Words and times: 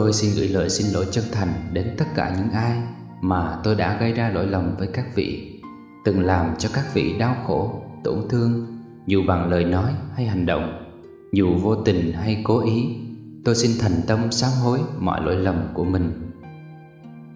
Tôi 0.00 0.12
xin 0.12 0.30
gửi 0.36 0.48
lời 0.48 0.70
xin 0.70 0.86
lỗi 0.92 1.06
chân 1.10 1.24
thành 1.32 1.48
đến 1.72 1.94
tất 1.98 2.04
cả 2.14 2.34
những 2.36 2.50
ai 2.50 2.82
mà 3.20 3.58
tôi 3.64 3.74
đã 3.74 3.98
gây 4.00 4.12
ra 4.12 4.28
lỗi 4.28 4.46
lầm 4.46 4.76
với 4.78 4.88
các 4.92 5.14
vị, 5.14 5.60
từng 6.04 6.24
làm 6.24 6.54
cho 6.58 6.68
các 6.74 6.94
vị 6.94 7.18
đau 7.18 7.36
khổ, 7.46 7.82
tổn 8.04 8.28
thương, 8.28 8.78
dù 9.06 9.22
bằng 9.26 9.50
lời 9.50 9.64
nói 9.64 9.92
hay 10.14 10.26
hành 10.26 10.46
động, 10.46 10.86
dù 11.32 11.54
vô 11.62 11.74
tình 11.74 12.12
hay 12.12 12.40
cố 12.44 12.64
ý. 12.64 12.96
Tôi 13.44 13.54
xin 13.54 13.70
thành 13.80 14.00
tâm 14.06 14.32
sám 14.32 14.50
hối 14.62 14.78
mọi 14.98 15.22
lỗi 15.24 15.36
lầm 15.36 15.68
của 15.74 15.84
mình. 15.84 16.30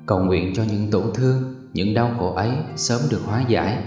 Cầu 0.06 0.18
nguyện 0.18 0.52
cho 0.54 0.62
những 0.70 0.90
tổn 0.90 1.04
thương, 1.14 1.54
những 1.72 1.94
đau 1.94 2.10
khổ 2.18 2.34
ấy 2.34 2.50
sớm 2.76 3.00
được 3.10 3.20
hóa 3.24 3.44
giải 3.48 3.78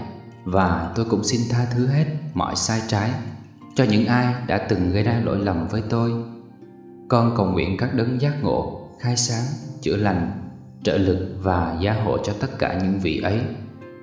và 0.44 0.92
tôi 0.94 1.04
cũng 1.04 1.24
xin 1.24 1.40
tha 1.50 1.66
thứ 1.74 1.86
hết 1.86 2.06
mọi 2.34 2.56
sai 2.56 2.80
trái 2.88 3.10
cho 3.74 3.84
những 3.84 4.06
ai 4.06 4.34
đã 4.46 4.58
từng 4.58 4.92
gây 4.92 5.02
ra 5.02 5.20
lỗi 5.24 5.38
lầm 5.38 5.68
với 5.68 5.82
tôi 5.90 6.12
con 7.08 7.34
cầu 7.36 7.46
nguyện 7.46 7.76
các 7.76 7.94
đấng 7.94 8.20
giác 8.20 8.34
ngộ, 8.42 8.88
khai 9.00 9.16
sáng, 9.16 9.44
chữa 9.80 9.96
lành, 9.96 10.32
trợ 10.82 10.98
lực 10.98 11.28
và 11.42 11.76
gia 11.80 11.92
hộ 11.92 12.18
cho 12.18 12.32
tất 12.40 12.58
cả 12.58 12.80
những 12.82 13.00
vị 13.00 13.20
ấy. 13.20 13.40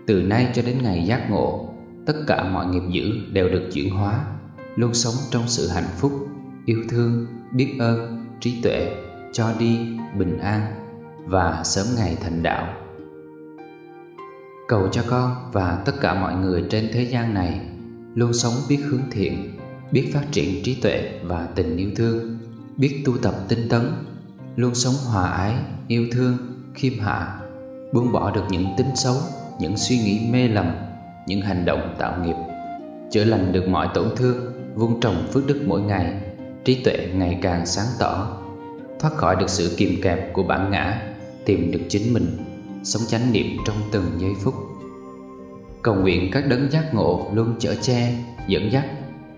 Từ 0.07 0.21
nay 0.21 0.47
cho 0.53 0.61
đến 0.61 0.77
ngày 0.83 1.05
giác 1.07 1.29
ngộ, 1.29 1.69
tất 2.05 2.13
cả 2.27 2.43
mọi 2.43 2.65
nghiệp 2.65 2.83
dữ 2.91 3.11
đều 3.31 3.49
được 3.49 3.69
chuyển 3.73 3.89
hóa, 3.89 4.25
luôn 4.75 4.93
sống 4.93 5.13
trong 5.31 5.43
sự 5.47 5.67
hạnh 5.67 5.89
phúc, 5.97 6.27
yêu 6.65 6.83
thương, 6.89 7.27
biết 7.51 7.75
ơn, 7.79 8.25
trí 8.39 8.61
tuệ, 8.61 8.95
cho 9.33 9.53
đi, 9.59 9.79
bình 10.17 10.37
an 10.37 10.61
và 11.25 11.63
sớm 11.63 11.85
ngày 11.97 12.17
thành 12.23 12.43
đạo. 12.43 12.73
Cầu 14.67 14.87
cho 14.91 15.03
con 15.09 15.35
và 15.51 15.83
tất 15.85 15.93
cả 16.01 16.13
mọi 16.21 16.35
người 16.35 16.63
trên 16.69 16.89
thế 16.93 17.03
gian 17.03 17.33
này 17.33 17.61
luôn 18.15 18.33
sống 18.33 18.53
biết 18.69 18.79
hướng 18.85 19.11
thiện, 19.11 19.59
biết 19.91 20.11
phát 20.13 20.23
triển 20.31 20.63
trí 20.63 20.75
tuệ 20.81 21.19
và 21.23 21.47
tình 21.55 21.77
yêu 21.77 21.91
thương 21.95 22.34
biết 22.77 23.03
tu 23.05 23.17
tập 23.17 23.35
tinh 23.47 23.69
tấn, 23.69 23.91
luôn 24.55 24.75
sống 24.75 24.93
hòa 25.11 25.29
ái, 25.29 25.53
yêu 25.87 26.05
thương, 26.11 26.37
khiêm 26.73 26.99
hạ, 26.99 27.39
buông 27.93 28.11
bỏ 28.11 28.31
được 28.31 28.43
những 28.49 28.65
tính 28.77 28.95
xấu, 28.95 29.15
những 29.59 29.77
suy 29.77 29.97
nghĩ 29.97 30.29
mê 30.29 30.47
lầm, 30.47 30.75
những 31.27 31.41
hành 31.41 31.65
động 31.65 31.95
tạo 31.99 32.23
nghiệp, 32.23 32.35
chữa 33.11 33.23
lành 33.23 33.51
được 33.51 33.67
mọi 33.67 33.87
tổn 33.93 34.05
thương, 34.15 34.35
vun 34.75 34.99
trồng 35.01 35.27
phước 35.33 35.47
đức 35.47 35.63
mỗi 35.67 35.81
ngày, 35.81 36.13
trí 36.65 36.83
tuệ 36.83 37.09
ngày 37.13 37.39
càng 37.41 37.65
sáng 37.65 37.87
tỏ, 37.99 38.37
thoát 38.99 39.13
khỏi 39.13 39.35
được 39.35 39.49
sự 39.49 39.75
kìm 39.77 40.01
kẹp 40.01 40.33
của 40.33 40.43
bản 40.43 40.71
ngã, 40.71 41.01
tìm 41.45 41.71
được 41.71 41.81
chính 41.89 42.13
mình, 42.13 42.37
sống 42.83 43.01
chánh 43.07 43.31
niệm 43.31 43.45
trong 43.67 43.75
từng 43.91 44.05
giây 44.17 44.31
phút. 44.43 44.53
Cầu 45.81 45.95
nguyện 45.95 46.29
các 46.31 46.47
đấng 46.49 46.71
giác 46.71 46.93
ngộ 46.93 47.31
luôn 47.33 47.55
chở 47.59 47.75
che, 47.81 48.13
dẫn 48.47 48.71
dắt 48.71 48.85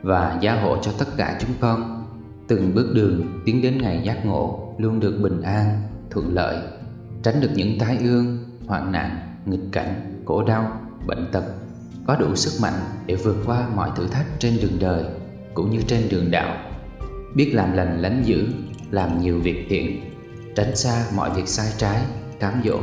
và 0.02 0.38
gia 0.42 0.62
hộ 0.62 0.78
cho 0.82 0.92
tất 0.92 1.08
cả 1.18 1.38
chúng 1.42 1.52
con 1.60 1.97
từng 2.48 2.76
bước 2.76 2.92
đường 2.94 3.42
tiến 3.45 3.62
đến 3.62 3.78
ngày 3.81 4.02
giác 4.03 4.26
ngộ 4.26 4.73
luôn 4.78 5.00
được 5.00 5.20
bình 5.22 5.42
an, 5.42 5.81
thuận 6.09 6.34
lợi, 6.34 6.58
tránh 7.23 7.42
được 7.42 7.50
những 7.56 7.80
tai 7.80 7.98
ương, 7.98 8.38
hoạn 8.67 8.92
nạn, 8.92 9.38
nghịch 9.45 9.72
cảnh, 9.72 10.22
khổ 10.26 10.44
đau, 10.44 10.81
bệnh 11.08 11.28
tật. 11.31 11.44
Có 12.08 12.16
đủ 12.16 12.36
sức 12.36 12.62
mạnh 12.62 12.80
để 13.06 13.16
vượt 13.16 13.38
qua 13.45 13.70
mọi 13.76 13.92
thử 13.95 14.08
thách 14.08 14.26
trên 14.39 14.58
đường 14.62 14.80
đời 14.80 15.06
cũng 15.54 15.70
như 15.70 15.81
trên 15.88 16.09
đường 16.09 16.31
đạo. 16.31 16.58
Biết 17.36 17.52
làm 17.54 17.73
lành 17.73 18.02
lánh 18.02 18.22
dữ, 18.26 18.48
làm 18.92 19.22
nhiều 19.22 19.39
việc 19.39 19.66
thiện, 19.70 20.02
tránh 20.56 20.76
xa 20.76 21.06
mọi 21.16 21.30
việc 21.36 21.48
sai 21.48 21.67
trái, 21.78 22.02
cám 22.39 22.61
dỗ, 22.66 22.80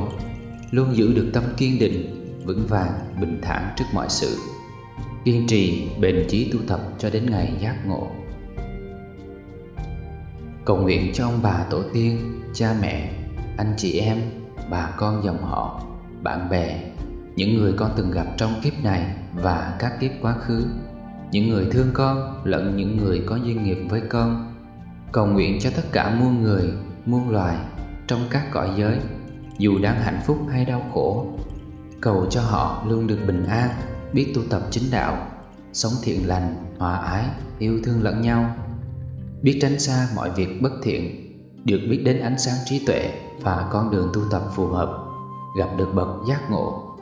luôn 0.70 0.96
giữ 0.96 1.14
được 1.14 1.30
tâm 1.32 1.44
kiên 1.56 1.78
định, 1.78 2.24
vững 2.44 2.66
vàng, 2.66 2.92
bình 3.20 3.38
thản 3.42 3.74
trước 3.76 3.84
mọi 3.92 4.06
sự. 4.08 4.36
Kiên 5.24 5.46
trì 5.46 5.88
bền 6.00 6.26
chí 6.28 6.50
tu 6.52 6.58
tập 6.68 6.80
cho 6.98 7.10
đến 7.10 7.30
ngày 7.30 7.52
giác 7.60 7.86
ngộ 7.86 8.10
cầu 10.64 10.76
nguyện 10.76 11.12
cho 11.14 11.24
ông 11.26 11.40
bà 11.42 11.64
tổ 11.70 11.82
tiên, 11.92 12.40
cha 12.54 12.74
mẹ, 12.80 13.10
anh 13.56 13.74
chị 13.76 13.98
em, 13.98 14.20
bà 14.70 14.90
con 14.96 15.24
dòng 15.24 15.42
họ, 15.42 15.82
bạn 16.22 16.48
bè, 16.50 16.80
những 17.36 17.54
người 17.54 17.72
con 17.72 17.90
từng 17.96 18.10
gặp 18.10 18.26
trong 18.36 18.60
kiếp 18.62 18.72
này 18.84 19.14
và 19.34 19.76
các 19.78 20.00
kiếp 20.00 20.10
quá 20.22 20.32
khứ, 20.32 20.66
những 21.30 21.48
người 21.48 21.66
thương 21.70 21.90
con 21.92 22.42
lẫn 22.44 22.76
những 22.76 22.96
người 22.96 23.22
có 23.26 23.36
duyên 23.36 23.62
nghiệp 23.62 23.78
với 23.88 24.00
con. 24.00 24.54
Cầu 25.12 25.26
nguyện 25.26 25.58
cho 25.60 25.70
tất 25.76 25.82
cả 25.92 26.14
muôn 26.14 26.42
người, 26.42 26.72
muôn 27.06 27.30
loài 27.30 27.56
trong 28.06 28.20
các 28.30 28.50
cõi 28.50 28.70
giới, 28.76 28.98
dù 29.58 29.78
đang 29.78 30.00
hạnh 30.00 30.20
phúc 30.26 30.38
hay 30.50 30.64
đau 30.64 30.82
khổ. 30.94 31.26
Cầu 32.00 32.26
cho 32.30 32.40
họ 32.40 32.84
luôn 32.88 33.06
được 33.06 33.18
bình 33.26 33.46
an, 33.46 33.70
biết 34.12 34.32
tu 34.34 34.42
tập 34.50 34.62
chính 34.70 34.90
đạo, 34.90 35.26
sống 35.72 35.92
thiện 36.02 36.28
lành, 36.28 36.54
hòa 36.78 36.96
ái, 36.96 37.24
yêu 37.58 37.80
thương 37.84 38.02
lẫn 38.02 38.20
nhau 38.20 38.56
biết 39.44 39.58
tránh 39.62 39.78
xa 39.78 40.08
mọi 40.16 40.30
việc 40.30 40.62
bất 40.62 40.72
thiện, 40.82 41.30
được 41.64 41.80
biết 41.90 42.02
đến 42.04 42.20
ánh 42.20 42.38
sáng 42.38 42.56
trí 42.64 42.86
tuệ 42.86 43.12
và 43.40 43.68
con 43.72 43.90
đường 43.90 44.10
tu 44.14 44.20
tập 44.30 44.42
phù 44.54 44.66
hợp, 44.66 45.04
gặp 45.58 45.68
được 45.76 45.88
bậc 45.94 46.08
giác 46.28 46.50
ngộ. 46.50 46.96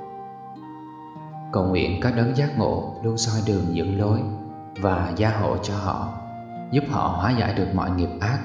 Cầu 1.53 1.65
nguyện 1.65 2.01
các 2.03 2.17
đấng 2.17 2.37
giác 2.37 2.59
ngộ 2.59 2.95
luôn 3.03 3.19
soi 3.19 3.43
đường 3.47 3.77
dẫn 3.77 3.99
lối 4.01 4.21
và 4.81 5.13
gia 5.17 5.39
hộ 5.39 5.57
cho 5.63 5.75
họ, 5.77 6.09
giúp 6.71 6.85
họ 6.91 7.09
hóa 7.09 7.31
giải 7.39 7.55
được 7.55 7.69
mọi 7.75 7.91
nghiệp 7.91 8.11
ác, 8.21 8.39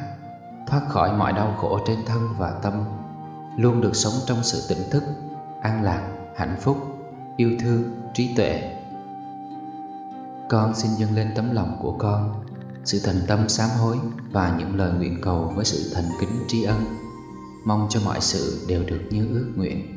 thoát 0.67 0.81
khỏi 0.89 1.17
mọi 1.17 1.33
đau 1.33 1.55
khổ 1.57 1.79
trên 1.87 1.97
thân 2.05 2.29
và 2.37 2.51
tâm, 2.63 2.73
luôn 3.57 3.81
được 3.81 3.95
sống 3.95 4.13
trong 4.25 4.43
sự 4.43 4.75
tỉnh 4.75 4.89
thức, 4.91 5.03
an 5.61 5.83
lạc, 5.83 6.07
hạnh 6.35 6.55
phúc, 6.59 6.77
yêu 7.37 7.51
thương, 7.59 7.83
trí 8.13 8.35
tuệ. 8.35 8.75
Con 10.49 10.75
xin 10.75 10.91
dâng 10.91 11.15
lên 11.15 11.31
tấm 11.35 11.51
lòng 11.53 11.77
của 11.81 11.95
con 11.99 12.46
sự 12.87 12.99
thành 13.03 13.21
tâm 13.27 13.49
sám 13.49 13.69
hối 13.79 13.97
và 14.31 14.55
những 14.59 14.75
lời 14.75 14.91
nguyện 14.93 15.21
cầu 15.21 15.53
với 15.55 15.65
sự 15.65 15.91
thành 15.95 16.05
kính 16.19 16.29
tri 16.47 16.63
ân. 16.63 16.85
Mong 17.65 17.87
cho 17.89 17.99
mọi 18.05 18.21
sự 18.21 18.65
đều 18.67 18.83
được 18.83 19.01
như 19.09 19.27
ước 19.33 19.51
nguyện. 19.55 19.93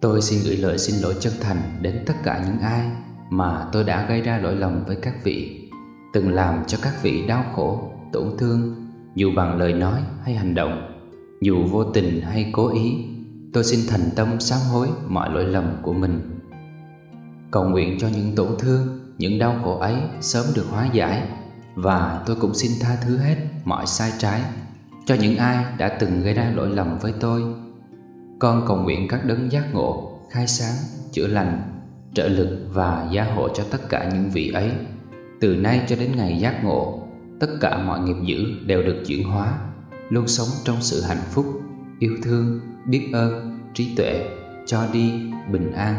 Tôi 0.00 0.22
xin 0.22 0.40
gửi 0.44 0.56
lời 0.56 0.78
xin 0.78 1.00
lỗi 1.00 1.14
chân 1.20 1.32
thành 1.40 1.78
đến 1.80 2.04
tất 2.06 2.14
cả 2.24 2.44
những 2.46 2.58
ai 2.58 2.90
mà 3.30 3.68
tôi 3.72 3.84
đã 3.84 4.06
gây 4.08 4.20
ra 4.20 4.38
lỗi 4.38 4.56
lầm 4.56 4.84
với 4.84 4.96
các 4.96 5.24
vị, 5.24 5.68
từng 6.12 6.34
làm 6.34 6.64
cho 6.66 6.78
các 6.82 7.02
vị 7.02 7.26
đau 7.26 7.44
khổ, 7.54 7.92
tổn 8.12 8.36
thương, 8.38 8.86
dù 9.14 9.30
bằng 9.36 9.58
lời 9.58 9.72
nói 9.72 10.00
hay 10.24 10.34
hành 10.34 10.54
động, 10.54 10.91
dù 11.42 11.64
vô 11.70 11.84
tình 11.84 12.20
hay 12.20 12.50
cố 12.52 12.68
ý. 12.74 12.94
Tôi 13.52 13.64
xin 13.64 13.80
thành 13.88 14.10
tâm 14.16 14.40
sám 14.40 14.60
hối 14.72 14.88
mọi 15.08 15.30
lỗi 15.30 15.44
lầm 15.44 15.76
của 15.82 15.92
mình. 15.92 16.20
Cầu 17.50 17.64
nguyện 17.64 17.98
cho 18.00 18.08
những 18.08 18.34
tổn 18.36 18.48
thương, 18.58 19.00
những 19.18 19.38
đau 19.38 19.60
khổ 19.64 19.78
ấy 19.78 19.94
sớm 20.20 20.46
được 20.54 20.66
hóa 20.70 20.88
giải 20.92 21.28
và 21.74 22.22
tôi 22.26 22.36
cũng 22.36 22.54
xin 22.54 22.72
tha 22.80 22.96
thứ 23.04 23.16
hết 23.16 23.36
mọi 23.64 23.86
sai 23.86 24.12
trái 24.18 24.42
cho 25.06 25.14
những 25.14 25.36
ai 25.36 25.64
đã 25.78 25.88
từng 25.88 26.22
gây 26.22 26.34
ra 26.34 26.52
lỗi 26.56 26.68
lầm 26.70 26.98
với 26.98 27.12
tôi. 27.20 27.42
Con 28.38 28.64
cầu 28.68 28.76
nguyện 28.76 29.08
các 29.08 29.24
đấng 29.24 29.52
giác 29.52 29.74
ngộ, 29.74 30.18
khai 30.30 30.46
sáng, 30.46 30.74
chữa 31.12 31.26
lành 31.26 31.62
trợ 32.14 32.28
lực 32.28 32.58
và 32.72 33.08
gia 33.12 33.24
hộ 33.24 33.48
cho 33.48 33.64
tất 33.70 33.88
cả 33.88 34.10
những 34.12 34.30
vị 34.30 34.50
ấy 34.50 34.70
từ 35.40 35.56
nay 35.56 35.80
cho 35.88 35.96
đến 35.96 36.12
ngày 36.16 36.38
giác 36.38 36.64
ngộ 36.64 37.08
tất 37.40 37.48
cả 37.60 37.78
mọi 37.78 38.00
nghiệp 38.00 38.16
dữ 38.24 38.44
đều 38.66 38.82
được 38.82 39.02
chuyển 39.06 39.24
hóa 39.24 39.58
luôn 40.12 40.28
sống 40.28 40.48
trong 40.64 40.76
sự 40.80 41.02
hạnh 41.02 41.22
phúc, 41.30 41.46
yêu 41.98 42.16
thương, 42.22 42.60
biết 42.86 43.10
ơn, 43.12 43.58
trí 43.74 43.94
tuệ, 43.96 44.28
cho 44.66 44.86
đi, 44.92 45.12
bình 45.52 45.72
an 45.72 45.94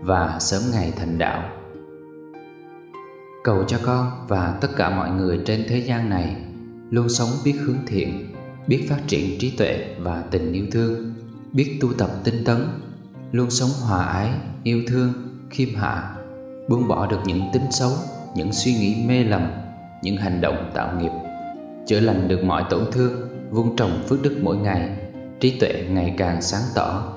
và 0.00 0.38
sớm 0.40 0.62
ngày 0.72 0.92
thành 0.96 1.18
đạo. 1.18 1.50
Cầu 3.44 3.64
cho 3.64 3.78
con 3.82 4.10
và 4.28 4.58
tất 4.60 4.68
cả 4.76 4.90
mọi 4.90 5.10
người 5.10 5.40
trên 5.46 5.64
thế 5.68 5.78
gian 5.78 6.10
này 6.10 6.36
luôn 6.90 7.08
sống 7.08 7.28
biết 7.44 7.54
hướng 7.60 7.78
thiện, 7.86 8.34
biết 8.66 8.86
phát 8.88 9.00
triển 9.06 9.38
trí 9.38 9.50
tuệ 9.50 9.94
và 9.98 10.24
tình 10.30 10.52
yêu 10.52 10.66
thương, 10.72 11.14
biết 11.52 11.78
tu 11.80 11.92
tập 11.92 12.10
tinh 12.24 12.44
tấn, 12.44 12.66
luôn 13.32 13.50
sống 13.50 13.70
hòa 13.80 14.04
ái, 14.04 14.30
yêu 14.62 14.82
thương, 14.88 15.12
khiêm 15.50 15.74
hạ, 15.74 16.16
buông 16.68 16.88
bỏ 16.88 17.06
được 17.06 17.20
những 17.24 17.42
tính 17.52 17.66
xấu, 17.70 17.92
những 18.36 18.52
suy 18.52 18.72
nghĩ 18.74 19.04
mê 19.06 19.24
lầm, 19.24 19.50
những 20.02 20.16
hành 20.16 20.40
động 20.40 20.70
tạo 20.74 21.00
nghiệp, 21.00 21.12
chữa 21.86 22.00
lành 22.00 22.28
được 22.28 22.44
mọi 22.44 22.64
tổn 22.70 22.84
thương 22.92 23.33
vun 23.54 23.76
trồng 23.76 24.02
phước 24.08 24.22
đức 24.22 24.38
mỗi 24.42 24.56
ngày 24.56 24.90
trí 25.40 25.58
tuệ 25.60 25.86
ngày 25.90 26.14
càng 26.18 26.42
sáng 26.42 26.62
tỏ. 26.74 27.12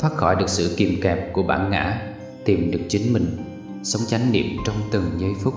Thoát 0.00 0.14
khỏi 0.14 0.36
được 0.36 0.48
sự 0.48 0.74
kìm 0.76 1.00
kẹp 1.02 1.32
của 1.32 1.42
bản 1.42 1.70
ngã 1.70 2.02
tìm 2.44 2.70
được 2.70 2.80
chính 2.88 3.12
mình 3.12 3.26
sống 3.82 4.02
chánh 4.06 4.32
niệm 4.32 4.46
trong 4.66 4.76
từng 4.90 5.04
giây 5.18 5.30
phút. 5.40 5.54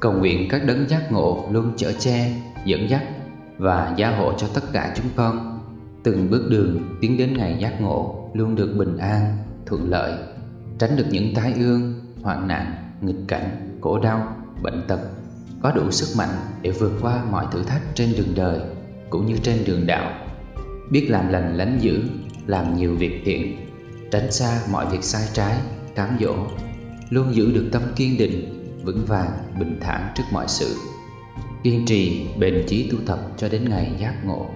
Cầu 0.00 0.12
nguyện 0.12 0.48
các 0.50 0.64
đấng 0.66 0.88
giác 0.88 1.12
ngộ 1.12 1.44
luôn 1.50 1.72
chở 1.76 1.92
che 1.98 2.32
dẫn 2.64 2.90
dắt 2.90 3.02
và 3.58 3.94
gia 3.96 4.16
hộ 4.16 4.32
cho 4.38 4.46
tất 4.54 4.72
cả 4.72 4.94
chúng 4.96 5.06
con. 5.16 5.60
Từng 6.02 6.30
bước 6.30 6.46
đường 6.50 6.96
tiến 7.00 7.16
đến 7.16 7.36
ngày 7.36 7.56
giác 7.60 7.80
ngộ 7.80 8.30
luôn 8.34 8.54
được 8.54 8.74
bình 8.78 8.96
an 8.96 9.36
thuận 9.66 9.90
lợi 9.90 10.12
tránh 10.78 10.96
được 10.96 11.06
những 11.10 11.34
tai 11.34 11.52
ương, 11.52 11.94
hoạn 12.22 12.48
nạn, 12.48 12.74
nghịch 13.00 13.28
cảnh, 13.28 13.78
khổ 13.80 13.98
đau, 13.98 14.36
bệnh 14.62 14.84
tật, 14.88 15.00
có 15.62 15.72
đủ 15.72 15.90
sức 15.90 16.18
mạnh 16.18 16.34
để 16.62 16.70
vượt 16.70 16.92
qua 17.02 17.24
mọi 17.30 17.46
thử 17.52 17.62
thách 17.62 17.82
trên 17.94 18.12
đường 18.16 18.34
đời 18.34 18.60
cũng 19.10 19.26
như 19.26 19.36
trên 19.42 19.64
đường 19.64 19.86
đạo, 19.86 20.26
biết 20.90 21.06
làm 21.10 21.28
lành 21.28 21.56
lánh 21.56 21.78
dữ, 21.80 22.02
làm 22.46 22.76
nhiều 22.76 22.94
việc 22.94 23.22
thiện, 23.24 23.56
tránh 24.10 24.32
xa 24.32 24.60
mọi 24.70 24.86
việc 24.86 25.04
sai 25.04 25.28
trái, 25.32 25.54
cám 25.94 26.16
dỗ, 26.20 26.34
luôn 27.10 27.34
giữ 27.34 27.52
được 27.52 27.68
tâm 27.72 27.82
kiên 27.96 28.18
định, 28.18 28.66
vững 28.84 29.04
vàng, 29.06 29.30
bình 29.58 29.78
thản 29.80 30.12
trước 30.14 30.24
mọi 30.32 30.48
sự, 30.48 30.76
kiên 31.62 31.86
trì, 31.86 32.26
bền 32.38 32.64
chí 32.68 32.90
tu 32.90 32.98
tập 33.06 33.18
cho 33.36 33.48
đến 33.48 33.68
ngày 33.68 33.90
giác 33.98 34.14
ngộ. 34.24 34.46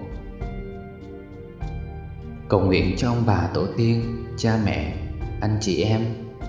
Cầu 2.49 2.59
nguyện 2.59 2.95
cho 2.97 3.09
ông 3.09 3.23
bà 3.25 3.47
tổ 3.53 3.65
tiên, 3.77 4.25
cha 4.37 4.59
mẹ, 4.65 4.93
anh 5.41 5.57
chị 5.61 5.83
em, 5.83 6.01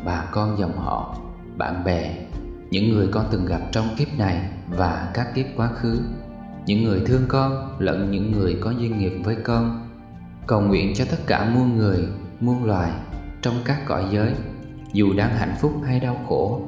bà 0.04 0.28
con 0.32 0.58
dòng 0.58 0.76
họ, 0.76 1.18
bạn 1.56 1.84
bè, 1.84 2.16
những 2.70 2.92
người 2.92 3.08
con 3.12 3.26
từng 3.32 3.46
gặp 3.46 3.60
trong 3.72 3.88
kiếp 3.98 4.08
này 4.18 4.40
và 4.68 5.10
các 5.14 5.34
kiếp 5.34 5.46
quá 5.56 5.68
khứ, 5.68 6.00
những 6.66 6.84
người 6.84 7.02
thương 7.06 7.24
con 7.28 7.76
lẫn 7.78 8.10
những 8.10 8.32
người 8.32 8.58
có 8.60 8.70
duyên 8.70 8.98
nghiệp 8.98 9.12
với 9.24 9.36
con. 9.44 9.88
Cầu 10.46 10.60
nguyện 10.60 10.92
cho 10.94 11.04
tất 11.10 11.16
cả 11.26 11.50
muôn 11.54 11.76
người, 11.76 12.08
muôn 12.40 12.64
loài 12.64 12.92
trong 13.42 13.54
các 13.64 13.82
cõi 13.86 14.04
giới, 14.12 14.32
dù 14.92 15.12
đang 15.16 15.36
hạnh 15.36 15.54
phúc 15.60 15.72
hay 15.86 16.00
đau 16.00 16.20
khổ. 16.28 16.62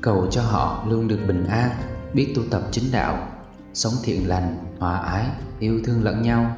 Cầu 0.00 0.26
cho 0.30 0.42
họ 0.42 0.84
luôn 0.88 1.08
được 1.08 1.18
bình 1.28 1.46
an, 1.46 1.70
biết 2.14 2.32
tu 2.36 2.42
tập 2.50 2.62
chính 2.70 2.84
đạo, 2.92 3.28
sống 3.74 3.92
thiện 4.04 4.28
lành, 4.28 4.56
hòa 4.78 4.98
ái, 4.98 5.26
yêu 5.58 5.80
thương 5.84 6.04
lẫn 6.04 6.22
nhau 6.22 6.56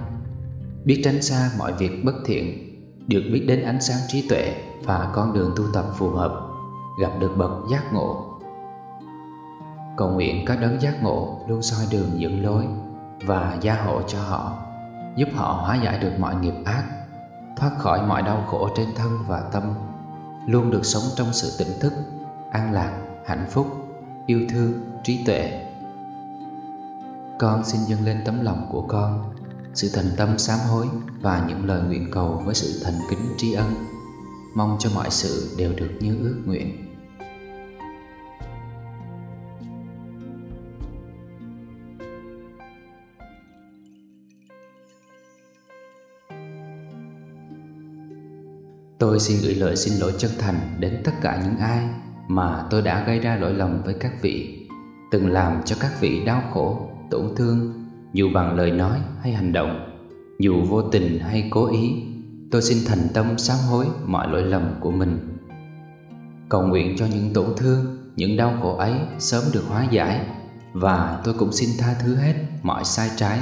biết 0.85 1.01
tránh 1.05 1.23
xa 1.23 1.51
mọi 1.59 1.73
việc 1.73 2.05
bất 2.05 2.15
thiện 2.25 2.77
được 3.07 3.23
biết 3.33 3.45
đến 3.47 3.63
ánh 3.63 3.81
sáng 3.81 3.99
trí 4.09 4.29
tuệ 4.29 4.55
và 4.85 5.11
con 5.15 5.33
đường 5.33 5.53
tu 5.57 5.65
tập 5.73 5.85
phù 5.99 6.11
hợp 6.11 6.49
gặp 7.01 7.11
được 7.21 7.33
bậc 7.37 7.51
giác 7.71 7.93
ngộ 7.93 8.30
cầu 10.01 10.09
nguyện 10.09 10.45
các 10.47 10.61
đấng 10.61 10.83
giác 10.83 11.03
ngộ 11.03 11.41
luôn 11.47 11.63
soi 11.63 11.87
đường 11.91 12.21
dẫn 12.21 12.45
lối 12.45 12.67
và 13.27 13.59
gia 13.61 13.75
hộ 13.75 14.03
cho 14.03 14.23
họ, 14.23 14.59
giúp 15.17 15.29
họ 15.35 15.53
hóa 15.53 15.77
giải 15.85 15.99
được 15.99 16.13
mọi 16.19 16.35
nghiệp 16.35 16.55
ác, 16.65 16.85
thoát 17.57 17.71
khỏi 17.79 18.07
mọi 18.07 18.23
đau 18.23 18.45
khổ 18.51 18.69
trên 18.77 18.87
thân 18.97 19.19
và 19.27 19.41
tâm, 19.53 19.63
luôn 20.47 20.71
được 20.71 20.85
sống 20.85 21.03
trong 21.17 21.33
sự 21.33 21.65
tỉnh 21.65 21.81
thức, 21.81 21.93
an 22.51 22.73
lạc, 22.73 22.93
hạnh 23.27 23.47
phúc, 23.51 23.67
yêu 24.27 24.41
thương, 24.51 24.73
trí 25.05 25.25
tuệ. 25.25 25.67
Con 27.39 27.65
xin 27.65 27.81
dâng 27.81 28.05
lên 28.05 28.23
tấm 28.25 28.45
lòng 28.45 28.67
của 28.71 28.83
con, 28.83 29.35
sự 29.75 29.91
thành 29.95 30.11
tâm 30.17 30.39
sám 30.39 30.59
hối 30.71 30.87
và 31.21 31.45
những 31.49 31.67
lời 31.67 31.83
nguyện 31.83 32.11
cầu 32.13 32.43
với 32.45 32.55
sự 32.55 32.81
thành 32.85 33.01
kính 33.11 33.35
tri 33.39 33.53
ân. 33.53 33.75
Mong 34.55 34.77
cho 34.79 34.91
mọi 34.95 35.11
sự 35.11 35.55
đều 35.59 35.73
được 35.77 35.91
như 36.01 36.19
ước 36.23 36.43
nguyện. 36.47 36.90
Tôi 49.01 49.21
xin 49.21 49.39
gửi 49.43 49.55
lời 49.55 49.77
xin 49.77 49.99
lỗi 49.99 50.13
chân 50.19 50.31
thành 50.39 50.77
đến 50.79 51.01
tất 51.05 51.13
cả 51.23 51.43
những 51.45 51.57
ai 51.57 51.89
mà 52.29 52.65
tôi 52.71 52.83
đã 52.83 53.05
gây 53.07 53.19
ra 53.19 53.37
lỗi 53.37 53.55
lầm 53.55 53.83
với 53.83 53.95
các 53.95 54.23
vị, 54.23 54.67
từng 55.11 55.33
làm 55.33 55.63
cho 55.65 55.77
các 55.81 56.01
vị 56.01 56.25
đau 56.25 56.43
khổ, 56.53 56.89
tổn 57.11 57.35
thương 57.37 57.85
dù 58.13 58.29
bằng 58.35 58.57
lời 58.57 58.71
nói 58.71 58.99
hay 59.23 59.33
hành 59.33 59.53
động 59.53 60.01
dù 60.39 60.63
vô 60.69 60.83
tình 60.83 61.19
hay 61.19 61.49
cố 61.51 61.73
ý. 61.73 62.03
Tôi 62.51 62.63
xin 62.63 62.79
thành 62.87 63.09
tâm 63.15 63.39
sám 63.39 63.59
hối 63.71 63.87
mọi 64.05 64.29
lỗi 64.29 64.43
lầm 64.43 64.75
của 64.81 64.91
mình. 64.91 65.39
Cầu 66.49 66.63
nguyện 66.63 66.97
cho 66.99 67.07
những 67.07 67.33
tổn 67.35 67.47
thương 67.57 67.99
những 68.17 68.37
đau 68.37 68.59
khổ 68.63 68.77
ấy 68.77 68.95
sớm 69.19 69.45
được 69.53 69.65
hóa 69.69 69.87
giải 69.91 70.27
và 70.73 71.21
tôi 71.25 71.35
cũng 71.39 71.53
xin 71.53 71.71
tha 71.79 71.95
thứ 72.03 72.15
hết 72.15 72.35
mọi 72.63 72.85
sai 72.85 73.11
trái 73.17 73.41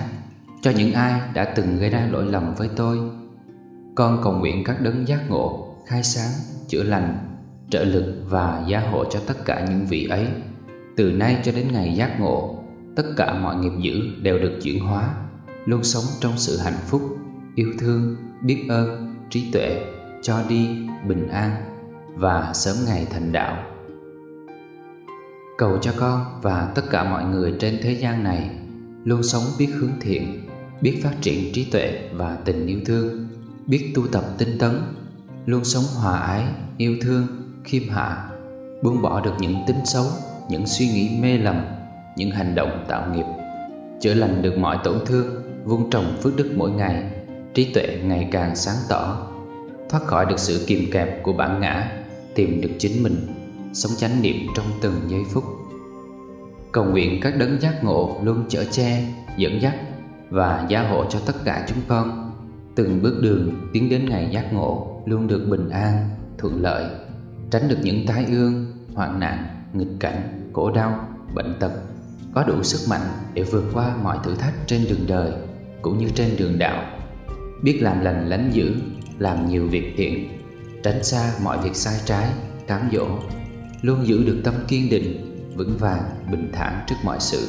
cho 0.62 0.70
những 0.70 0.92
ai 0.92 1.20
đã 1.34 1.44
từng 1.44 1.78
gây 1.78 1.90
ra 1.90 2.08
lỗi 2.10 2.24
lầm 2.26 2.54
với 2.54 2.68
tôi 2.76 2.98
con 3.98 4.20
cầu 4.22 4.32
nguyện 4.32 4.64
các 4.64 4.80
đấng 4.80 5.08
giác 5.08 5.30
ngộ, 5.30 5.74
khai 5.86 6.02
sáng, 6.02 6.30
chữa 6.68 6.82
lành, 6.82 7.18
trợ 7.70 7.84
lực 7.84 8.14
và 8.28 8.64
gia 8.68 8.80
hộ 8.80 9.04
cho 9.04 9.20
tất 9.26 9.44
cả 9.44 9.66
những 9.68 9.86
vị 9.86 10.06
ấy. 10.06 10.26
Từ 10.96 11.12
nay 11.12 11.38
cho 11.44 11.52
đến 11.52 11.68
ngày 11.72 11.94
giác 11.94 12.20
ngộ, 12.20 12.64
tất 12.96 13.02
cả 13.16 13.34
mọi 13.34 13.56
nghiệp 13.56 13.72
dữ 13.80 14.00
đều 14.22 14.38
được 14.38 14.58
chuyển 14.62 14.80
hóa, 14.84 15.14
luôn 15.64 15.84
sống 15.84 16.04
trong 16.20 16.32
sự 16.36 16.58
hạnh 16.58 16.78
phúc, 16.86 17.02
yêu 17.54 17.72
thương, 17.78 18.16
biết 18.42 18.66
ơn, 18.68 19.14
trí 19.30 19.50
tuệ, 19.52 19.84
cho 20.22 20.42
đi, 20.48 20.68
bình 21.08 21.28
an 21.28 21.50
và 22.14 22.52
sớm 22.54 22.76
ngày 22.86 23.06
thành 23.10 23.32
đạo. 23.32 23.64
Cầu 25.58 25.78
cho 25.78 25.92
con 25.96 26.24
và 26.42 26.72
tất 26.74 26.82
cả 26.90 27.04
mọi 27.04 27.24
người 27.24 27.54
trên 27.60 27.78
thế 27.82 27.92
gian 27.92 28.24
này 28.24 28.50
luôn 29.04 29.22
sống 29.22 29.42
biết 29.58 29.68
hướng 29.74 30.00
thiện, 30.00 30.48
biết 30.80 31.00
phát 31.02 31.14
triển 31.20 31.52
trí 31.52 31.64
tuệ 31.64 32.08
và 32.12 32.38
tình 32.44 32.66
yêu 32.66 32.80
thương 32.86 33.27
biết 33.68 33.92
tu 33.94 34.06
tập 34.12 34.24
tinh 34.38 34.58
tấn, 34.58 34.80
luôn 35.46 35.64
sống 35.64 35.84
hòa 35.94 36.18
ái, 36.18 36.44
yêu 36.76 36.96
thương, 37.02 37.26
khiêm 37.64 37.88
hạ, 37.88 38.30
buông 38.82 39.02
bỏ 39.02 39.20
được 39.20 39.34
những 39.38 39.56
tính 39.66 39.80
xấu, 39.84 40.04
những 40.50 40.66
suy 40.66 40.88
nghĩ 40.88 41.18
mê 41.20 41.38
lầm, 41.38 41.64
những 42.16 42.30
hành 42.30 42.54
động 42.54 42.84
tạo 42.88 43.14
nghiệp, 43.14 43.24
chữa 44.00 44.14
lành 44.14 44.42
được 44.42 44.58
mọi 44.58 44.78
tổn 44.84 44.98
thương, 45.06 45.26
vun 45.64 45.90
trồng 45.90 46.16
phước 46.22 46.36
đức 46.36 46.52
mỗi 46.56 46.70
ngày, 46.70 47.04
trí 47.54 47.72
tuệ 47.74 47.98
ngày 48.04 48.28
càng 48.32 48.56
sáng 48.56 48.76
tỏ, 48.88 49.26
thoát 49.88 50.04
khỏi 50.04 50.26
được 50.26 50.38
sự 50.38 50.64
kìm 50.66 50.90
kẹp 50.92 51.22
của 51.22 51.32
bản 51.32 51.60
ngã, 51.60 52.02
tìm 52.34 52.60
được 52.60 52.70
chính 52.78 53.02
mình, 53.02 53.26
sống 53.72 53.92
chánh 53.96 54.22
niệm 54.22 54.36
trong 54.56 54.66
từng 54.80 54.94
giây 55.08 55.22
phút. 55.30 55.44
Cầu 56.72 56.84
nguyện 56.84 57.20
các 57.22 57.36
đấng 57.38 57.60
giác 57.60 57.84
ngộ 57.84 58.20
luôn 58.22 58.44
chở 58.48 58.64
che, 58.70 59.04
dẫn 59.36 59.62
dắt 59.62 59.74
và 60.30 60.66
gia 60.68 60.88
hộ 60.88 61.04
cho 61.10 61.18
tất 61.26 61.34
cả 61.44 61.66
chúng 61.68 61.78
con 61.88 62.27
từng 62.78 63.02
bước 63.02 63.18
đường 63.22 63.68
tiến 63.72 63.88
đến 63.88 64.08
ngày 64.08 64.28
giác 64.32 64.52
ngộ 64.52 65.02
luôn 65.06 65.26
được 65.26 65.46
bình 65.50 65.68
an, 65.68 66.08
thuận 66.38 66.62
lợi, 66.62 66.84
tránh 67.50 67.68
được 67.68 67.76
những 67.82 68.06
tai 68.06 68.24
ương, 68.24 68.66
hoạn 68.94 69.20
nạn, 69.20 69.46
nghịch 69.72 70.00
cảnh, 70.00 70.50
khổ 70.52 70.70
đau, 70.70 71.08
bệnh 71.34 71.54
tật. 71.60 71.72
Có 72.34 72.44
đủ 72.44 72.62
sức 72.62 72.90
mạnh 72.90 73.06
để 73.34 73.42
vượt 73.42 73.64
qua 73.72 73.96
mọi 74.02 74.18
thử 74.24 74.34
thách 74.34 74.54
trên 74.66 74.84
đường 74.88 75.06
đời 75.08 75.32
cũng 75.82 75.98
như 75.98 76.08
trên 76.14 76.36
đường 76.38 76.58
đạo. 76.58 76.98
Biết 77.62 77.78
làm 77.82 78.00
lành 78.00 78.28
lánh 78.28 78.50
dữ, 78.52 78.74
làm 79.18 79.48
nhiều 79.48 79.66
việc 79.66 79.94
thiện, 79.96 80.28
tránh 80.82 81.04
xa 81.04 81.32
mọi 81.42 81.58
việc 81.64 81.76
sai 81.76 82.00
trái, 82.04 82.28
cám 82.66 82.88
dỗ, 82.92 83.06
luôn 83.82 84.06
giữ 84.06 84.24
được 84.24 84.40
tâm 84.44 84.54
kiên 84.68 84.90
định, 84.90 85.38
vững 85.56 85.76
vàng, 85.78 86.02
bình 86.30 86.50
thản 86.52 86.84
trước 86.86 86.96
mọi 87.04 87.20
sự. 87.20 87.46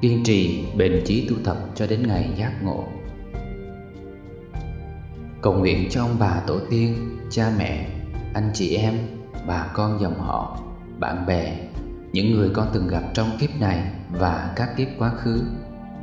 Kiên 0.00 0.24
trì 0.24 0.64
bền 0.76 1.02
chí 1.06 1.28
tu 1.28 1.36
tập 1.44 1.56
cho 1.74 1.86
đến 1.86 2.06
ngày 2.06 2.34
giác 2.38 2.62
ngộ 2.62 2.84
cầu 5.44 5.52
nguyện 5.52 5.88
cho 5.90 6.02
ông 6.02 6.16
bà 6.18 6.40
tổ 6.46 6.58
tiên, 6.70 7.18
cha 7.30 7.52
mẹ, 7.58 7.88
anh 8.34 8.50
chị 8.54 8.76
em, 8.76 8.98
bà 9.46 9.66
con 9.74 10.00
dòng 10.00 10.18
họ, 10.18 10.58
bạn 10.98 11.26
bè, 11.26 11.58
những 12.12 12.34
người 12.34 12.50
con 12.54 12.68
từng 12.72 12.88
gặp 12.88 13.02
trong 13.14 13.30
kiếp 13.40 13.60
này 13.60 13.92
và 14.10 14.52
các 14.56 14.76
kiếp 14.76 14.88
quá 14.98 15.10
khứ, 15.10 15.42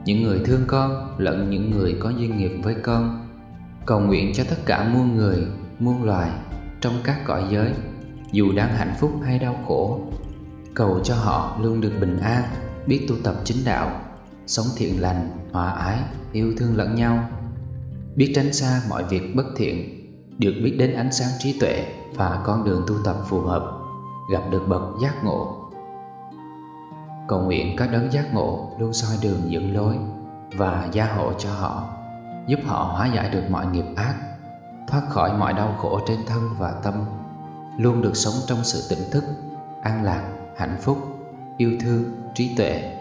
những 0.06 0.24
người 0.24 0.42
thương 0.46 0.62
con 0.68 1.16
lẫn 1.18 1.50
những 1.50 1.72
người 1.72 1.98
có 2.00 2.10
duyên 2.10 2.38
nghiệp 2.38 2.52
với 2.64 2.76
con. 2.84 3.30
Cầu 3.86 4.00
nguyện 4.00 4.32
cho 4.34 4.44
tất 4.50 4.56
cả 4.66 4.90
muôn 4.94 5.16
người, 5.16 5.48
muôn 5.80 6.04
loài 6.04 6.30
trong 6.82 6.94
các 7.04 7.26
cõi 7.26 7.44
giới, 7.52 7.72
dù 8.32 8.52
đang 8.56 8.76
hạnh 8.76 8.94
phúc 9.00 9.12
hay 9.26 9.40
đau 9.40 9.60
khổ. 9.68 10.02
Cầu 10.74 11.00
cho 11.04 11.16
họ 11.16 11.58
luôn 11.62 11.82
được 11.82 11.94
bình 12.02 12.20
an, 12.20 12.44
biết 12.88 13.06
tu 13.10 13.16
tập 13.24 13.36
chính 13.44 13.58
đạo, 13.66 14.02
sống 14.48 14.68
thiện 14.78 15.02
lành, 15.02 15.30
hòa 15.52 15.72
ái, 15.72 16.00
yêu 16.32 16.54
thương 16.58 16.78
lẫn 16.78 16.96
nhau 16.96 17.30
biết 18.16 18.32
tránh 18.36 18.54
xa 18.54 18.82
mọi 18.90 19.04
việc 19.04 19.36
bất 19.36 19.46
thiện, 19.56 20.02
được 20.38 20.54
biết 20.64 20.76
đến 20.80 20.94
ánh 20.94 21.12
sáng 21.12 21.30
trí 21.40 21.60
tuệ 21.60 21.86
và 22.16 22.42
con 22.46 22.64
đường 22.64 22.84
tu 22.88 22.96
tập 23.04 23.16
phù 23.26 23.42
hợp, 23.42 23.72
gặp 24.32 24.42
được 24.52 24.64
bậc 24.68 24.82
giác 25.02 25.24
ngộ. 25.24 25.70
Cầu 27.28 27.42
nguyện 27.42 27.76
các 27.78 27.92
đấng 27.92 28.12
giác 28.12 28.34
ngộ 28.34 28.72
luôn 28.80 28.94
soi 28.94 29.18
đường 29.22 29.52
dẫn 29.52 29.76
lối 29.76 29.96
và 30.58 30.90
gia 30.92 31.06
hộ 31.06 31.34
cho 31.34 31.50
họ, 31.54 31.84
giúp 32.48 32.60
họ 32.66 32.84
hóa 32.84 33.08
giải 33.16 33.30
được 33.30 33.44
mọi 33.50 33.66
nghiệp 33.66 33.86
ác, 33.96 34.16
thoát 34.88 35.02
khỏi 35.10 35.38
mọi 35.38 35.54
đau 35.54 35.76
khổ 35.78 36.00
trên 36.08 36.20
thân 36.28 36.50
và 36.58 36.72
tâm, 36.84 36.94
luôn 37.78 38.02
được 38.02 38.16
sống 38.16 38.34
trong 38.48 38.64
sự 38.64 38.96
tỉnh 38.96 39.12
thức, 39.12 39.24
an 39.82 40.04
lạc, 40.04 40.24
hạnh 40.58 40.78
phúc, 40.82 40.98
yêu 41.58 41.72
thương, 41.82 42.04
trí 42.36 42.56
tuệ. 42.58 42.98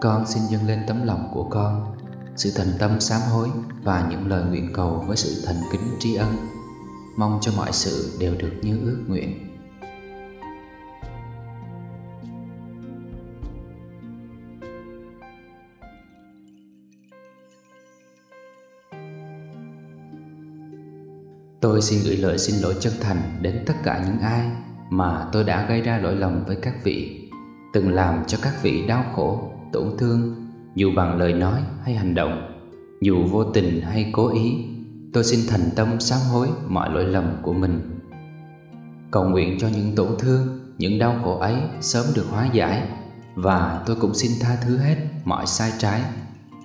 Con 0.00 0.26
xin 0.26 0.42
dâng 0.42 0.66
lên 0.66 0.84
tấm 0.86 1.06
lòng 1.06 1.28
của 1.32 1.44
con 1.44 1.94
sự 2.36 2.50
thành 2.56 2.72
tâm 2.78 3.00
sám 3.00 3.20
hối 3.20 3.48
và 3.82 4.08
những 4.10 4.28
lời 4.28 4.44
nguyện 4.44 4.72
cầu 4.74 5.04
với 5.06 5.16
sự 5.16 5.42
thành 5.46 5.62
kính 5.72 5.96
tri 5.98 6.14
ân. 6.14 6.36
Mong 7.16 7.38
cho 7.42 7.52
mọi 7.56 7.72
sự 7.72 8.16
đều 8.20 8.34
được 8.38 8.52
như 8.62 8.80
ước 8.84 9.04
nguyện. 9.08 9.48
Tôi 21.60 21.82
xin 21.82 22.00
gửi 22.04 22.16
lời 22.16 22.38
xin 22.38 22.60
lỗi 22.60 22.74
chân 22.80 22.92
thành 23.00 23.38
đến 23.40 23.64
tất 23.66 23.74
cả 23.84 24.04
những 24.06 24.18
ai 24.18 24.50
mà 24.90 25.28
tôi 25.32 25.44
đã 25.44 25.66
gây 25.68 25.80
ra 25.80 25.98
lỗi 25.98 26.16
lầm 26.16 26.44
với 26.44 26.56
các 26.56 26.74
vị, 26.84 27.28
từng 27.72 27.94
làm 27.94 28.24
cho 28.26 28.38
các 28.42 28.62
vị 28.62 28.86
đau 28.86 29.04
khổ, 29.14 29.52
tổn 29.72 29.96
thương, 29.98 30.41
dù 30.74 30.92
bằng 30.96 31.18
lời 31.18 31.32
nói 31.32 31.60
hay 31.84 31.94
hành 31.94 32.14
động, 32.14 32.52
dù 33.00 33.24
vô 33.24 33.44
tình 33.44 33.80
hay 33.80 34.10
cố 34.12 34.28
ý. 34.34 34.64
Tôi 35.12 35.24
xin 35.24 35.40
thành 35.48 35.70
tâm 35.76 36.00
sám 36.00 36.20
hối 36.32 36.48
mọi 36.68 36.90
lỗi 36.90 37.04
lầm 37.04 37.36
của 37.42 37.52
mình 37.52 38.00
Cầu 39.10 39.24
nguyện 39.24 39.58
cho 39.60 39.68
những 39.68 39.94
tổn 39.96 40.08
thương, 40.18 40.60
những 40.78 40.98
đau 40.98 41.20
khổ 41.24 41.38
ấy 41.38 41.54
sớm 41.80 42.06
được 42.14 42.26
hóa 42.30 42.48
giải 42.52 42.88
Và 43.34 43.82
tôi 43.86 43.96
cũng 44.00 44.14
xin 44.14 44.32
tha 44.40 44.56
thứ 44.64 44.76
hết 44.76 44.96
mọi 45.24 45.46
sai 45.46 45.72
trái 45.78 46.02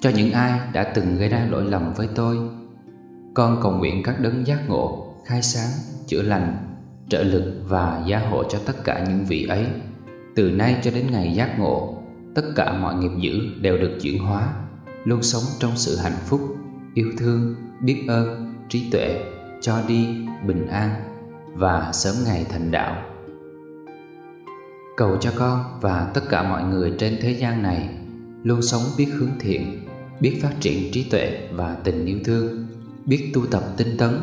Cho 0.02 0.10
những 0.10 0.32
ai 0.32 0.60
đã 0.74 0.84
từng 0.84 1.18
gây 1.18 1.30
ra 1.30 1.48
lỗi 1.50 1.64
lầm 1.66 1.94
với 1.94 2.08
tôi 2.16 2.38
Con 3.34 3.60
cầu 3.64 3.72
nguyện 3.72 4.04
các 4.04 4.20
đấng 4.20 4.48
giác 4.48 4.70
ngộ, 4.70 5.14
khai 5.26 5.42
sáng, 5.42 5.70
chữa 6.08 6.22
lành, 6.22 6.58
trợ 7.10 7.24
lực 7.24 7.62
và 7.68 8.04
gia 8.08 8.20
hộ 8.20 8.44
cho 8.44 8.60
tất 8.66 8.84
cả 8.84 9.06
những 9.08 9.26
vị 9.26 9.46
ấy 9.50 9.66
Từ 10.36 10.52
nay 10.52 10.76
cho 10.84 10.92
đến 10.92 11.08
ngày 11.12 11.34
giác 11.34 11.60
ngộ 11.60 11.97
Tất 12.38 12.46
cả 12.56 12.74
mọi 12.74 12.96
nghiệp 12.96 13.12
dữ 13.20 13.40
đều 13.62 13.78
được 13.78 13.98
chuyển 14.02 14.20
hóa 14.20 14.54
Luôn 15.04 15.24
sống 15.24 15.44
trong 15.60 15.72
sự 15.76 15.98
hạnh 15.98 16.18
phúc, 16.26 16.42
yêu 16.94 17.12
thương, 17.18 17.56
biết 17.82 18.06
ơn, 18.08 18.54
trí 18.70 18.90
tuệ, 18.92 19.24
cho 19.62 19.82
đi, 19.88 20.08
bình 20.48 20.68
an 20.68 20.90
và 21.54 21.92
sớm 21.94 22.16
ngày 22.26 22.46
thành 22.50 22.72
đạo. 22.72 23.04
Cầu 24.98 25.18
cho 25.22 25.32
con 25.36 25.80
và 25.82 26.12
tất 26.14 26.22
cả 26.30 26.44
mọi 26.44 26.64
người 26.64 26.94
trên 27.00 27.18
thế 27.22 27.32
gian 27.32 27.64
này 27.64 27.90
luôn 28.44 28.62
sống 28.62 28.82
biết 28.98 29.08
hướng 29.14 29.32
thiện, 29.40 29.88
biết 30.20 30.40
phát 30.42 30.54
triển 30.60 30.92
trí 30.92 31.04
tuệ 31.04 31.48
và 31.52 31.78
tình 31.84 32.06
yêu 32.06 32.20
thương, 32.26 32.68
biết 33.06 33.32
tu 33.34 33.46
tập 33.46 33.64
tinh 33.78 33.98
tấn, 33.98 34.20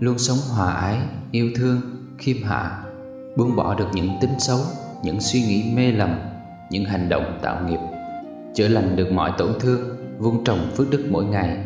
luôn 0.00 0.18
sống 0.18 0.38
hòa 0.48 0.72
ái, 0.72 0.98
yêu 1.30 1.50
thương, 1.56 1.80
khiêm 2.18 2.42
hạ, 2.42 2.84
buông 3.36 3.56
bỏ 3.56 3.74
được 3.74 3.88
những 3.94 4.10
tính 4.20 4.34
xấu, 4.38 4.60
những 5.04 5.20
suy 5.20 5.40
nghĩ 5.42 5.72
mê 5.74 5.92
lầm, 5.92 6.31
những 6.72 6.84
hành 6.84 7.08
động 7.08 7.38
tạo 7.42 7.68
nghiệp, 7.68 7.78
chữa 8.54 8.68
lành 8.68 8.96
được 8.96 9.12
mọi 9.12 9.32
tổn 9.38 9.52
thương, 9.60 9.80
vun 10.18 10.44
trồng 10.44 10.70
phước 10.76 10.90
đức 10.90 11.06
mỗi 11.10 11.24
ngày, 11.24 11.58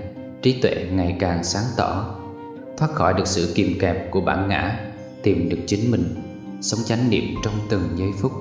trí 0.42 0.60
tuệ 0.62 0.86
ngày 0.92 1.16
càng 1.20 1.44
sáng 1.44 1.64
tỏ, 1.76 2.14
thoát 2.76 2.92
khỏi 2.92 3.14
được 3.14 3.26
sự 3.26 3.52
kìm 3.54 3.78
kẹp 3.80 4.10
của 4.10 4.20
bản 4.20 4.48
ngã 4.48 4.80
tìm 5.22 5.48
được 5.48 5.58
chính 5.66 5.90
mình 5.90 6.04
sống 6.60 6.80
chánh 6.84 7.10
niệm 7.10 7.25
trong 7.44 7.54
từng 7.68 7.82
giây 7.96 8.08
phút. 8.18 8.32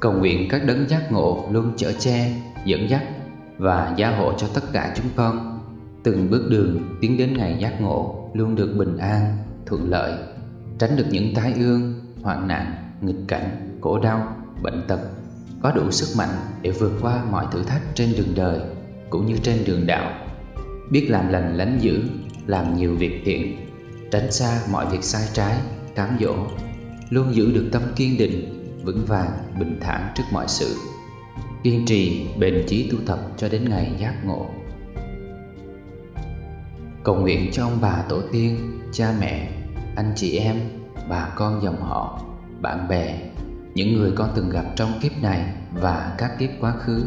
Cầu 0.00 0.12
nguyện 0.12 0.48
các 0.50 0.64
đấng 0.66 0.88
giác 0.88 1.12
ngộ 1.12 1.44
luôn 1.50 1.72
chở 1.76 1.92
che 1.98 2.32
dẫn 2.64 2.90
dắt 2.90 3.02
và 3.58 3.94
gia 3.96 4.16
hộ 4.16 4.32
cho 4.38 4.46
tất 4.54 4.62
cả 4.72 4.94
chúng 4.96 5.06
con. 5.16 5.58
Từng 6.02 6.30
bước 6.30 6.46
đường 6.50 6.96
tiến 7.00 7.16
đến 7.16 7.36
ngày 7.36 7.56
giác 7.60 7.80
ngộ 7.80 8.30
luôn 8.34 8.54
được 8.54 8.74
bình 8.78 8.96
an 8.96 9.36
thuận 9.66 9.90
lợi 9.90 10.12
tránh 10.78 10.96
được 10.96 11.06
những 11.10 11.34
tai 11.34 11.52
ương 11.52 11.94
hoạn 12.22 12.48
nạn 12.48 12.74
nghịch 13.00 13.28
cảnh 13.28 13.78
khổ 13.80 13.98
đau 13.98 14.36
bệnh 14.62 14.82
tật 14.88 15.00
có 15.66 15.72
đủ 15.72 15.90
sức 15.90 16.18
mạnh 16.18 16.36
để 16.62 16.70
vượt 16.70 16.92
qua 17.00 17.24
mọi 17.30 17.46
thử 17.52 17.62
thách 17.62 17.82
trên 17.94 18.12
đường 18.16 18.34
đời 18.34 18.60
cũng 19.10 19.26
như 19.26 19.36
trên 19.42 19.64
đường 19.64 19.86
đạo. 19.86 20.26
Biết 20.90 21.06
làm 21.10 21.28
lành 21.28 21.56
lánh 21.56 21.78
dữ, 21.80 22.02
làm 22.46 22.76
nhiều 22.76 22.94
việc 22.94 23.22
thiện, 23.24 23.56
tránh 24.10 24.32
xa 24.32 24.60
mọi 24.70 24.86
việc 24.86 25.04
sai 25.04 25.28
trái, 25.32 25.56
cám 25.94 26.16
dỗ, 26.20 26.34
luôn 27.10 27.34
giữ 27.34 27.52
được 27.52 27.68
tâm 27.72 27.82
kiên 27.96 28.18
định, 28.18 28.64
vững 28.84 29.04
vàng, 29.06 29.30
bình 29.58 29.78
thản 29.80 30.12
trước 30.14 30.22
mọi 30.32 30.48
sự. 30.48 30.76
Kiên 31.62 31.86
trì, 31.86 32.26
bền 32.38 32.64
chí 32.68 32.90
tu 32.90 32.98
tập 33.06 33.18
cho 33.36 33.48
đến 33.48 33.68
ngày 33.68 33.92
giác 33.98 34.14
ngộ. 34.24 34.46
Cầu 37.04 37.14
nguyện 37.14 37.50
cho 37.52 37.64
ông 37.64 37.78
bà 37.80 38.02
tổ 38.08 38.20
tiên, 38.32 38.80
cha 38.92 39.14
mẹ, 39.20 39.50
anh 39.96 40.12
chị 40.16 40.38
em, 40.38 40.56
bà 41.08 41.28
con 41.36 41.62
dòng 41.62 41.80
họ, 41.80 42.22
bạn 42.60 42.88
bè 42.88 43.18
những 43.76 43.96
người 43.96 44.12
con 44.14 44.30
từng 44.34 44.50
gặp 44.50 44.64
trong 44.76 44.92
kiếp 45.02 45.22
này 45.22 45.52
và 45.72 46.14
các 46.18 46.38
kiếp 46.38 46.50
quá 46.60 46.72
khứ. 46.72 47.04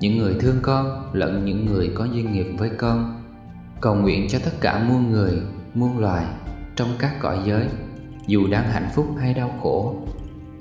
Những 0.00 0.18
người 0.18 0.36
thương 0.40 0.56
con 0.62 1.10
lẫn 1.12 1.44
những 1.44 1.66
người 1.66 1.92
có 1.94 2.04
duyên 2.04 2.32
nghiệp 2.32 2.46
với 2.58 2.70
con. 2.78 3.22
Cầu 3.80 3.94
nguyện 3.94 4.26
cho 4.28 4.38
tất 4.44 4.50
cả 4.60 4.84
muôn 4.88 5.10
người, 5.10 5.42
muôn 5.74 5.98
loài 5.98 6.26
trong 6.76 6.88
các 6.98 7.20
cõi 7.20 7.38
giới, 7.46 7.66
dù 8.26 8.46
đang 8.50 8.70
hạnh 8.70 8.88
phúc 8.94 9.06
hay 9.20 9.34
đau 9.34 9.54
khổ. 9.62 9.96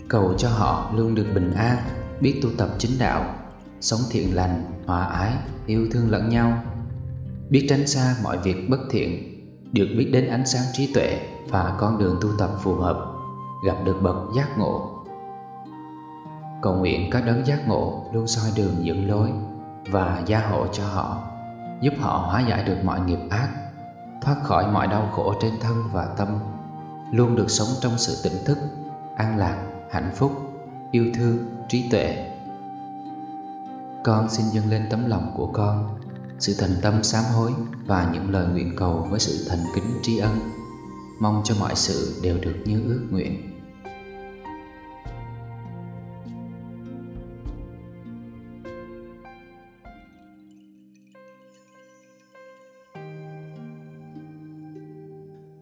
Cầu 0.07 0.33
cho 0.37 0.49
họ 0.49 0.91
luôn 0.95 1.15
được 1.15 1.25
bình 1.35 1.53
an, 1.53 1.77
biết 2.21 2.39
tu 2.43 2.49
tập 2.57 2.69
chính 2.77 2.91
đạo, 2.99 3.35
sống 3.81 3.99
thiện 4.11 4.35
lành, 4.35 4.63
hòa 4.85 5.05
ái, 5.05 5.33
yêu 5.65 5.87
thương 5.91 6.11
lẫn 6.11 6.29
nhau. 6.29 6.63
Biết 7.49 7.65
tránh 7.69 7.87
xa 7.87 8.15
mọi 8.23 8.37
việc 8.37 8.69
bất 8.69 8.79
thiện, 8.89 9.41
được 9.71 9.87
biết 9.97 10.09
đến 10.13 10.27
ánh 10.27 10.45
sáng 10.45 10.63
trí 10.73 10.93
tuệ 10.93 11.19
và 11.49 11.75
con 11.79 11.97
đường 11.97 12.17
tu 12.21 12.29
tập 12.39 12.49
phù 12.63 12.75
hợp, 12.75 13.05
gặp 13.65 13.75
được 13.85 13.97
bậc 14.01 14.15
giác 14.35 14.57
ngộ 14.57 14.94
cầu 16.65 16.73
nguyện 16.73 17.09
các 17.11 17.25
đấng 17.25 17.47
giác 17.47 17.67
ngộ 17.67 18.05
luôn 18.11 18.27
soi 18.27 18.51
đường 18.55 18.85
dẫn 18.85 19.09
lối 19.09 19.31
và 19.91 20.23
gia 20.25 20.39
hộ 20.39 20.67
cho 20.67 20.87
họ, 20.87 21.23
giúp 21.81 21.93
họ 21.99 22.17
hóa 22.17 22.41
giải 22.49 22.63
được 22.63 22.77
mọi 22.83 22.99
nghiệp 22.99 23.19
ác, 23.29 23.49
thoát 24.21 24.35
khỏi 24.43 24.71
mọi 24.71 24.87
đau 24.87 25.09
khổ 25.15 25.33
trên 25.41 25.51
thân 25.61 25.83
và 25.91 26.05
tâm, 26.17 26.27
luôn 27.11 27.35
được 27.35 27.49
sống 27.49 27.67
trong 27.81 27.97
sự 27.97 28.29
tỉnh 28.29 28.45
thức, 28.45 28.57
an 29.15 29.37
lạc, 29.37 29.57
hạnh 29.91 30.11
phúc, 30.15 30.31
yêu 30.91 31.05
thương, 31.15 31.37
trí 31.69 31.89
tuệ. 31.89 32.31
Con 34.03 34.29
xin 34.29 34.45
dâng 34.45 34.69
lên 34.69 34.85
tấm 34.89 35.09
lòng 35.09 35.31
của 35.37 35.47
con, 35.47 35.99
sự 36.39 36.55
thành 36.59 36.75
tâm 36.81 37.03
sám 37.03 37.23
hối 37.35 37.51
và 37.85 38.09
những 38.13 38.31
lời 38.31 38.47
nguyện 38.47 38.75
cầu 38.77 39.07
với 39.09 39.19
sự 39.19 39.45
thành 39.49 39.65
kính 39.75 39.99
tri 40.03 40.17
ân. 40.17 40.39
Mong 41.19 41.41
cho 41.43 41.55
mọi 41.59 41.75
sự 41.75 42.19
đều 42.23 42.37
được 42.41 42.55
như 42.65 42.83
ước 42.87 43.07
nguyện. 43.11 43.54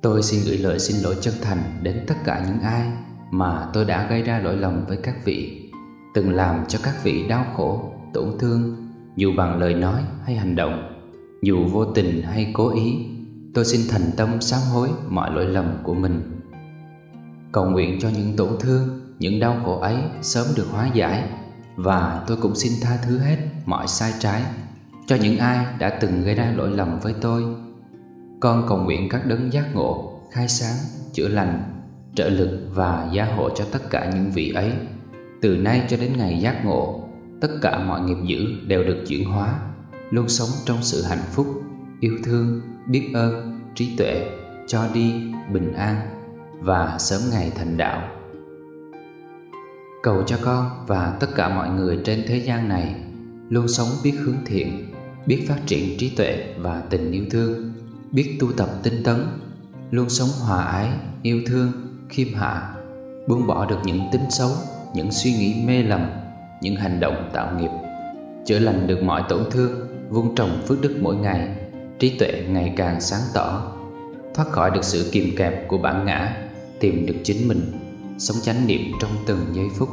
Tôi 0.04 0.24
xin 0.24 0.42
gửi 0.46 0.58
lời 0.58 0.80
xin 0.80 1.02
lỗi 1.02 1.16
chân 1.22 1.34
thành 1.42 1.80
đến 1.82 2.04
tất 2.08 2.16
cả 2.26 2.46
những 2.48 2.60
ai 2.60 2.88
mà 3.32 3.68
tôi 3.74 3.86
đã 3.86 4.08
gây 4.10 4.22
ra 4.22 4.40
lỗi 4.40 4.58
lầm 4.58 4.86
với 4.86 4.98
các 4.98 5.26
vị, 5.26 5.70
từng 6.14 6.36
làm 6.36 6.66
cho 6.68 6.80
các 6.84 7.04
vị 7.04 7.28
đau 7.28 7.46
khổ, 7.56 7.92
tổn 8.14 8.38
thương, 8.40 8.88
dù 9.16 9.32
bằng 9.38 9.60
lời 9.60 9.74
nói 9.74 10.02
hay 10.26 10.36
hành 10.36 10.56
động, 10.56 11.04
dù 11.42 11.66
vô 11.72 11.86
tình 11.86 12.22
hay 12.22 12.52
cố 12.54 12.76
ý. 12.76 13.06
Tôi 13.54 13.66
xin 13.66 13.82
thành 13.90 14.12
tâm 14.18 14.42
sám 14.42 14.62
hối 14.74 14.90
mọi 15.08 15.32
lỗi 15.32 15.46
lầm 15.46 15.78
của 15.84 15.94
mình. 15.94 16.42
Cầu 17.52 17.66
nguyện 17.66 18.00
cho 18.02 18.10
những 18.10 18.36
tổn 18.38 18.50
thương, 18.60 19.02
những 19.20 19.40
đau 19.40 19.62
khổ 19.66 19.80
ấy 19.80 19.98
sớm 20.22 20.48
được 20.56 20.68
hóa 20.72 20.90
giải 20.94 21.30
và 21.76 22.24
tôi 22.28 22.38
cũng 22.42 22.56
xin 22.56 22.74
tha 22.82 22.98
thứ 23.06 23.18
hết 23.18 23.38
mọi 23.66 23.88
sai 23.88 24.14
trái 24.20 24.44
cho 25.08 25.16
những 25.16 25.38
ai 25.38 25.66
đã 25.80 25.90
từng 26.02 26.24
gây 26.24 26.36
ra 26.36 26.54
lỗi 26.56 26.72
lầm 26.72 27.00
với 27.00 27.14
tôi 27.22 27.44
con 28.44 28.66
cầu 28.68 28.78
nguyện 28.78 29.10
các 29.10 29.26
đấng 29.26 29.54
giác 29.54 29.76
ngộ, 29.76 30.20
khai 30.32 30.48
sáng, 30.48 30.76
chữa 31.14 31.28
lành, 31.28 31.64
trợ 32.16 32.30
lực 32.30 32.60
và 32.74 33.10
gia 33.14 33.26
hộ 33.26 33.50
cho 33.50 33.66
tất 33.72 33.90
cả 33.90 34.12
những 34.14 34.32
vị 34.32 34.52
ấy. 34.56 34.72
Từ 35.42 35.58
nay 35.58 35.84
cho 35.90 35.98
đến 35.98 36.14
ngày 36.18 36.40
giác 36.40 36.66
ngộ, 36.66 37.10
tất 37.42 37.48
cả 37.62 37.80
mọi 37.80 38.02
nghiệp 38.02 38.18
dữ 38.26 38.46
đều 38.68 38.84
được 38.84 39.04
chuyển 39.08 39.26
hóa, 39.30 39.60
luôn 40.10 40.30
sống 40.30 40.50
trong 40.66 40.78
sự 40.82 41.04
hạnh 41.04 41.24
phúc, 41.32 41.48
yêu 42.00 42.18
thương, 42.24 42.62
biết 42.88 43.12
ơn, 43.14 43.60
trí 43.76 43.96
tuệ, 43.98 44.30
cho 44.68 44.88
đi, 44.94 45.14
bình 45.54 45.74
an 45.74 45.96
và 46.60 46.98
sớm 47.00 47.22
ngày 47.32 47.52
thành 47.56 47.78
đạo. 47.78 48.10
Cầu 50.04 50.24
cho 50.24 50.38
con 50.42 50.70
và 50.88 51.18
tất 51.20 51.28
cả 51.36 51.50
mọi 51.50 51.70
người 51.70 52.00
trên 52.06 52.24
thế 52.28 52.38
gian 52.38 52.70
này 52.70 52.96
luôn 53.50 53.68
sống 53.68 53.88
biết 54.04 54.14
hướng 54.20 54.46
thiện, 54.46 54.94
biết 55.26 55.46
phát 55.48 55.60
triển 55.66 55.98
trí 55.98 56.10
tuệ 56.10 56.54
và 56.58 56.84
tình 56.90 57.12
yêu 57.12 57.26
thương 57.32 57.74
biết 58.14 58.38
tu 58.40 58.52
tập 58.58 58.70
tinh 58.84 59.04
tấn, 59.04 59.26
luôn 59.92 60.10
sống 60.10 60.30
hòa 60.40 60.64
ái, 60.64 60.90
yêu 61.22 61.42
thương, 61.48 61.72
khiêm 62.10 62.34
hạ, 62.34 62.76
buông 63.28 63.48
bỏ 63.48 63.66
được 63.66 63.80
những 63.84 64.02
tính 64.12 64.26
xấu, 64.30 64.50
những 64.96 65.12
suy 65.12 65.32
nghĩ 65.32 65.64
mê 65.66 65.84
lầm, 65.84 66.10
những 66.62 66.76
hành 66.76 67.00
động 67.00 67.30
tạo 67.34 67.60
nghiệp, 67.60 67.70
chữa 68.46 68.60
lành 68.60 68.88
được 68.88 69.04
mọi 69.04 69.24
tổn 69.30 69.44
thương, 69.52 69.88
vun 70.10 70.36
trồng 70.36 70.62
phước 70.68 70.82
đức 70.82 70.98
mỗi 71.02 71.16
ngày, 71.16 71.56
trí 72.00 72.18
tuệ 72.20 72.46
ngày 72.50 72.74
càng 72.78 73.02
sáng 73.02 73.22
tỏ, 73.34 73.72
thoát 74.34 74.50
khỏi 74.50 74.72
được 74.72 74.84
sự 74.84 75.10
kìm 75.12 75.36
kẹp 75.38 75.68
của 75.68 75.78
bản 75.78 76.06
ngã, 76.06 76.48
tìm 76.80 77.06
được 77.06 77.16
chính 77.24 77.48
mình, 77.48 77.72
sống 78.18 78.38
chánh 78.42 78.68
niệm 78.68 78.82
trong 79.02 79.12
từng 79.26 79.40
giây 79.54 79.68
phút. 79.76 79.90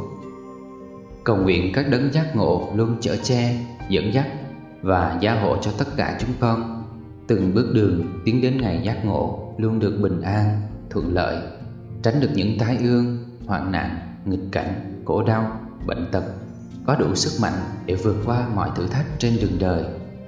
Cầu 1.24 1.36
nguyện 1.36 1.72
các 1.74 1.88
đấng 1.88 2.12
giác 2.12 2.36
ngộ 2.36 2.72
luôn 2.74 2.96
chở 3.00 3.16
che, 3.22 3.58
dẫn 3.88 4.14
dắt 4.14 4.26
và 4.82 5.18
gia 5.20 5.40
hộ 5.40 5.56
cho 5.62 5.70
tất 5.78 5.86
cả 5.96 6.18
chúng 6.20 6.30
con. 6.40 6.79
Từng 7.30 7.54
bước 7.54 7.70
đường 7.74 8.20
tiến 8.24 8.40
đến 8.40 8.60
ngày 8.60 8.80
giác 8.84 9.04
ngộ 9.04 9.54
luôn 9.58 9.78
được 9.78 9.98
bình 10.02 10.20
an, 10.20 10.60
thuận 10.90 11.14
lợi, 11.14 11.36
tránh 12.02 12.20
được 12.20 12.28
những 12.34 12.58
tai 12.58 12.76
ương, 12.76 13.18
hoạn 13.46 13.72
nạn, 13.72 13.98
nghịch 14.24 14.52
cảnh, 14.52 15.02
khổ 15.04 15.22
đau, 15.22 15.60
bệnh 15.86 16.06
tật, 16.12 16.24
có 16.86 16.96
đủ 16.96 17.14
sức 17.14 17.42
mạnh 17.42 17.58
để 17.86 17.94
vượt 17.94 18.16
qua 18.26 18.48
mọi 18.54 18.70
thử 18.76 18.86
thách 18.86 19.06
trên 19.18 19.36
đường 19.40 19.58
đời 19.60 19.84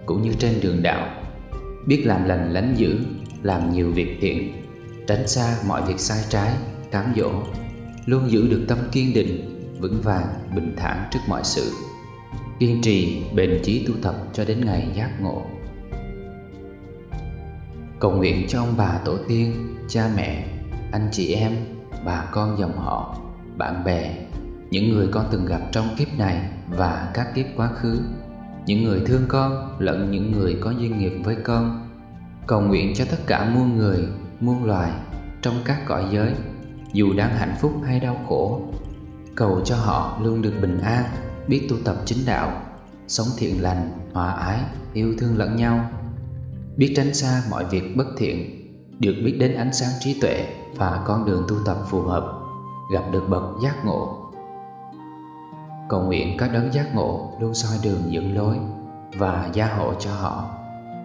cũng 0.07 0.23
như 0.23 0.33
trên 0.39 0.61
đường 0.63 0.83
đạo, 0.83 1.23
biết 1.87 2.03
làm 2.07 2.25
lành 2.25 2.53
lánh 2.53 2.75
dữ, 2.77 2.99
làm 3.43 3.73
nhiều 3.73 3.91
việc 3.91 4.19
thiện, 4.21 4.53
tránh 5.07 5.29
xa 5.29 5.57
mọi 5.67 5.83
việc 5.89 6.01
sai 6.01 6.25
trái, 6.29 6.53
cám 6.91 7.13
dỗ, 7.17 7.31
luôn 8.07 8.31
giữ 8.31 8.49
được 8.49 8.65
tâm 8.69 8.79
kiên 8.93 9.15
định, 9.15 9.63
vững 9.81 10.01
vàng, 10.03 10.27
bình 10.55 10.75
thản 10.77 11.09
trước 11.13 11.21
mọi 11.29 11.45
sự, 11.45 11.71
kiên 12.59 12.83
trì, 12.83 13.23
bền 13.35 13.61
chí 13.65 13.87
tu 13.87 13.95
tập 14.03 14.15
cho 14.33 14.45
đến 14.45 14.65
ngày 14.65 14.93
giác 14.97 15.21
ngộ. 15.21 15.43
Cầu 18.03 18.11
nguyện 18.11 18.47
cho 18.49 18.61
ông 18.61 18.75
bà 18.77 18.99
tổ 19.05 19.17
tiên, 19.29 19.77
cha 19.89 20.11
mẹ, 20.17 20.47
anh 20.93 21.09
chị 21.13 21.35
em, 21.35 21.57
bà 22.05 22.25
con 22.33 22.59
dòng 22.59 22.77
họ, 22.77 23.17
bạn 23.57 23.85
bè, 23.85 24.17
những 24.71 24.93
người 24.93 25.09
con 25.13 25.27
từng 25.31 25.47
gặp 25.47 25.61
trong 25.73 25.89
kiếp 25.99 26.19
này 26.19 26.51
và 26.69 27.11
các 27.15 27.35
kiếp 27.35 27.47
quá 27.57 27.69
khứ, 27.69 28.01
những 28.67 28.85
người 28.85 29.03
thương 29.07 29.23
con 29.29 29.77
lẫn 29.79 30.11
những 30.11 30.33
người 30.33 30.59
có 30.61 30.71
duyên 30.71 30.99
nghiệp 30.99 31.13
với 31.25 31.37
con. 31.45 31.91
Cầu 32.47 32.61
nguyện 32.61 32.93
cho 32.95 33.05
tất 33.11 33.17
cả 33.27 33.51
muôn 33.55 33.77
người, 33.77 34.09
muôn 34.41 34.65
loài 34.65 34.91
trong 35.43 35.55
các 35.65 35.87
cõi 35.87 36.05
giới, 36.13 36.33
dù 36.93 37.13
đang 37.17 37.37
hạnh 37.37 37.55
phúc 37.61 37.73
hay 37.87 38.01
đau 38.01 38.21
khổ. 38.29 38.63
Cầu 39.35 39.61
cho 39.65 39.77
họ 39.77 40.19
luôn 40.23 40.43
được 40.43 40.55
bình 40.63 40.81
an, 40.81 41.05
biết 41.49 41.67
tu 41.71 41.77
tập 41.85 41.97
chính 42.05 42.27
đạo, 42.27 42.63
sống 43.09 43.29
thiện 43.39 43.63
lành, 43.63 43.91
hòa 44.13 44.33
ái, 44.33 44.61
yêu 44.93 45.15
thương 45.19 45.39
lẫn 45.39 45.57
nhau 45.57 45.91
biết 46.77 46.93
tránh 46.97 47.15
xa 47.15 47.43
mọi 47.51 47.65
việc 47.65 47.97
bất 47.97 48.07
thiện, 48.17 48.63
được 49.01 49.15
biết 49.25 49.37
đến 49.41 49.55
ánh 49.55 49.73
sáng 49.73 49.91
trí 50.01 50.21
tuệ 50.21 50.47
và 50.77 51.03
con 51.07 51.25
đường 51.25 51.45
tu 51.49 51.57
tập 51.65 51.77
phù 51.87 52.03
hợp, 52.03 52.33
gặp 52.93 53.03
được 53.13 53.25
bậc 53.29 53.43
giác 53.63 53.85
ngộ. 53.85 54.31
Cầu 55.89 56.03
nguyện 56.03 56.37
các 56.39 56.53
đấng 56.53 56.73
giác 56.73 56.95
ngộ 56.95 57.33
luôn 57.41 57.55
soi 57.55 57.79
đường 57.83 58.13
dẫn 58.13 58.37
lối 58.37 58.57
và 59.19 59.51
gia 59.53 59.67
hộ 59.67 59.95
cho 59.95 60.11
họ, 60.15 60.45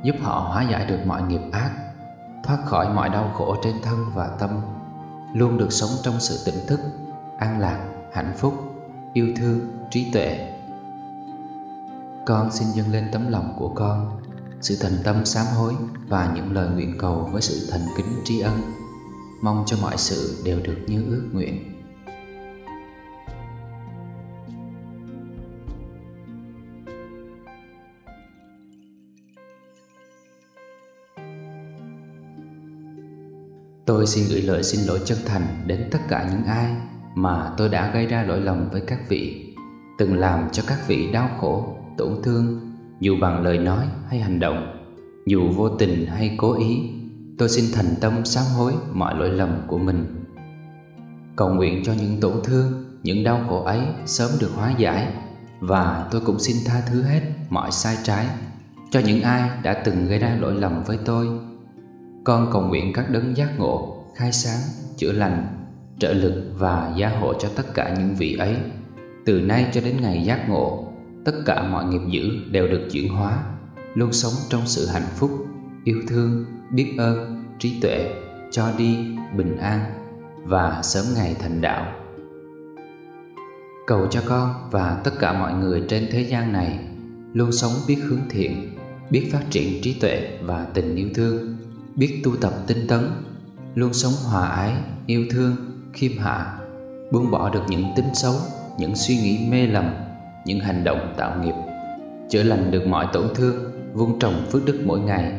giúp 0.03 0.15
họ 0.21 0.39
hóa 0.39 0.63
giải 0.71 0.85
được 0.85 0.99
mọi 1.05 1.21
nghiệp 1.21 1.41
ác, 1.51 1.71
thoát 2.43 2.57
khỏi 2.65 2.93
mọi 2.93 3.09
đau 3.09 3.31
khổ 3.33 3.55
trên 3.63 3.75
thân 3.83 4.05
và 4.15 4.27
tâm, 4.39 4.49
luôn 5.33 5.57
được 5.57 5.71
sống 5.71 5.89
trong 6.03 6.19
sự 6.19 6.51
tỉnh 6.51 6.67
thức, 6.67 6.79
an 7.37 7.59
lạc, 7.59 7.79
hạnh 8.13 8.33
phúc, 8.37 8.53
yêu 9.13 9.27
thương, 9.37 9.59
trí 9.91 10.11
tuệ. 10.13 10.53
Con 12.25 12.51
xin 12.51 12.67
dâng 12.67 12.91
lên 12.91 13.09
tấm 13.11 13.31
lòng 13.31 13.53
của 13.57 13.69
con 13.69 14.19
sự 14.61 14.75
thành 14.81 14.97
tâm 15.03 15.25
sám 15.25 15.45
hối 15.45 15.73
và 16.07 16.33
những 16.35 16.53
lời 16.53 16.69
nguyện 16.69 16.97
cầu 16.99 17.29
với 17.31 17.41
sự 17.41 17.67
thành 17.71 17.87
kính 17.97 18.21
tri 18.23 18.39
ân. 18.39 18.61
Mong 19.41 19.63
cho 19.67 19.77
mọi 19.81 19.97
sự 19.97 20.41
đều 20.45 20.59
được 20.63 20.77
như 20.87 21.05
ước 21.09 21.29
nguyện. 21.31 21.73
Tôi 33.85 34.07
xin 34.07 34.25
gửi 34.29 34.41
lời 34.41 34.63
xin 34.63 34.85
lỗi 34.85 34.99
chân 35.05 35.17
thành 35.25 35.63
đến 35.65 35.89
tất 35.91 35.99
cả 36.09 36.29
những 36.31 36.43
ai 36.43 36.75
mà 37.15 37.53
tôi 37.57 37.69
đã 37.69 37.91
gây 37.93 38.05
ra 38.05 38.23
lỗi 38.23 38.41
lầm 38.41 38.69
với 38.69 38.81
các 38.81 39.09
vị, 39.09 39.53
từng 39.97 40.19
làm 40.19 40.49
cho 40.51 40.63
các 40.67 40.87
vị 40.87 41.11
đau 41.11 41.29
khổ, 41.39 41.77
tổn 41.97 42.21
thương 42.23 42.66
dù 42.99 43.17
bằng 43.21 43.43
lời 43.43 43.57
nói 43.57 43.85
hay 44.09 44.19
hành 44.19 44.39
động, 44.39 44.77
dù 45.25 45.49
vô 45.49 45.69
tình 45.69 46.05
hay 46.05 46.35
cố 46.37 46.53
ý, 46.59 46.89
tôi 47.37 47.49
xin 47.49 47.65
thành 47.73 47.95
tâm 48.01 48.25
sám 48.25 48.45
hối 48.57 48.73
mọi 48.93 49.15
lỗi 49.15 49.29
lầm 49.29 49.49
của 49.67 49.77
mình. 49.77 50.05
Cầu 51.35 51.49
nguyện 51.49 51.83
cho 51.85 51.93
những 51.93 52.19
tổn 52.21 52.33
thương, 52.43 52.85
những 53.03 53.23
đau 53.23 53.45
khổ 53.49 53.63
ấy 53.63 53.79
sớm 54.05 54.31
được 54.39 54.51
hóa 54.55 54.73
giải, 54.77 55.13
và 55.59 56.07
tôi 56.11 56.21
cũng 56.25 56.39
xin 56.39 56.57
tha 56.65 56.81
thứ 56.89 57.01
hết 57.01 57.21
mọi 57.49 57.71
sai 57.71 57.97
trái 58.03 58.25
cho 58.91 58.99
những 58.99 59.21
ai 59.21 59.49
đã 59.63 59.73
từng 59.73 60.07
gây 60.07 60.19
ra 60.19 60.37
lỗi 60.39 60.53
lầm 60.55 60.83
với 60.83 60.97
tôi. 61.05 61.27
Con 62.23 62.49
cầu 62.53 62.61
nguyện 62.61 62.93
các 62.93 63.09
đấng 63.09 63.37
giác 63.37 63.59
ngộ, 63.59 64.03
khai 64.15 64.31
sáng, 64.31 64.59
chữa 64.97 65.11
lành, 65.11 65.47
trợ 65.99 66.13
lực 66.13 66.51
và 66.57 66.93
gia 66.97 67.09
hộ 67.09 67.33
cho 67.33 67.49
tất 67.55 67.73
cả 67.73 67.95
những 67.97 68.15
vị 68.15 68.35
ấy, 68.39 68.55
từ 69.25 69.41
nay 69.41 69.65
cho 69.73 69.81
đến 69.81 69.97
ngày 70.01 70.23
giác 70.23 70.49
ngộ 70.49 70.87
tất 71.27 71.33
cả 71.45 71.63
mọi 71.63 71.85
nghiệp 71.85 72.01
dữ 72.09 72.29
đều 72.51 72.67
được 72.67 72.87
chuyển 72.91 73.09
hóa, 73.09 73.43
luôn 73.93 74.13
sống 74.13 74.33
trong 74.49 74.61
sự 74.65 74.87
hạnh 74.87 75.07
phúc, 75.15 75.31
yêu 75.83 76.01
thương, 76.07 76.45
biết 76.71 76.95
ơn, 76.97 77.43
trí 77.59 77.79
tuệ, 77.81 78.13
cho 78.51 78.71
đi, 78.77 78.97
bình 79.37 79.57
an 79.57 79.79
và 80.43 80.81
sớm 80.83 81.05
ngày 81.15 81.35
thành 81.39 81.61
đạo. 81.61 81.93
Cầu 83.87 84.07
cho 84.11 84.21
con 84.25 84.69
và 84.71 85.01
tất 85.03 85.11
cả 85.19 85.33
mọi 85.33 85.53
người 85.53 85.83
trên 85.89 86.07
thế 86.11 86.21
gian 86.21 86.53
này 86.53 86.79
luôn 87.33 87.51
sống 87.51 87.71
biết 87.87 87.97
hướng 88.03 88.29
thiện, 88.29 88.77
biết 89.09 89.29
phát 89.31 89.43
triển 89.49 89.81
trí 89.81 89.93
tuệ 89.93 90.37
và 90.41 90.67
tình 90.73 90.95
yêu 90.95 91.09
thương, 91.15 91.57
biết 91.95 92.21
tu 92.23 92.35
tập 92.35 92.53
tinh 92.67 92.87
tấn, 92.87 93.09
luôn 93.75 93.93
sống 93.93 94.13
hòa 94.23 94.47
ái, 94.47 94.73
yêu 95.05 95.25
thương, 95.31 95.55
khiêm 95.93 96.17
hạ, 96.17 96.59
buông 97.11 97.31
bỏ 97.31 97.49
được 97.49 97.63
những 97.69 97.85
tính 97.95 98.09
xấu, 98.13 98.35
những 98.79 98.95
suy 98.95 99.15
nghĩ 99.15 99.47
mê 99.49 99.67
lầm 99.67 100.06
những 100.47 100.59
hành 100.59 100.83
động 100.83 101.13
tạo 101.17 101.43
nghiệp, 101.43 101.53
chữa 102.29 102.43
lành 102.43 102.71
được 102.71 102.87
mọi 102.87 103.07
tổn 103.13 103.27
thương, 103.35 103.55
vun 103.93 104.19
trồng 104.19 104.45
phước 104.51 104.65
đức 104.65 104.81
mỗi 104.85 104.99
ngày, 104.99 105.33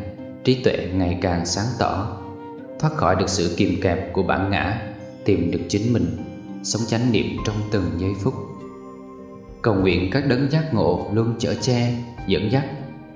trí 0.45 0.63
tuệ 0.65 0.89
ngày 0.95 1.19
càng 1.23 1.47
sáng 1.47 1.67
tỏ, 1.79 2.17
thoát 2.79 2.95
khỏi 2.95 3.17
được 3.17 3.29
sự 3.29 3.55
kìm 3.57 3.81
kẹp 3.83 4.13
của 4.13 4.23
bản 4.23 4.51
ngã, 4.51 4.83
tìm 5.25 5.51
được 5.51 5.61
chính 5.69 5.93
mình, 5.93 6.07
sống 6.63 6.83
chánh 6.87 7.13
niệm 7.13 7.27
trong 7.47 7.57
từng 7.71 7.85
giây 7.99 8.11
phút. 8.21 8.35
Cầu 9.63 9.75
nguyện 9.75 10.11
các 10.13 10.27
đấng 10.29 10.51
giác 10.51 10.75
ngộ 10.75 11.07
luôn 11.13 11.35
chở 11.39 11.55
che, 11.61 11.95
dẫn 12.27 12.53
dắt 12.53 12.65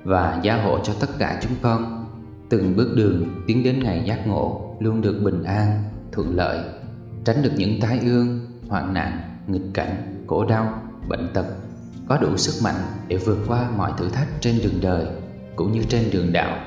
và 0.04 0.40
gia 0.42 0.62
hộ 0.62 0.78
cho 0.84 0.92
tất 1.00 1.08
cả 1.18 1.40
chúng 1.42 1.52
con. 1.62 2.04
Từng 2.48 2.76
bước 2.76 2.92
đường 2.96 3.42
tiến 3.46 3.62
đến 3.62 3.82
ngày 3.82 4.02
giác 4.06 4.26
ngộ 4.26 4.76
luôn 4.80 5.00
được 5.00 5.20
bình 5.24 5.42
an, 5.42 5.82
thuận 6.12 6.36
lợi, 6.36 6.58
tránh 7.24 7.42
được 7.42 7.52
những 7.56 7.80
tai 7.80 7.98
ương, 7.98 8.40
hoạn 8.68 8.94
nạn, 8.94 9.20
nghịch 9.46 9.74
cảnh, 9.74 10.24
khổ 10.26 10.44
đau, 10.44 10.82
bệnh 11.08 11.28
tật 11.34 11.46
có 12.08 12.18
đủ 12.18 12.36
sức 12.36 12.64
mạnh 12.64 12.82
để 13.08 13.16
vượt 13.16 13.38
qua 13.46 13.70
mọi 13.76 13.92
thử 13.98 14.08
thách 14.08 14.28
trên 14.40 14.58
đường 14.62 14.80
đời 14.80 15.06
cũng 15.56 15.72
như 15.72 15.82
trên 15.88 16.10
đường 16.10 16.32
đạo. 16.32 16.58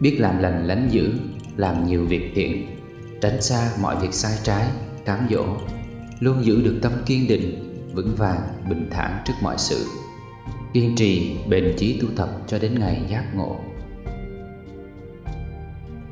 Biết 0.00 0.16
làm 0.20 0.38
lành 0.38 0.66
lánh 0.66 0.88
dữ, 0.90 1.12
làm 1.56 1.86
nhiều 1.86 2.04
việc 2.04 2.32
thiện, 2.34 2.66
tránh 3.20 3.42
xa 3.42 3.70
mọi 3.80 3.96
việc 3.96 4.14
sai 4.14 4.38
trái, 4.42 4.66
cám 5.04 5.26
dỗ, 5.30 5.44
luôn 6.20 6.44
giữ 6.44 6.62
được 6.62 6.78
tâm 6.82 6.92
kiên 7.06 7.28
định, 7.28 7.76
vững 7.94 8.14
vàng, 8.16 8.40
bình 8.68 8.88
thản 8.90 9.22
trước 9.24 9.34
mọi 9.42 9.58
sự. 9.58 9.86
Kiên 10.72 10.96
trì, 10.96 11.36
bền 11.48 11.74
chí 11.78 12.00
tu 12.00 12.08
tập 12.16 12.28
cho 12.46 12.58
đến 12.58 12.78
ngày 12.78 13.02
giác 13.08 13.24
ngộ. 13.34 13.56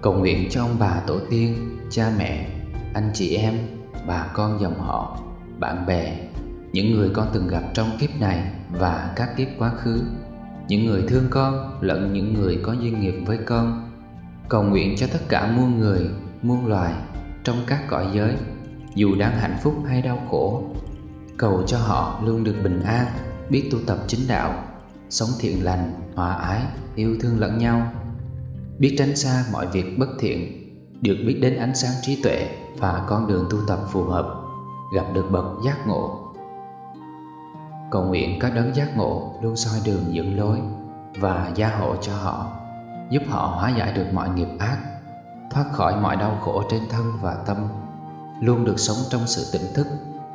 Cầu 0.02 0.12
nguyện 0.12 0.48
cho 0.50 0.62
ông 0.62 0.76
bà 0.78 1.00
tổ 1.06 1.18
tiên, 1.30 1.78
cha 1.90 2.12
mẹ, 2.18 2.48
anh 2.94 3.10
chị 3.14 3.36
em, 3.36 3.54
bà 4.06 4.26
con 4.34 4.60
dòng 4.60 4.78
họ, 4.78 5.20
bạn 5.58 5.86
bè 5.86 6.18
những 6.74 6.94
người 6.94 7.10
con 7.12 7.28
từng 7.32 7.48
gặp 7.48 7.62
trong 7.74 7.90
kiếp 8.00 8.20
này 8.20 8.50
và 8.70 9.12
các 9.16 9.36
kiếp 9.36 9.48
quá 9.58 9.70
khứ. 9.70 10.02
Những 10.68 10.86
người 10.86 11.04
thương 11.08 11.24
con 11.30 11.78
lẫn 11.80 12.12
những 12.12 12.34
người 12.34 12.60
có 12.62 12.72
duyên 12.72 13.00
nghiệp 13.00 13.14
với 13.26 13.38
con. 13.46 13.90
Cầu 14.48 14.62
nguyện 14.62 14.94
cho 14.96 15.06
tất 15.12 15.18
cả 15.28 15.52
muôn 15.56 15.78
người, 15.78 16.10
muôn 16.42 16.66
loài 16.66 16.94
trong 17.44 17.56
các 17.66 17.88
cõi 17.88 18.06
giới, 18.14 18.34
dù 18.94 19.14
đang 19.18 19.38
hạnh 19.38 19.56
phúc 19.62 19.74
hay 19.88 20.02
đau 20.02 20.22
khổ. 20.30 20.64
Cầu 21.36 21.62
cho 21.66 21.78
họ 21.78 22.20
luôn 22.24 22.44
được 22.44 22.54
bình 22.64 22.82
an, 22.82 23.06
biết 23.50 23.68
tu 23.72 23.78
tập 23.86 23.98
chính 24.06 24.20
đạo, 24.28 24.64
sống 25.10 25.30
thiện 25.40 25.64
lành, 25.64 25.92
hòa 26.14 26.34
ái, 26.34 26.62
yêu 26.94 27.16
thương 27.20 27.40
lẫn 27.40 27.58
nhau. 27.58 27.92
Biết 28.78 28.94
tránh 28.98 29.16
xa 29.16 29.44
mọi 29.52 29.66
việc 29.66 29.98
bất 29.98 30.08
thiện, 30.18 30.70
được 31.00 31.16
biết 31.26 31.38
đến 31.42 31.56
ánh 31.56 31.74
sáng 31.74 31.92
trí 32.02 32.22
tuệ 32.22 32.48
và 32.78 33.04
con 33.08 33.26
đường 33.26 33.46
tu 33.50 33.58
tập 33.68 33.78
phù 33.92 34.04
hợp, 34.04 34.34
gặp 34.94 35.04
được 35.14 35.26
bậc 35.30 35.44
giác 35.64 35.86
ngộ 35.86 36.23
cầu 37.94 38.02
nguyện 38.02 38.38
các 38.40 38.54
đấng 38.54 38.76
giác 38.76 38.96
ngộ 38.96 39.34
luôn 39.40 39.56
soi 39.56 39.80
đường 39.84 40.14
dẫn 40.14 40.38
lối 40.38 40.60
và 41.20 41.52
gia 41.54 41.68
hộ 41.68 41.96
cho 42.02 42.16
họ, 42.16 42.52
giúp 43.10 43.22
họ 43.28 43.46
hóa 43.46 43.70
giải 43.78 43.92
được 43.92 44.06
mọi 44.12 44.28
nghiệp 44.28 44.48
ác, 44.58 44.78
thoát 45.50 45.64
khỏi 45.72 46.00
mọi 46.00 46.16
đau 46.16 46.38
khổ 46.44 46.62
trên 46.70 46.80
thân 46.90 47.12
và 47.20 47.34
tâm, 47.46 47.56
luôn 48.40 48.64
được 48.64 48.78
sống 48.78 48.96
trong 49.10 49.26
sự 49.26 49.58
tỉnh 49.58 49.74
thức, 49.74 49.86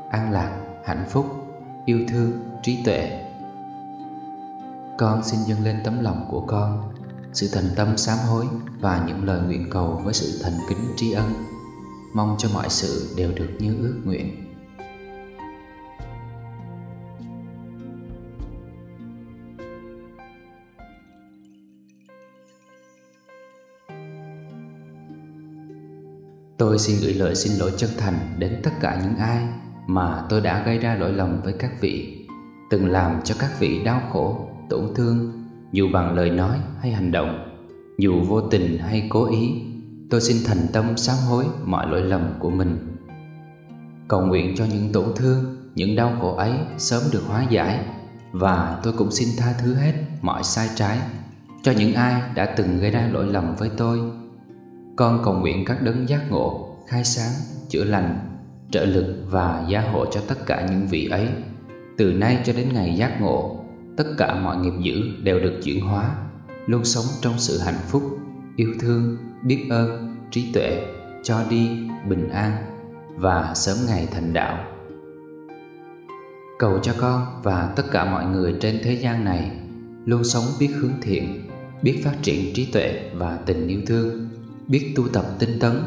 an 0.09 0.31
lạc, 0.31 0.51
hạnh 0.85 1.05
phúc, 1.09 1.25
yêu 1.85 1.99
thương, 2.09 2.31
trí 2.63 2.83
tuệ. 2.83 3.25
Con 4.97 5.23
xin 5.23 5.39
dâng 5.39 5.63
lên 5.63 5.79
tấm 5.83 6.03
lòng 6.03 6.25
của 6.29 6.41
con, 6.41 6.93
sự 7.33 7.49
thành 7.53 7.69
tâm 7.75 7.97
sám 7.97 8.17
hối 8.29 8.45
và 8.79 9.03
những 9.07 9.25
lời 9.25 9.41
nguyện 9.41 9.69
cầu 9.71 10.01
với 10.03 10.13
sự 10.13 10.39
thành 10.43 10.59
kính 10.69 10.93
tri 10.97 11.11
ân. 11.11 11.33
Mong 12.13 12.35
cho 12.37 12.49
mọi 12.53 12.69
sự 12.69 13.13
đều 13.17 13.31
được 13.35 13.49
như 13.59 13.77
ước 13.81 14.01
nguyện. 14.05 14.48
Tôi 26.59 26.79
xin 26.79 26.97
gửi 27.01 27.13
lời 27.13 27.35
xin 27.35 27.57
lỗi 27.59 27.71
chân 27.77 27.89
thành 27.97 28.35
đến 28.37 28.59
tất 28.63 28.71
cả 28.81 29.01
những 29.03 29.15
ai 29.15 29.43
mà 29.87 30.23
tôi 30.29 30.41
đã 30.41 30.63
gây 30.65 30.77
ra 30.77 30.95
lỗi 30.95 31.13
lầm 31.13 31.41
với 31.41 31.53
các 31.53 31.81
vị, 31.81 32.25
từng 32.69 32.91
làm 32.91 33.21
cho 33.23 33.35
các 33.39 33.59
vị 33.59 33.83
đau 33.83 34.01
khổ, 34.11 34.47
tổn 34.69 34.93
thương, 34.95 35.43
dù 35.71 35.87
bằng 35.93 36.15
lời 36.15 36.29
nói 36.29 36.57
hay 36.81 36.91
hành 36.91 37.11
động, 37.11 37.59
dù 37.97 38.21
vô 38.27 38.41
tình 38.41 38.77
hay 38.77 39.07
cố 39.09 39.31
ý. 39.31 39.61
Tôi 40.09 40.21
xin 40.21 40.37
thành 40.45 40.67
tâm 40.73 40.97
sám 40.97 41.17
hối 41.29 41.45
mọi 41.63 41.87
lỗi 41.87 42.01
lầm 42.01 42.33
của 42.39 42.49
mình. 42.49 42.97
Cầu 44.07 44.21
nguyện 44.21 44.55
cho 44.57 44.65
những 44.65 44.91
tổn 44.93 45.05
thương, 45.15 45.57
những 45.75 45.95
đau 45.95 46.17
khổ 46.21 46.35
ấy 46.35 46.53
sớm 46.77 47.03
được 47.11 47.23
hóa 47.27 47.45
giải 47.49 47.85
và 48.31 48.79
tôi 48.83 48.93
cũng 48.97 49.11
xin 49.11 49.29
tha 49.37 49.53
thứ 49.61 49.73
hết 49.73 49.93
mọi 50.21 50.43
sai 50.43 50.69
trái 50.75 50.99
cho 51.63 51.71
những 51.71 51.93
ai 51.93 52.21
đã 52.35 52.45
từng 52.45 52.79
gây 52.79 52.91
ra 52.91 53.09
lỗi 53.11 53.25
lầm 53.27 53.55
với 53.55 53.69
tôi 53.77 53.99
con 54.99 55.21
cầu 55.25 55.33
nguyện 55.33 55.65
các 55.65 55.81
đấng 55.81 56.09
giác 56.09 56.31
ngộ, 56.31 56.75
khai 56.87 57.03
sáng, 57.03 57.31
chữa 57.69 57.83
lành, 57.83 58.19
trợ 58.71 58.85
lực 58.85 59.15
và 59.29 59.65
gia 59.69 59.81
hộ 59.81 60.05
cho 60.05 60.21
tất 60.27 60.45
cả 60.45 60.67
những 60.69 60.87
vị 60.87 61.07
ấy. 61.07 61.27
Từ 61.97 62.13
nay 62.13 62.39
cho 62.45 62.53
đến 62.53 62.69
ngày 62.73 62.95
giác 62.95 63.21
ngộ, 63.21 63.65
tất 63.97 64.03
cả 64.17 64.35
mọi 64.35 64.57
nghiệp 64.57 64.73
dữ 64.81 65.01
đều 65.23 65.39
được 65.39 65.59
chuyển 65.63 65.81
hóa, 65.81 66.15
luôn 66.65 66.85
sống 66.85 67.05
trong 67.21 67.33
sự 67.37 67.59
hạnh 67.59 67.79
phúc, 67.87 68.03
yêu 68.55 68.73
thương, 68.79 69.17
biết 69.43 69.67
ơn, 69.69 70.15
trí 70.31 70.51
tuệ, 70.53 70.85
cho 71.23 71.43
đi, 71.49 71.69
bình 72.09 72.29
an 72.29 72.51
và 73.15 73.53
sớm 73.55 73.77
ngày 73.87 74.07
thành 74.11 74.33
đạo. 74.33 74.65
Cầu 76.59 76.79
cho 76.79 76.93
con 76.97 77.25
và 77.43 77.73
tất 77.75 77.83
cả 77.91 78.05
mọi 78.05 78.25
người 78.25 78.55
trên 78.61 78.79
thế 78.83 78.93
gian 78.93 79.25
này 79.25 79.51
luôn 80.05 80.23
sống 80.23 80.43
biết 80.59 80.69
hướng 80.75 81.01
thiện, 81.01 81.49
biết 81.81 82.01
phát 82.03 82.15
triển 82.21 82.53
trí 82.53 82.65
tuệ 82.65 83.09
và 83.13 83.39
tình 83.45 83.67
yêu 83.67 83.81
thương, 83.87 84.29
biết 84.69 84.93
tu 84.95 85.07
tập 85.13 85.25
tinh 85.39 85.59
tấn, 85.59 85.81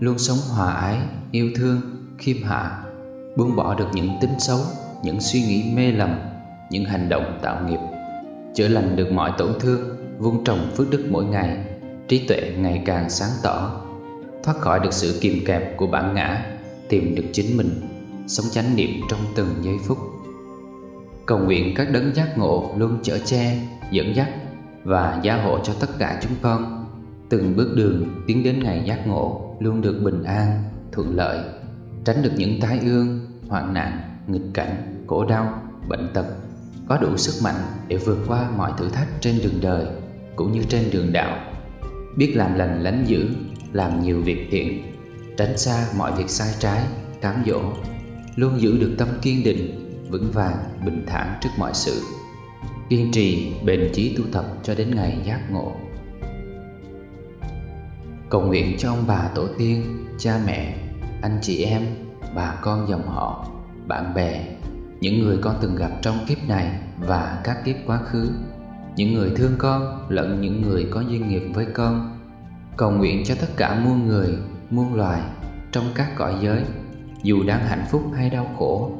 luôn 0.00 0.18
sống 0.18 0.38
hòa 0.48 0.72
ái, 0.72 0.98
yêu 1.30 1.50
thương, 1.56 1.80
khiêm 2.18 2.42
hạ, 2.42 2.84
buông 3.36 3.56
bỏ 3.56 3.74
được 3.74 3.88
những 3.92 4.10
tính 4.20 4.34
xấu, 4.38 4.58
những 5.04 5.20
suy 5.20 5.42
nghĩ 5.42 5.64
mê 5.74 5.92
lầm, 5.92 6.18
những 6.70 6.84
hành 6.84 7.08
động 7.08 7.38
tạo 7.42 7.68
nghiệp, 7.68 7.78
chữa 8.54 8.68
lành 8.68 8.96
được 8.96 9.12
mọi 9.12 9.32
tổn 9.38 9.52
thương, 9.60 9.96
vun 10.18 10.44
trồng 10.44 10.70
phước 10.76 10.90
đức 10.90 11.06
mỗi 11.10 11.24
ngày, 11.24 11.64
trí 12.08 12.26
tuệ 12.28 12.52
ngày 12.58 12.82
càng 12.86 13.10
sáng 13.10 13.30
tỏ, 13.42 13.80
thoát 14.42 14.58
khỏi 14.58 14.80
được 14.80 14.92
sự 14.92 15.18
kìm 15.20 15.44
kẹp 15.46 15.76
của 15.76 15.86
bản 15.86 16.14
ngã, 16.14 16.56
tìm 16.88 17.14
được 17.14 17.24
chính 17.32 17.56
mình, 17.56 17.80
sống 18.26 18.46
chánh 18.50 18.76
niệm 18.76 18.90
trong 19.10 19.20
từng 19.34 19.48
giây 19.62 19.76
phút. 19.84 19.98
Cầu 21.26 21.38
nguyện 21.38 21.74
các 21.76 21.90
đấng 21.90 22.14
giác 22.14 22.38
ngộ 22.38 22.74
luôn 22.76 22.98
chở 23.02 23.18
che, 23.24 23.58
dẫn 23.90 24.16
dắt 24.16 24.28
và 24.84 25.20
gia 25.22 25.42
hộ 25.42 25.58
cho 25.64 25.72
tất 25.80 25.98
cả 25.98 26.20
chúng 26.22 26.32
con 26.42 26.81
từng 27.32 27.56
bước 27.56 27.72
đường 27.76 28.22
tiến 28.26 28.42
đến 28.42 28.62
ngày 28.62 28.82
giác 28.86 29.06
ngộ 29.06 29.56
luôn 29.60 29.80
được 29.80 30.00
bình 30.04 30.22
an, 30.22 30.62
thuận 30.92 31.16
lợi, 31.16 31.38
tránh 32.04 32.22
được 32.22 32.30
những 32.36 32.60
tai 32.60 32.78
ương, 32.78 33.20
hoạn 33.48 33.74
nạn, 33.74 34.00
nghịch 34.26 34.54
cảnh, 34.54 35.04
khổ 35.06 35.24
đau, 35.24 35.62
bệnh 35.88 36.08
tật, 36.14 36.26
có 36.88 36.98
đủ 36.98 37.16
sức 37.16 37.44
mạnh 37.44 37.60
để 37.88 37.96
vượt 37.96 38.18
qua 38.28 38.50
mọi 38.56 38.72
thử 38.78 38.88
thách 38.88 39.08
trên 39.20 39.38
đường 39.42 39.60
đời 39.62 39.86
cũng 40.36 40.52
như 40.52 40.62
trên 40.68 40.90
đường 40.92 41.12
đạo, 41.12 41.52
biết 42.16 42.32
làm 42.36 42.54
lành 42.54 42.82
lánh 42.82 43.04
dữ, 43.06 43.28
làm 43.72 44.02
nhiều 44.02 44.20
việc 44.20 44.48
thiện, 44.50 44.82
tránh 45.36 45.58
xa 45.58 45.86
mọi 45.96 46.12
việc 46.18 46.30
sai 46.30 46.54
trái, 46.58 46.82
cám 47.20 47.42
dỗ, 47.46 47.60
luôn 48.36 48.60
giữ 48.60 48.78
được 48.78 48.94
tâm 48.98 49.08
kiên 49.22 49.44
định, 49.44 49.92
vững 50.10 50.30
vàng, 50.32 50.56
bình 50.84 51.04
thản 51.06 51.38
trước 51.40 51.50
mọi 51.58 51.74
sự. 51.74 52.00
Kiên 52.88 53.12
trì 53.12 53.52
bền 53.64 53.90
chí 53.94 54.16
tu 54.16 54.24
tập 54.32 54.44
cho 54.62 54.74
đến 54.74 54.94
ngày 54.94 55.22
giác 55.24 55.50
ngộ 55.50 55.72
cầu 58.32 58.42
nguyện 58.42 58.76
cho 58.78 58.90
ông 58.90 59.04
bà 59.06 59.28
tổ 59.34 59.46
tiên, 59.58 60.06
cha 60.18 60.40
mẹ, 60.46 60.76
anh 61.22 61.38
chị 61.42 61.64
em, 61.64 61.82
bà 62.34 62.54
con 62.62 62.88
dòng 62.88 63.06
họ, 63.06 63.46
bạn 63.86 64.14
bè, 64.14 64.46
những 65.00 65.22
người 65.22 65.38
con 65.42 65.56
từng 65.60 65.76
gặp 65.76 65.90
trong 66.02 66.18
kiếp 66.28 66.48
này 66.48 66.80
và 66.98 67.40
các 67.44 67.64
kiếp 67.64 67.76
quá 67.86 67.98
khứ, 67.98 68.30
những 68.96 69.14
người 69.14 69.32
thương 69.36 69.52
con 69.58 70.06
lẫn 70.08 70.40
những 70.40 70.62
người 70.62 70.88
có 70.90 71.00
duyên 71.00 71.28
nghiệp 71.28 71.42
với 71.54 71.66
con. 71.74 72.20
Cầu 72.76 72.90
nguyện 72.90 73.22
cho 73.24 73.34
tất 73.40 73.46
cả 73.56 73.80
muôn 73.84 74.06
người, 74.06 74.38
muôn 74.70 74.94
loài 74.94 75.20
trong 75.72 75.84
các 75.94 76.16
cõi 76.16 76.34
giới, 76.42 76.62
dù 77.22 77.42
đang 77.46 77.66
hạnh 77.66 77.84
phúc 77.90 78.02
hay 78.16 78.30
đau 78.30 78.50
khổ. 78.58 78.92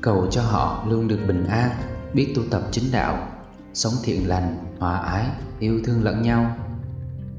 Cầu 0.00 0.26
cho 0.30 0.42
họ 0.42 0.84
luôn 0.88 1.08
được 1.08 1.20
bình 1.28 1.46
an, 1.46 1.70
biết 2.14 2.32
tu 2.36 2.42
tập 2.50 2.62
chính 2.70 2.84
đạo, 2.92 3.28
sống 3.74 3.94
thiện 4.04 4.28
lành, 4.28 4.56
hòa 4.78 4.98
ái, 4.98 5.26
yêu 5.58 5.80
thương 5.84 6.04
lẫn 6.04 6.22
nhau 6.22 6.56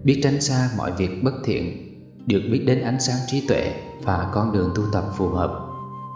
biết 0.03 0.19
tránh 0.23 0.41
xa 0.41 0.69
mọi 0.77 0.91
việc 0.91 1.23
bất 1.23 1.33
thiện, 1.43 1.89
được 2.27 2.41
biết 2.51 2.63
đến 2.67 2.81
ánh 2.81 2.99
sáng 2.99 3.17
trí 3.27 3.47
tuệ 3.47 3.73
và 4.03 4.29
con 4.33 4.51
đường 4.51 4.71
tu 4.75 4.83
tập 4.91 5.03
phù 5.13 5.29
hợp, 5.29 5.59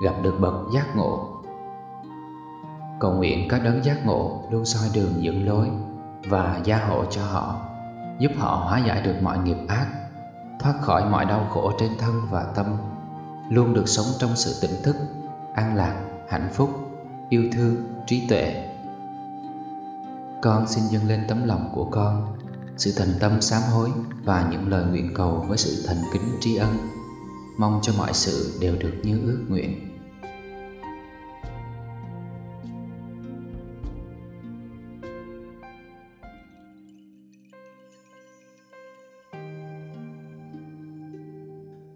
gặp 0.03 0.13
được 0.23 0.35
bậc 0.39 0.53
giác 0.73 0.95
ngộ. 0.95 1.41
Cầu 2.99 3.13
nguyện 3.13 3.47
các 3.49 3.63
đấng 3.63 3.83
giác 3.83 4.05
ngộ 4.05 4.43
luôn 4.51 4.65
soi 4.65 4.89
đường 4.93 5.23
dẫn 5.23 5.47
lối 5.47 5.67
và 6.29 6.61
gia 6.63 6.77
hộ 6.77 7.05
cho 7.05 7.21
họ, 7.25 7.55
giúp 8.19 8.31
họ 8.37 8.55
hóa 8.55 8.79
giải 8.87 9.01
được 9.01 9.15
mọi 9.21 9.37
nghiệp 9.37 9.57
ác, 9.67 9.87
thoát 10.59 10.73
khỏi 10.81 11.09
mọi 11.09 11.25
đau 11.25 11.47
khổ 11.49 11.71
trên 11.79 11.91
thân 11.99 12.21
và 12.29 12.43
tâm, 12.55 12.65
luôn 13.49 13.73
được 13.73 13.87
sống 13.87 14.05
trong 14.19 14.35
sự 14.35 14.67
tỉnh 14.67 14.83
thức, 14.83 14.95
an 15.53 15.75
lạc, 15.75 15.95
hạnh 16.29 16.49
phúc, 16.53 16.69
yêu 17.29 17.43
thương, 17.53 17.75
trí 18.07 18.27
tuệ. 18.29 18.69
Con 20.41 20.67
xin 20.67 20.83
dâng 20.83 21.07
lên 21.07 21.25
tấm 21.27 21.47
lòng 21.47 21.69
của 21.73 21.85
con 21.85 22.35
sự 22.77 22.91
thành 22.97 23.13
tâm 23.19 23.41
sám 23.41 23.61
hối 23.61 23.89
và 24.23 24.49
những 24.51 24.69
lời 24.69 24.85
nguyện 24.85 25.13
cầu 25.15 25.45
với 25.47 25.57
sự 25.57 25.83
thành 25.87 26.03
kính 26.13 26.37
tri 26.39 26.55
ân. 26.55 26.77
Mong 27.57 27.79
cho 27.83 27.93
mọi 27.97 28.13
sự 28.13 28.57
đều 28.61 28.75
được 28.79 28.93
như 29.03 29.21
ước 29.25 29.45
nguyện. 29.47 29.89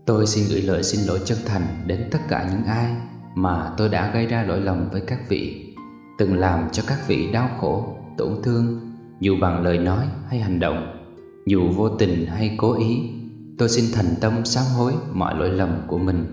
Tôi 0.06 0.28
xin 0.28 0.46
gửi 0.50 0.62
lời 0.62 0.84
xin 0.84 1.06
lỗi 1.06 1.20
chân 1.26 1.38
thành 1.46 1.84
đến 1.86 2.10
tất 2.12 2.20
cả 2.30 2.50
những 2.52 2.64
ai 2.64 2.96
mà 3.36 3.74
tôi 3.78 3.90
đã 3.90 4.12
gây 4.14 4.26
ra 4.26 4.44
lỗi 4.44 4.62
lầm 4.62 4.90
với 4.90 5.02
các 5.02 5.20
vị, 5.30 5.74
từng 6.18 6.40
làm 6.40 6.70
cho 6.72 6.84
các 6.88 7.08
vị 7.08 7.32
đau 7.32 7.50
khổ, 7.60 7.98
tổn 8.18 8.42
thương, 8.44 8.87
dù 9.20 9.36
bằng 9.42 9.64
lời 9.64 9.78
nói 9.78 10.06
hay 10.30 10.40
hành 10.40 10.60
động, 10.60 10.98
dù 11.46 11.70
vô 11.70 11.90
tình 11.90 12.26
hay 12.26 12.56
cố 12.58 12.74
ý. 12.80 13.10
Tôi 13.58 13.70
xin 13.70 13.86
thành 13.94 14.16
tâm 14.22 14.46
sám 14.46 14.66
hối 14.78 14.94
mọi 15.14 15.36
lỗi 15.36 15.50
lầm 15.50 15.82
của 15.88 15.98
mình. 15.98 16.26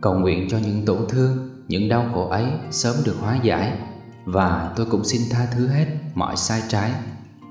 Cầu 0.00 0.14
nguyện 0.14 0.48
cho 0.50 0.58
những 0.58 0.84
tổn 0.86 0.98
thương, 1.08 1.50
những 1.68 1.88
đau 1.88 2.10
khổ 2.14 2.28
ấy 2.28 2.44
sớm 2.70 2.96
được 3.04 3.16
hóa 3.20 3.38
giải 3.42 3.78
và 4.24 4.72
tôi 4.76 4.86
cũng 4.90 5.04
xin 5.04 5.22
tha 5.30 5.46
thứ 5.54 5.66
hết 5.66 5.86
mọi 6.14 6.36
sai 6.36 6.62
trái 6.68 6.92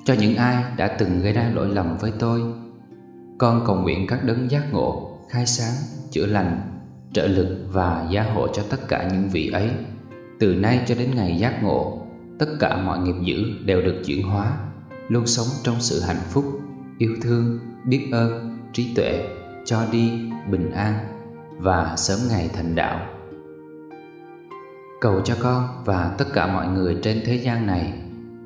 cho 0.05 0.13
những 0.13 0.35
ai 0.35 0.63
đã 0.77 0.87
từng 0.87 1.21
gây 1.21 1.33
ra 1.33 1.51
lỗi 1.53 1.67
lầm 1.69 1.97
với 1.97 2.11
tôi. 2.19 2.41
Con 3.37 3.63
cầu 3.67 3.75
nguyện 3.75 4.07
các 4.07 4.23
đấng 4.23 4.51
giác 4.51 4.73
ngộ, 4.73 5.17
khai 5.29 5.45
sáng, 5.45 5.73
chữa 6.11 6.25
lành 6.25 6.61
trợ 7.13 7.27
lực 7.27 7.65
và 7.71 8.07
gia 8.11 8.23
hộ 8.23 8.47
cho 8.47 8.63
tất 8.69 8.87
cả 8.87 9.09
những 9.11 9.29
vị 9.29 9.49
ấy. 9.49 9.69
Từ 10.39 10.55
nay 10.55 10.79
cho 10.87 10.95
đến 10.95 11.11
ngày 11.15 11.37
giác 11.37 11.63
ngộ, 11.63 12.07
tất 12.41 12.47
cả 12.59 12.77
mọi 12.77 12.99
nghiệp 12.99 13.15
dữ 13.23 13.43
đều 13.65 13.81
được 13.81 14.01
chuyển 14.05 14.23
hóa, 14.23 14.57
luôn 15.07 15.27
sống 15.27 15.47
trong 15.63 15.75
sự 15.79 16.01
hạnh 16.01 16.21
phúc, 16.29 16.45
yêu 16.97 17.15
thương, 17.21 17.59
biết 17.85 18.09
ơn, 18.11 18.57
trí 18.73 18.93
tuệ, 18.95 19.27
cho 19.65 19.85
đi, 19.91 20.11
bình 20.51 20.71
an 20.71 20.93
và 21.57 21.95
sớm 21.97 22.19
ngày 22.29 22.49
thành 22.53 22.75
đạo. 22.75 23.07
Cầu 25.01 25.21
cho 25.25 25.35
con 25.39 25.83
và 25.85 26.15
tất 26.17 26.25
cả 26.33 26.47
mọi 26.47 26.67
người 26.67 26.97
trên 27.03 27.21
thế 27.25 27.35
gian 27.35 27.67
này 27.67 27.93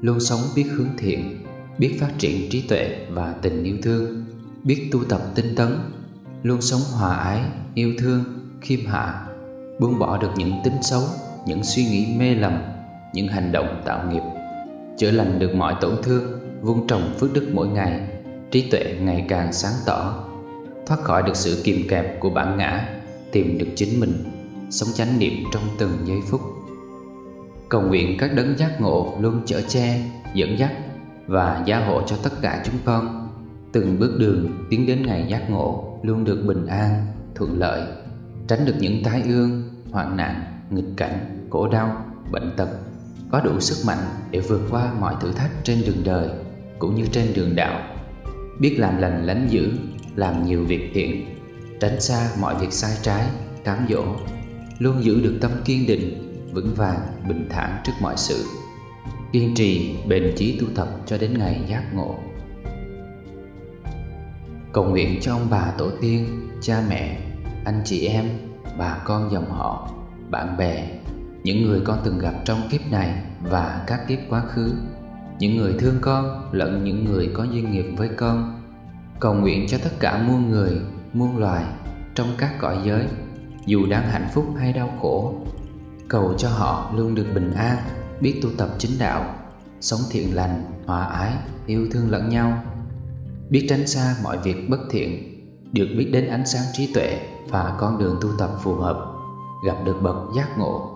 luôn 0.01 0.19
sống 0.19 0.39
biết 0.55 0.65
hướng 0.71 0.97
thiện, 0.97 1.45
biết 1.77 1.97
phát 1.99 2.11
triển 2.17 2.49
trí 2.49 2.61
tuệ 2.61 3.05
và 3.09 3.35
tình 3.41 3.63
yêu 3.63 3.77
thương, 3.83 4.25
biết 4.63 4.89
tu 4.91 5.03
tập 5.03 5.21
tinh 5.35 5.55
tấn, 5.55 5.77
luôn 6.43 6.61
sống 6.61 6.81
hòa 6.91 7.15
ái, 7.15 7.41
yêu 7.73 7.93
thương 7.99 8.23
khiêm 8.61 8.85
hạ 8.85 9.27
buông 9.79 9.99
bỏ 9.99 10.17
được 10.17 10.31
những 10.35 10.53
tính 10.63 10.77
xấu 10.81 11.03
những 11.47 11.63
suy 11.63 11.83
nghĩ 11.85 12.15
mê 12.17 12.35
lầm 12.35 12.74
những 13.15 13.27
hành 13.27 13.51
động 13.51 13.81
tạo 13.85 14.11
nghiệp 14.11 14.21
chữa 14.97 15.11
lành 15.11 15.39
được 15.39 15.55
mọi 15.55 15.75
tổn 15.81 15.95
thương 16.03 16.23
vun 16.61 16.87
trồng 16.87 17.13
phước 17.19 17.33
đức 17.33 17.49
mỗi 17.53 17.67
ngày 17.67 18.01
trí 18.51 18.69
tuệ 18.71 18.95
ngày 19.01 19.25
càng 19.29 19.53
sáng 19.53 19.73
tỏ 19.85 20.23
thoát 20.85 21.01
khỏi 21.01 21.23
được 21.23 21.35
sự 21.35 21.61
kìm 21.63 21.87
kẹp 21.89 22.19
của 22.19 22.29
bản 22.29 22.57
ngã 22.57 22.89
tìm 23.31 23.57
được 23.57 23.67
chính 23.75 23.99
mình 23.99 24.13
sống 24.69 24.89
chánh 24.93 25.19
niệm 25.19 25.33
trong 25.53 25.63
từng 25.77 25.91
giây 26.05 26.17
phút. 26.27 26.41
Cầu 27.69 27.81
nguyện 27.81 28.17
các 28.19 28.33
đấng 28.35 28.57
giác 28.57 28.81
ngộ 28.81 29.13
luôn 29.19 29.41
chở 29.45 29.61
che 29.67 30.01
dẫn 30.33 30.59
dắt 30.59 30.71
và 31.27 31.63
gia 31.65 31.85
hộ 31.85 32.01
cho 32.07 32.15
tất 32.23 32.31
cả 32.41 32.63
chúng 32.65 32.75
con. 32.85 33.27
Từng 33.71 33.99
bước 33.99 34.15
đường 34.19 34.65
tiến 34.69 34.85
đến 34.85 35.05
ngày 35.05 35.25
giác 35.29 35.49
ngộ 35.49 35.99
luôn 36.03 36.23
được 36.23 36.43
bình 36.47 36.65
an 36.67 37.05
thuận 37.35 37.59
lợi 37.59 37.81
tránh 38.47 38.65
được 38.65 38.75
những 38.79 39.03
tai 39.03 39.21
ương, 39.21 39.63
hoạn 39.91 40.17
nạn, 40.17 40.43
nghịch 40.69 40.97
cảnh, 40.97 41.47
khổ 41.49 41.67
đau, 41.67 42.05
bệnh 42.31 42.51
tật, 42.57 42.69
có 43.31 43.41
đủ 43.41 43.59
sức 43.59 43.87
mạnh 43.87 44.05
để 44.31 44.39
vượt 44.39 44.61
qua 44.71 44.93
mọi 44.99 45.15
thử 45.21 45.31
thách 45.31 45.51
trên 45.63 45.81
đường 45.85 46.03
đời 46.03 46.29
cũng 46.79 46.95
như 46.95 47.05
trên 47.11 47.33
đường 47.33 47.55
đạo, 47.55 47.95
biết 48.59 48.75
làm 48.79 48.97
lành 48.97 49.25
lánh 49.25 49.47
dữ, 49.49 49.71
làm 50.15 50.45
nhiều 50.45 50.63
việc 50.63 50.91
thiện, 50.93 51.35
tránh 51.79 52.01
xa 52.01 52.29
mọi 52.39 52.55
việc 52.55 52.73
sai 52.73 52.97
trái, 53.01 53.25
cám 53.63 53.85
dỗ, 53.89 54.03
luôn 54.79 55.03
giữ 55.03 55.21
được 55.21 55.37
tâm 55.41 55.51
kiên 55.65 55.87
định, 55.87 56.35
vững 56.53 56.73
vàng, 56.75 56.99
bình 57.27 57.47
thản 57.49 57.81
trước 57.83 57.93
mọi 58.01 58.17
sự, 58.17 58.45
kiên 59.31 59.55
trì, 59.55 59.95
bền 60.07 60.33
chí 60.37 60.59
tu 60.59 60.67
tập 60.75 60.87
cho 61.05 61.17
đến 61.17 61.37
ngày 61.37 61.61
giác 61.67 61.83
ngộ. 61.93 62.15
Cầu 64.73 64.83
nguyện 64.85 65.19
cho 65.21 65.33
ông 65.33 65.47
bà 65.49 65.71
tổ 65.77 65.89
tiên, 66.01 66.49
cha 66.61 66.83
mẹ, 66.89 67.19
anh 67.65 67.81
chị 67.85 68.07
em, 68.07 68.29
bà 68.77 68.97
con 69.05 69.31
dòng 69.31 69.49
họ, 69.49 69.91
bạn 70.29 70.57
bè, 70.57 70.87
những 71.45 71.65
người 71.65 71.81
con 71.83 71.99
từng 72.03 72.19
gặp 72.19 72.33
trong 72.45 72.61
kiếp 72.71 72.91
này 72.91 73.23
và 73.41 73.83
các 73.87 74.07
kiếp 74.07 74.19
quá 74.29 74.41
khứ, 74.41 74.73
những 75.39 75.57
người 75.57 75.75
thương 75.79 75.95
con 76.01 76.49
lẫn 76.51 76.83
những 76.83 77.05
người 77.05 77.31
có 77.33 77.43
duyên 77.43 77.71
nghiệp 77.71 77.85
với 77.97 78.09
con. 78.17 78.61
Cầu 79.19 79.33
nguyện 79.33 79.65
cho 79.67 79.77
tất 79.83 79.89
cả 79.99 80.23
muôn 80.27 80.49
người, 80.49 80.81
muôn 81.13 81.37
loài 81.37 81.65
trong 82.15 82.27
các 82.37 82.59
cõi 82.59 82.77
giới, 82.85 83.05
dù 83.65 83.85
đang 83.89 84.09
hạnh 84.09 84.27
phúc 84.33 84.45
hay 84.59 84.73
đau 84.73 84.93
khổ. 85.01 85.35
Cầu 86.07 86.33
cho 86.37 86.49
họ 86.49 86.91
luôn 86.95 87.15
được 87.15 87.25
bình 87.35 87.53
an, 87.53 87.77
biết 88.21 88.39
tu 88.43 88.49
tập 88.57 88.69
chính 88.77 88.91
đạo, 88.99 89.35
sống 89.81 90.01
thiện 90.11 90.35
lành, 90.35 90.63
hòa 90.85 91.05
ái, 91.05 91.33
yêu 91.65 91.87
thương 91.91 92.11
lẫn 92.11 92.29
nhau, 92.29 92.63
biết 93.49 93.65
tránh 93.69 93.87
xa 93.87 94.15
mọi 94.23 94.37
việc 94.37 94.69
bất 94.69 94.79
thiện, 94.89 95.41
được 95.71 95.87
biết 95.97 96.09
đến 96.13 96.27
ánh 96.27 96.45
sáng 96.45 96.65
trí 96.73 96.93
tuệ 96.93 97.19
và 97.49 97.75
con 97.79 97.97
đường 97.97 98.17
tu 98.21 98.29
tập 98.39 98.49
phù 98.63 98.75
hợp, 98.75 99.05
gặp 99.65 99.75
được 99.85 99.97
bậc 100.01 100.15
giác 100.35 100.57
ngộ 100.57 100.94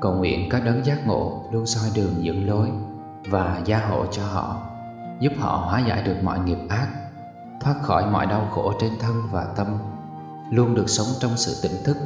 cầu 0.00 0.14
nguyện 0.14 0.48
các 0.50 0.64
đấng 0.64 0.84
giác 0.84 1.06
ngộ 1.06 1.44
luôn 1.52 1.66
soi 1.66 1.90
đường 1.94 2.24
dẫn 2.24 2.48
lối 2.48 2.70
và 3.30 3.62
gia 3.64 3.78
hộ 3.78 4.06
cho 4.06 4.26
họ, 4.26 4.62
giúp 5.20 5.32
họ 5.38 5.56
hóa 5.56 5.80
giải 5.88 6.02
được 6.02 6.16
mọi 6.22 6.38
nghiệp 6.38 6.58
ác, 6.68 6.88
thoát 7.60 7.74
khỏi 7.82 8.10
mọi 8.10 8.26
đau 8.26 8.48
khổ 8.54 8.72
trên 8.80 8.92
thân 9.00 9.22
và 9.30 9.44
tâm, 9.56 9.66
luôn 10.50 10.74
được 10.74 10.88
sống 10.88 11.06
trong 11.20 11.36
sự 11.36 11.68
tỉnh 11.68 11.84
thức, 11.84 11.96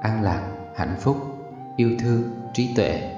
an 0.00 0.22
lạc, 0.22 0.42
hạnh 0.76 0.96
phúc, 1.00 1.16
yêu 1.76 1.90
thương, 2.00 2.22
trí 2.54 2.74
tuệ. 2.74 3.16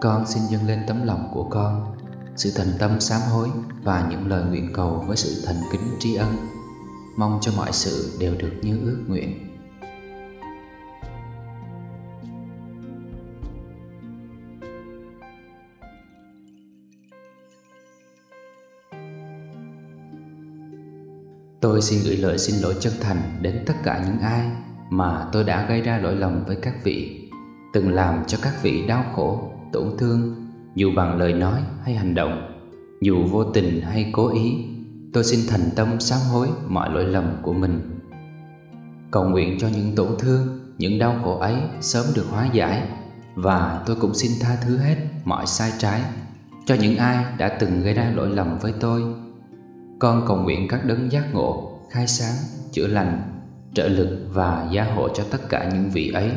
Con 0.00 0.26
xin 0.26 0.42
dâng 0.42 0.66
lên 0.66 0.82
tấm 0.86 1.06
lòng 1.06 1.28
của 1.32 1.44
con, 1.44 1.96
sự 2.36 2.52
thành 2.56 2.72
tâm 2.78 3.00
sám 3.00 3.20
hối 3.32 3.48
và 3.82 4.06
những 4.10 4.28
lời 4.28 4.44
nguyện 4.44 4.72
cầu 4.74 5.04
với 5.06 5.16
sự 5.16 5.42
thành 5.46 5.62
kính 5.72 5.96
tri 6.00 6.14
ân. 6.14 6.36
Mong 7.16 7.38
cho 7.40 7.52
mọi 7.56 7.72
sự 7.72 8.16
đều 8.20 8.34
được 8.38 8.52
như 8.62 8.80
ước 8.84 9.04
nguyện. 9.08 9.51
Tôi 21.62 21.82
xin 21.82 22.00
gửi 22.04 22.16
lời 22.16 22.38
xin 22.38 22.60
lỗi 22.60 22.74
chân 22.80 22.92
thành 23.00 23.38
đến 23.40 23.62
tất 23.66 23.74
cả 23.84 24.04
những 24.06 24.18
ai 24.18 24.46
mà 24.90 25.26
tôi 25.32 25.44
đã 25.44 25.66
gây 25.68 25.80
ra 25.80 25.98
lỗi 25.98 26.16
lầm 26.16 26.44
với 26.44 26.56
các 26.56 26.84
vị, 26.84 27.28
từng 27.72 27.94
làm 27.94 28.24
cho 28.26 28.38
các 28.42 28.62
vị 28.62 28.86
đau 28.86 29.04
khổ, 29.14 29.50
tổn 29.72 29.96
thương, 29.98 30.46
dù 30.74 30.90
bằng 30.96 31.18
lời 31.18 31.32
nói 31.32 31.60
hay 31.84 31.94
hành 31.94 32.14
động, 32.14 32.62
dù 33.00 33.24
vô 33.30 33.44
tình 33.44 33.80
hay 33.80 34.10
cố 34.12 34.34
ý. 34.34 34.64
Tôi 35.12 35.24
xin 35.24 35.40
thành 35.48 35.70
tâm 35.76 36.00
sám 36.00 36.20
hối 36.32 36.48
mọi 36.66 36.90
lỗi 36.90 37.04
lầm 37.04 37.36
của 37.42 37.52
mình. 37.52 38.00
Cầu 39.10 39.24
nguyện 39.24 39.58
cho 39.60 39.68
những 39.68 39.94
tổn 39.96 40.08
thương, 40.18 40.60
những 40.78 40.98
đau 40.98 41.20
khổ 41.24 41.38
ấy 41.38 41.56
sớm 41.80 42.06
được 42.14 42.26
hóa 42.30 42.48
giải 42.52 42.88
và 43.34 43.82
tôi 43.86 43.96
cũng 44.00 44.14
xin 44.14 44.32
tha 44.40 44.56
thứ 44.64 44.76
hết 44.76 44.96
mọi 45.24 45.46
sai 45.46 45.72
trái 45.78 46.02
cho 46.66 46.74
những 46.74 46.96
ai 46.96 47.24
đã 47.38 47.48
từng 47.48 47.82
gây 47.82 47.94
ra 47.94 48.12
lỗi 48.14 48.28
lầm 48.30 48.58
với 48.58 48.72
tôi 48.80 49.02
con 50.02 50.24
cầu 50.26 50.36
nguyện 50.36 50.68
các 50.68 50.84
đấng 50.84 51.12
giác 51.12 51.34
ngộ, 51.34 51.78
khai 51.90 52.06
sáng, 52.06 52.34
chữa 52.72 52.86
lành, 52.86 53.22
trợ 53.74 53.88
lực 53.88 54.18
và 54.32 54.68
gia 54.72 54.84
hộ 54.84 55.08
cho 55.08 55.24
tất 55.30 55.48
cả 55.48 55.70
những 55.72 55.90
vị 55.90 56.10
ấy. 56.10 56.30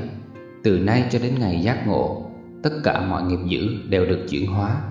Từ 0.63 0.79
nay 0.79 1.05
cho 1.11 1.19
đến 1.19 1.35
ngày 1.39 1.61
giác 1.61 1.87
ngộ, 1.87 2.31
tất 2.63 2.69
cả 2.83 3.01
mọi 3.01 3.23
nghiệp 3.23 3.39
dữ 3.47 3.67
đều 3.89 4.05
được 4.05 4.25
chuyển 4.29 4.47
hóa, 4.47 4.81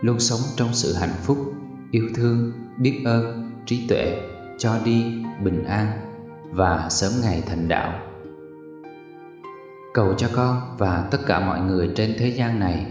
luôn 0.00 0.20
sống 0.20 0.40
trong 0.56 0.68
sự 0.72 0.94
hạnh 0.94 1.14
phúc, 1.22 1.38
yêu 1.90 2.08
thương, 2.14 2.52
biết 2.78 3.02
ơn, 3.04 3.50
trí 3.66 3.86
tuệ, 3.88 4.20
cho 4.58 4.78
đi, 4.84 5.04
bình 5.44 5.64
an 5.64 5.86
và 6.50 6.88
sớm 6.90 7.12
ngày 7.22 7.42
thành 7.46 7.68
đạo. 7.68 8.00
Cầu 9.94 10.14
cho 10.14 10.28
con 10.32 10.60
và 10.78 11.08
tất 11.10 11.18
cả 11.26 11.40
mọi 11.40 11.60
người 11.60 11.90
trên 11.96 12.14
thế 12.18 12.28
gian 12.28 12.60
này 12.60 12.86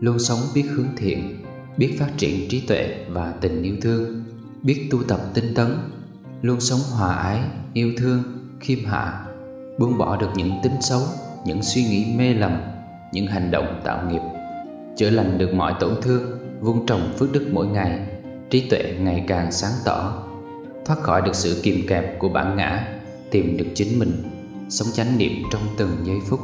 luôn 0.00 0.18
sống 0.18 0.38
biết 0.54 0.64
hướng 0.70 0.96
thiện, 0.96 1.44
biết 1.76 1.96
phát 1.98 2.10
triển 2.16 2.48
trí 2.48 2.60
tuệ 2.60 3.04
và 3.08 3.34
tình 3.40 3.62
yêu 3.62 3.76
thương 3.82 4.23
biết 4.64 4.88
tu 4.90 5.02
tập 5.08 5.20
tinh 5.34 5.54
tấn, 5.54 5.76
luôn 6.42 6.60
sống 6.60 6.80
hòa 6.92 7.14
ái, 7.14 7.40
yêu 7.72 7.92
thương, 7.98 8.22
khiêm 8.60 8.84
hạ, 8.84 9.26
buông 9.78 9.98
bỏ 9.98 10.16
được 10.16 10.30
những 10.34 10.52
tính 10.62 10.76
xấu, 10.80 11.00
những 11.46 11.62
suy 11.62 11.82
nghĩ 11.84 12.06
mê 12.16 12.34
lầm, 12.34 12.60
những 13.12 13.26
hành 13.26 13.50
động 13.50 13.80
tạo 13.84 14.10
nghiệp, 14.10 14.20
chữa 14.96 15.10
lành 15.10 15.38
được 15.38 15.54
mọi 15.54 15.74
tổn 15.80 15.94
thương, 16.02 16.38
vun 16.60 16.86
trồng 16.86 17.12
phước 17.18 17.32
đức 17.32 17.48
mỗi 17.52 17.66
ngày, 17.66 18.00
trí 18.50 18.68
tuệ 18.70 18.94
ngày 19.00 19.24
càng 19.28 19.52
sáng 19.52 19.72
tỏ, 19.84 20.22
thoát 20.84 21.00
khỏi 21.00 21.22
được 21.22 21.34
sự 21.34 21.60
kìm 21.62 21.86
kẹp 21.88 22.18
của 22.18 22.28
bản 22.28 22.56
ngã, 22.56 22.98
tìm 23.30 23.56
được 23.56 23.66
chính 23.74 23.98
mình, 23.98 24.22
sống 24.68 24.88
chánh 24.92 25.18
niệm 25.18 25.32
trong 25.52 25.62
từng 25.76 25.90
giây 26.04 26.18
phút. 26.26 26.40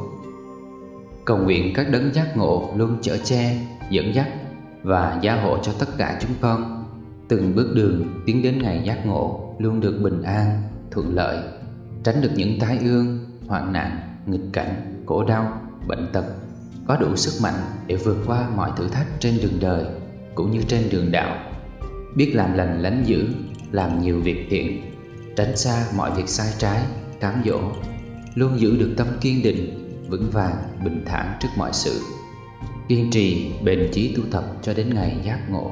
Cầu 1.25 1.37
nguyện 1.37 1.73
các 1.75 1.89
đấng 1.89 2.13
giác 2.13 2.37
ngộ 2.37 2.73
luôn 2.75 2.97
chở 3.01 3.17
che, 3.23 3.57
dẫn 3.89 4.15
dắt 4.15 4.27
và 4.83 5.19
gia 5.21 5.41
hộ 5.41 5.57
cho 5.63 5.71
tất 5.79 5.87
cả 5.97 6.19
chúng 6.21 6.31
con. 6.41 6.80
Từng 7.31 7.55
bước 7.55 7.71
đường 7.75 8.21
tiến 8.25 8.41
đến 8.41 8.61
ngày 8.61 8.81
giác 8.85 9.05
ngộ 9.05 9.55
luôn 9.59 9.79
được 9.79 9.99
bình 10.03 10.21
an, 10.21 10.61
thuận 10.91 11.15
lợi, 11.15 11.37
tránh 12.03 12.21
được 12.21 12.29
những 12.35 12.59
tai 12.59 12.77
ương, 12.77 13.19
hoạn 13.47 13.73
nạn, 13.73 13.99
nghịch 14.25 14.53
cảnh, 14.53 15.03
khổ 15.05 15.23
đau, 15.23 15.61
bệnh 15.87 16.07
tật, 16.13 16.25
có 16.87 16.97
đủ 16.97 17.15
sức 17.15 17.43
mạnh 17.43 17.59
để 17.87 17.95
vượt 17.95 18.17
qua 18.27 18.49
mọi 18.55 18.71
thử 18.77 18.87
thách 18.87 19.07
trên 19.19 19.37
đường 19.41 19.59
đời 19.61 19.85
cũng 20.35 20.51
như 20.51 20.61
trên 20.67 20.89
đường 20.91 21.11
đạo. 21.11 21.51
Biết 22.15 22.31
làm 22.35 22.53
lành 22.53 22.81
lánh 22.81 23.03
dữ, 23.05 23.27
làm 23.71 24.01
nhiều 24.01 24.19
việc 24.19 24.47
thiện, 24.49 24.81
tránh 25.35 25.57
xa 25.57 25.85
mọi 25.95 26.11
việc 26.17 26.29
sai 26.29 26.53
trái, 26.57 26.81
cám 27.19 27.41
dỗ, 27.45 27.59
luôn 28.35 28.59
giữ 28.59 28.77
được 28.77 28.93
tâm 28.97 29.07
kiên 29.21 29.43
định, 29.43 29.91
vững 30.09 30.29
vàng, 30.31 30.55
bình 30.83 31.03
thản 31.05 31.37
trước 31.39 31.49
mọi 31.57 31.73
sự. 31.73 31.99
Kiên 32.87 33.11
trì, 33.11 33.51
bền 33.63 33.89
chí 33.93 34.15
tu 34.15 34.23
tập 34.31 34.43
cho 34.61 34.73
đến 34.73 34.93
ngày 34.93 35.21
giác 35.23 35.49
ngộ. 35.49 35.71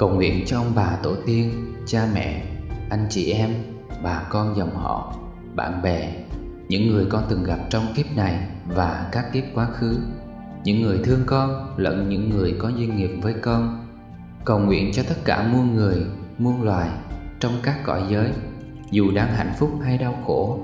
Cầu 0.00 0.08
nguyện 0.08 0.44
cho 0.46 0.58
ông 0.58 0.72
bà 0.74 0.96
tổ 1.02 1.14
tiên, 1.26 1.74
cha 1.86 2.08
mẹ, 2.14 2.44
anh 2.90 3.06
chị 3.10 3.32
em, 3.32 3.54
bà 4.02 4.22
con 4.30 4.56
dòng 4.56 4.74
họ, 4.74 5.14
bạn 5.54 5.82
bè, 5.82 6.14
những 6.68 6.90
người 6.90 7.06
con 7.10 7.24
từng 7.28 7.44
gặp 7.44 7.58
trong 7.70 7.86
kiếp 7.96 8.16
này 8.16 8.48
và 8.66 9.08
các 9.12 9.32
kiếp 9.32 9.44
quá 9.54 9.66
khứ, 9.66 9.98
những 10.64 10.82
người 10.82 11.00
thương 11.04 11.22
con 11.26 11.74
lẫn 11.76 12.08
những 12.08 12.30
người 12.30 12.56
có 12.58 12.68
duyên 12.68 12.96
nghiệp 12.96 13.10
với 13.22 13.34
con. 13.42 13.88
Cầu 14.44 14.58
nguyện 14.58 14.90
cho 14.92 15.02
tất 15.08 15.14
cả 15.24 15.48
muôn 15.52 15.74
người, 15.74 16.06
muôn 16.38 16.62
loài 16.62 16.88
trong 17.40 17.52
các 17.62 17.84
cõi 17.84 18.02
giới, 18.10 18.30
dù 18.90 19.10
đang 19.14 19.34
hạnh 19.34 19.52
phúc 19.58 19.70
hay 19.84 19.98
đau 19.98 20.18
khổ. 20.26 20.60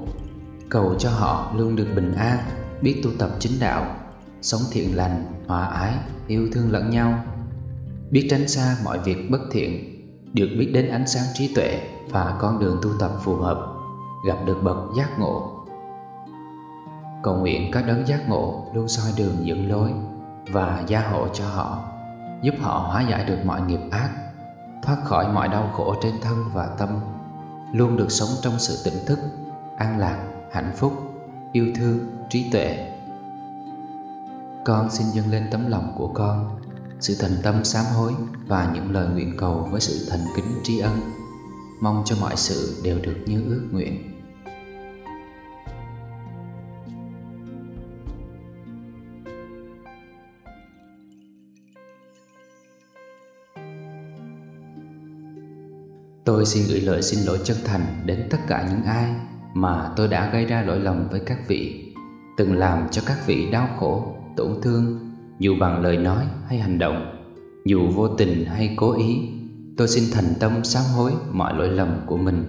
Cầu 0.69 0.95
cho 0.99 1.11
họ 1.11 1.53
luôn 1.57 1.77
được 1.77 1.89
bình 1.97 2.15
an, 2.15 2.39
biết 2.83 3.01
tu 3.05 3.11
tập 3.19 3.31
chính 3.39 3.53
đạo, 3.61 3.97
sống 4.43 4.63
thiện 4.73 4.97
lành, 4.97 5.25
hòa 5.47 5.67
ái, 5.67 5.95
yêu 6.27 6.49
thương 6.53 6.73
lẫn 6.73 6.91
nhau 6.91 7.25
biết 8.11 8.27
tránh 8.31 8.49
xa 8.49 8.77
mọi 8.85 8.99
việc 8.99 9.31
bất 9.31 9.41
thiện, 9.51 9.97
được 10.33 10.49
biết 10.59 10.71
đến 10.75 10.89
ánh 10.89 11.07
sáng 11.07 11.25
trí 11.35 11.55
tuệ 11.55 11.81
và 12.11 12.37
con 12.41 12.59
đường 12.59 12.79
tu 12.83 12.91
tập 12.99 13.11
phù 13.21 13.37
hợp, 13.37 13.67
gặp 14.27 14.37
được 14.47 14.59
bậc 14.63 14.77
giác 14.97 15.19
ngộ. 15.19 15.65
Cầu 17.23 17.37
nguyện 17.37 17.71
các 17.73 17.87
đấng 17.87 18.07
giác 18.07 18.29
ngộ 18.29 18.67
luôn 18.75 18.89
soi 18.89 19.13
đường 19.17 19.47
dẫn 19.47 19.71
lối 19.71 19.91
và 20.53 20.85
gia 20.87 21.01
hộ 21.01 21.29
cho 21.29 21.45
họ, 21.49 21.79
giúp 22.43 22.55
họ 22.61 22.79
hóa 22.79 23.03
giải 23.11 23.25
được 23.25 23.39
mọi 23.45 23.61
nghiệp 23.61 23.81
ác, 23.91 24.11
thoát 24.83 24.97
khỏi 25.05 25.33
mọi 25.33 25.49
đau 25.49 25.71
khổ 25.73 25.95
trên 26.03 26.15
thân 26.23 26.45
và 26.55 26.67
tâm, 26.79 26.89
luôn 27.73 27.97
được 27.97 28.11
sống 28.11 28.29
trong 28.43 28.59
sự 28.59 28.91
tỉnh 28.91 29.07
thức, 29.07 29.19
an 29.77 29.99
lạc, 29.99 30.19
hạnh 30.53 30.73
phúc, 30.77 30.93
yêu 31.53 31.67
thương, 31.77 31.99
trí 32.31 32.51
tuệ. 32.53 32.93
Con 34.65 34.91
xin 34.91 35.07
dâng 35.07 35.31
lên 35.31 35.49
tấm 35.51 35.71
lòng 35.71 35.93
của 35.97 36.09
con 36.09 36.59
sự 37.01 37.15
thành 37.21 37.37
tâm 37.43 37.65
sám 37.65 37.85
hối 37.85 38.13
và 38.47 38.73
những 38.75 38.93
lời 38.93 39.09
nguyện 39.09 39.37
cầu 39.39 39.69
với 39.71 39.81
sự 39.81 40.07
thành 40.11 40.27
kính 40.37 40.61
tri 40.63 40.79
ân. 40.79 41.01
Mong 41.81 42.03
cho 42.07 42.17
mọi 42.21 42.37
sự 42.37 42.81
đều 42.85 42.99
được 43.03 43.17
như 43.27 43.45
ước 43.49 43.69
nguyện. 43.73 44.13
Tôi 56.25 56.47
xin 56.47 56.65
gửi 56.69 56.81
lời 56.81 57.03
xin 57.03 57.25
lỗi 57.25 57.39
chân 57.45 57.57
thành 57.65 58.03
đến 58.05 58.29
tất 58.31 58.39
cả 58.49 58.69
những 58.71 58.83
ai 58.83 59.15
mà 59.55 59.93
tôi 59.97 60.09
đã 60.09 60.31
gây 60.33 60.45
ra 60.45 60.63
lỗi 60.63 60.81
lầm 60.81 61.09
với 61.09 61.21
các 61.21 61.49
vị, 61.49 61.93
từng 62.37 62.59
làm 62.59 62.89
cho 62.91 63.03
các 63.07 63.27
vị 63.27 63.51
đau 63.51 63.69
khổ, 63.79 64.17
tổn 64.37 64.61
thương 64.63 65.06
dù 65.39 65.57
bằng 65.61 65.83
lời 65.83 65.97
nói 65.97 66.25
hay 66.49 66.59
hành 66.59 66.79
động, 66.79 67.17
dù 67.65 67.89
vô 67.89 68.09
tình 68.09 68.45
hay 68.45 68.75
cố 68.77 68.93
ý, 68.99 69.29
tôi 69.77 69.89
xin 69.89 70.05
thành 70.13 70.35
tâm 70.41 70.65
sám 70.65 70.85
hối 70.97 71.13
mọi 71.33 71.55
lỗi 71.55 71.69
lầm 71.69 71.89
của 72.07 72.17
mình. 72.17 72.45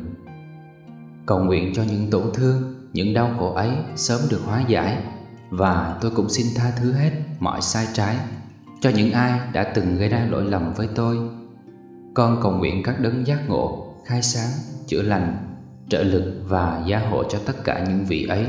Cầu 1.26 1.40
nguyện 1.40 1.74
cho 1.76 1.84
những 1.84 2.10
tổn 2.12 2.24
thương, 2.34 2.76
những 2.94 3.14
đau 3.14 3.36
khổ 3.40 3.54
ấy 3.54 3.70
sớm 3.96 4.22
được 4.30 4.42
hóa 4.46 4.64
giải, 4.68 5.04
và 5.50 5.98
tôi 6.02 6.12
cũng 6.16 6.30
xin 6.30 6.48
tha 6.56 6.72
thứ 6.80 6.92
hết 6.92 7.12
mọi 7.40 7.62
sai 7.62 7.88
trái 7.94 8.18
cho 8.82 8.90
những 8.90 9.12
ai 9.12 9.40
đã 9.54 9.64
từng 9.64 9.98
gây 9.98 10.10
ra 10.10 10.28
lỗi 10.30 10.44
lầm 10.46 10.74
với 10.74 10.88
tôi. 10.96 11.18
Con 12.14 12.40
cầu 12.44 12.52
nguyện 12.52 12.84
các 12.84 13.00
đấng 13.00 13.28
giác 13.28 13.50
ngộ, 13.50 13.94
khai 14.06 14.22
sáng, 14.22 14.50
chữa 14.88 15.02
lành, 15.02 15.38
trợ 15.90 16.04
lực 16.04 16.42
và 16.48 16.84
gia 16.88 17.00
hộ 17.00 17.24
cho 17.24 17.40
tất 17.46 17.64
cả 17.64 17.86
những 17.88 18.06
vị 18.06 18.26
ấy, 18.30 18.46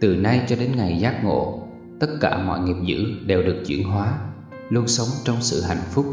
từ 0.00 0.16
nay 0.16 0.40
cho 0.48 0.56
đến 0.56 0.72
ngày 0.76 0.98
giác 0.98 1.24
ngộ 1.24 1.61
tất 2.02 2.08
cả 2.20 2.38
mọi 2.38 2.60
nghiệp 2.60 2.76
dữ 2.84 3.04
đều 3.26 3.42
được 3.42 3.62
chuyển 3.66 3.84
hóa 3.84 4.18
luôn 4.68 4.88
sống 4.88 5.08
trong 5.24 5.36
sự 5.40 5.62
hạnh 5.62 5.82
phúc 5.90 6.06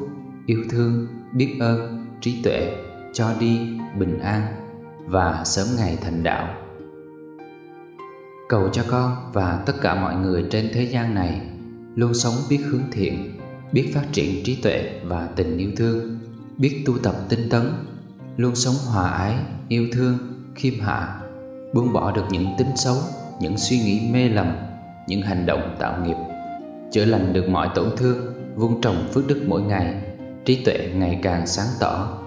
yêu 0.45 0.63
thương, 0.69 1.07
biết 1.33 1.57
ơn, 1.59 2.05
trí 2.21 2.41
tuệ, 2.43 2.75
cho 3.13 3.33
đi, 3.39 3.59
bình 3.99 4.19
an 4.19 4.41
và 5.05 5.43
sớm 5.45 5.67
ngày 5.77 5.97
thành 6.01 6.23
đạo. 6.23 6.55
Cầu 8.49 8.69
cho 8.73 8.83
con 8.87 9.31
và 9.33 9.63
tất 9.65 9.73
cả 9.81 9.95
mọi 9.95 10.15
người 10.15 10.45
trên 10.51 10.69
thế 10.73 10.83
gian 10.83 11.15
này 11.15 11.41
luôn 11.95 12.13
sống 12.13 12.33
biết 12.49 12.59
hướng 12.65 12.83
thiện, 12.91 13.39
biết 13.71 13.91
phát 13.93 14.05
triển 14.11 14.43
trí 14.43 14.55
tuệ 14.55 14.99
và 15.03 15.29
tình 15.35 15.57
yêu 15.57 15.71
thương, 15.77 16.19
biết 16.57 16.83
tu 16.85 16.97
tập 16.97 17.15
tinh 17.29 17.49
tấn, 17.49 17.71
luôn 18.37 18.55
sống 18.55 18.75
hòa 18.85 19.09
ái, 19.09 19.35
yêu 19.67 19.87
thương, 19.93 20.17
khiêm 20.55 20.79
hạ, 20.79 21.21
buông 21.73 21.93
bỏ 21.93 22.11
được 22.11 22.25
những 22.31 22.47
tính 22.57 22.71
xấu, 22.75 22.97
những 23.41 23.57
suy 23.57 23.79
nghĩ 23.79 24.09
mê 24.11 24.29
lầm, 24.29 24.68
những 25.09 25.21
hành 25.21 25.45
động 25.45 25.75
tạo 25.79 26.05
nghiệp, 26.05 26.15
chữa 26.91 27.05
lành 27.05 27.33
được 27.33 27.49
mọi 27.49 27.69
tổn 27.75 27.89
thương, 27.97 28.17
vun 28.55 28.81
trồng 28.81 29.07
phước 29.13 29.27
đức 29.27 29.43
mỗi 29.47 29.61
ngày, 29.61 29.95
trí 30.45 30.63
tuệ 30.65 30.89
ngày 30.95 31.19
càng 31.23 31.47
sáng 31.47 31.67
tỏ, 31.79 32.17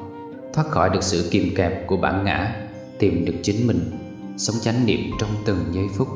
thoát 0.53 0.68
khỏi 0.68 0.90
được 0.90 1.03
sự 1.03 1.29
kìm 1.31 1.55
kẹp 1.57 1.87
của 1.87 1.97
bản 1.97 2.25
ngã, 2.25 2.57
tìm 2.99 3.25
được 3.25 3.35
chính 3.42 3.66
mình, 3.66 3.81
sống 4.37 4.57
chánh 4.61 4.87
niệm 4.87 5.01
trong 5.21 5.31
từng 5.45 5.59
giây 5.73 5.85
phút. 5.95 6.09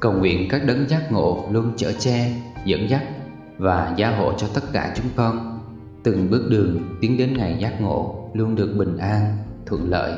Cầu 0.00 0.12
nguyện 0.12 0.48
các 0.50 0.64
đấng 0.66 0.88
giác 0.88 1.12
ngộ 1.12 1.44
luôn 1.50 1.72
chở 1.76 1.92
che, 1.98 2.32
dẫn 2.64 2.90
dắt 2.90 3.02
và 3.58 3.94
gia 3.96 4.16
hộ 4.16 4.32
cho 4.38 4.46
tất 4.54 4.62
cả 4.72 4.94
chúng 4.96 5.06
con 5.16 5.58
từng 6.02 6.30
bước 6.30 6.46
đường 6.50 6.96
tiến 7.00 7.16
đến 7.16 7.36
ngày 7.36 7.56
giác 7.60 7.80
ngộ 7.80 8.30
luôn 8.34 8.54
được 8.54 8.74
bình 8.78 8.96
an, 8.96 9.36
thuận 9.66 9.90
lợi, 9.90 10.12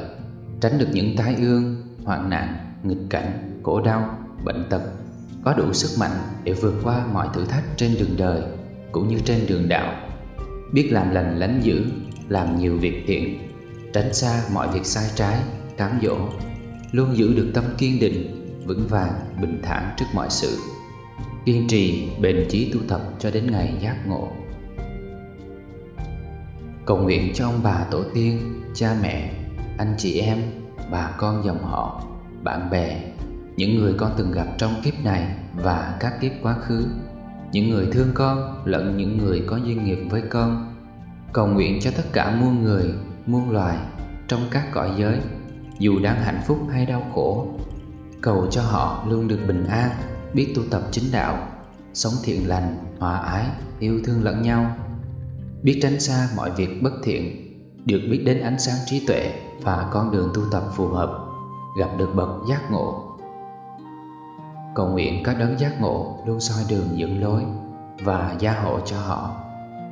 tránh 0.61 0.79
được 0.79 0.89
những 0.93 1.17
tai 1.17 1.35
ương, 1.35 1.77
hoạn 2.05 2.31
nạn, 2.31 2.57
nghịch 2.83 3.11
cảnh, 3.11 3.61
khổ 3.63 3.81
đau, 3.81 4.19
bệnh 4.45 4.65
tật, 4.71 4.83
có 5.49 5.55
đủ 5.55 5.73
sức 5.73 6.01
mạnh 6.01 6.19
để 6.45 6.53
vượt 6.53 6.75
qua 6.85 7.07
mọi 7.13 7.29
thử 7.35 7.45
thách 7.45 7.65
trên 7.77 7.95
đường 7.99 8.17
đời 8.17 8.43
cũng 8.93 9.09
như 9.09 9.19
trên 9.25 9.47
đường 9.47 9.69
đạo, 9.69 10.09
biết 10.73 10.89
làm 10.93 11.11
lành 11.11 11.39
lánh 11.39 11.61
dữ, 11.63 11.85
làm 12.29 12.59
nhiều 12.59 12.77
việc 12.77 13.05
thiện, 13.07 13.39
tránh 13.93 14.15
xa 14.15 14.43
mọi 14.53 14.69
việc 14.69 14.87
sai 14.87 15.11
trái, 15.15 15.37
cám 15.77 15.99
dỗ, 16.03 16.17
luôn 16.93 17.17
giữ 17.17 17.35
được 17.35 17.51
tâm 17.55 17.65
kiên 17.79 18.01
định, 18.01 18.47
vững 18.67 18.87
vàng, 18.89 19.13
bình 19.41 19.61
thản 19.63 19.95
trước 19.97 20.05
mọi 20.15 20.31
sự. 20.31 20.59
Kiên 21.45 21.69
trì 21.69 22.09
bền 22.21 22.47
chí 22.51 22.73
tu 22.73 22.81
tập 22.89 23.01
cho 23.19 23.31
đến 23.31 23.51
ngày 23.51 23.75
giác 23.81 23.97
ngộ. 24.07 24.29
Cầu 26.87 26.97
nguyện 26.99 27.33
cho 27.35 27.47
ông 27.47 27.61
bà 27.63 27.85
tổ 27.91 28.03
tiên 28.15 28.63
cha 28.75 28.97
mẹ 29.03 29.33
anh 29.79 29.95
chị 29.99 30.21
em 30.21 30.39
bà 30.91 31.11
con 31.19 31.45
dòng 31.45 31.63
họ 31.63 32.05
bạn 32.43 32.71
bè 32.71 33.01
những 33.59 33.79
người 33.79 33.95
con 33.97 34.13
từng 34.17 34.33
gặp 34.33 34.47
trong 34.59 34.75
kiếp 34.85 35.05
này 35.05 35.37
và 35.55 35.97
các 36.01 36.21
kiếp 36.21 36.33
quá 36.43 36.55
khứ. 36.55 36.87
Những 37.53 37.71
người 37.71 37.89
thương 37.93 38.09
con 38.15 38.63
lẫn 38.65 38.97
những 38.97 39.19
người 39.19 39.45
có 39.47 39.57
duyên 39.57 39.85
nghiệp 39.85 39.99
với 40.11 40.23
con. 40.31 40.75
Cầu 41.33 41.47
nguyện 41.47 41.79
cho 41.81 41.91
tất 41.97 42.03
cả 42.13 42.37
muôn 42.41 42.63
người, 42.63 42.95
muôn 43.27 43.51
loài 43.51 43.79
trong 44.29 44.41
các 44.51 44.73
cõi 44.73 44.91
giới, 44.99 45.19
dù 45.79 45.99
đang 46.03 46.23
hạnh 46.23 46.41
phúc 46.47 46.59
hay 46.73 46.87
đau 46.87 47.07
khổ. 47.15 47.49
Cầu 48.21 48.47
cho 48.51 48.63
họ 48.63 49.05
luôn 49.09 49.29
được 49.29 49.39
bình 49.49 49.67
an, 49.67 49.91
biết 50.35 50.53
tu 50.57 50.63
tập 50.71 50.83
chính 50.91 51.05
đạo, 51.13 51.49
sống 51.95 52.13
thiện 52.25 52.49
lành, 52.49 52.77
hòa 52.99 53.19
ái, 53.19 53.47
yêu 53.79 54.01
thương 54.05 54.25
lẫn 54.25 54.43
nhau. 54.43 54.77
Biết 55.63 55.79
tránh 55.83 56.01
xa 56.01 56.29
mọi 56.37 56.51
việc 56.51 56.83
bất 56.83 56.93
thiện, 57.03 57.55
được 57.85 58.01
biết 58.11 58.23
đến 58.27 58.41
ánh 58.41 58.59
sáng 58.59 58.77
trí 58.87 59.07
tuệ 59.07 59.33
và 59.63 59.89
con 59.93 60.11
đường 60.11 60.31
tu 60.35 60.43
tập 60.53 60.63
phù 60.77 60.89
hợp, 60.89 61.19
gặp 61.79 61.89
được 61.99 62.11
bậc 62.15 62.29
giác 62.49 62.71
ngộ 62.71 63.08
cầu 64.75 64.89
nguyện 64.89 65.23
các 65.25 65.39
đấng 65.39 65.59
giác 65.59 65.81
ngộ 65.81 66.19
luôn 66.27 66.41
soi 66.41 66.65
đường 66.69 66.99
dẫn 66.99 67.23
lối 67.23 67.45
và 68.05 68.37
gia 68.39 68.53
hộ 68.53 68.81
cho 68.81 69.01
họ, 69.01 69.37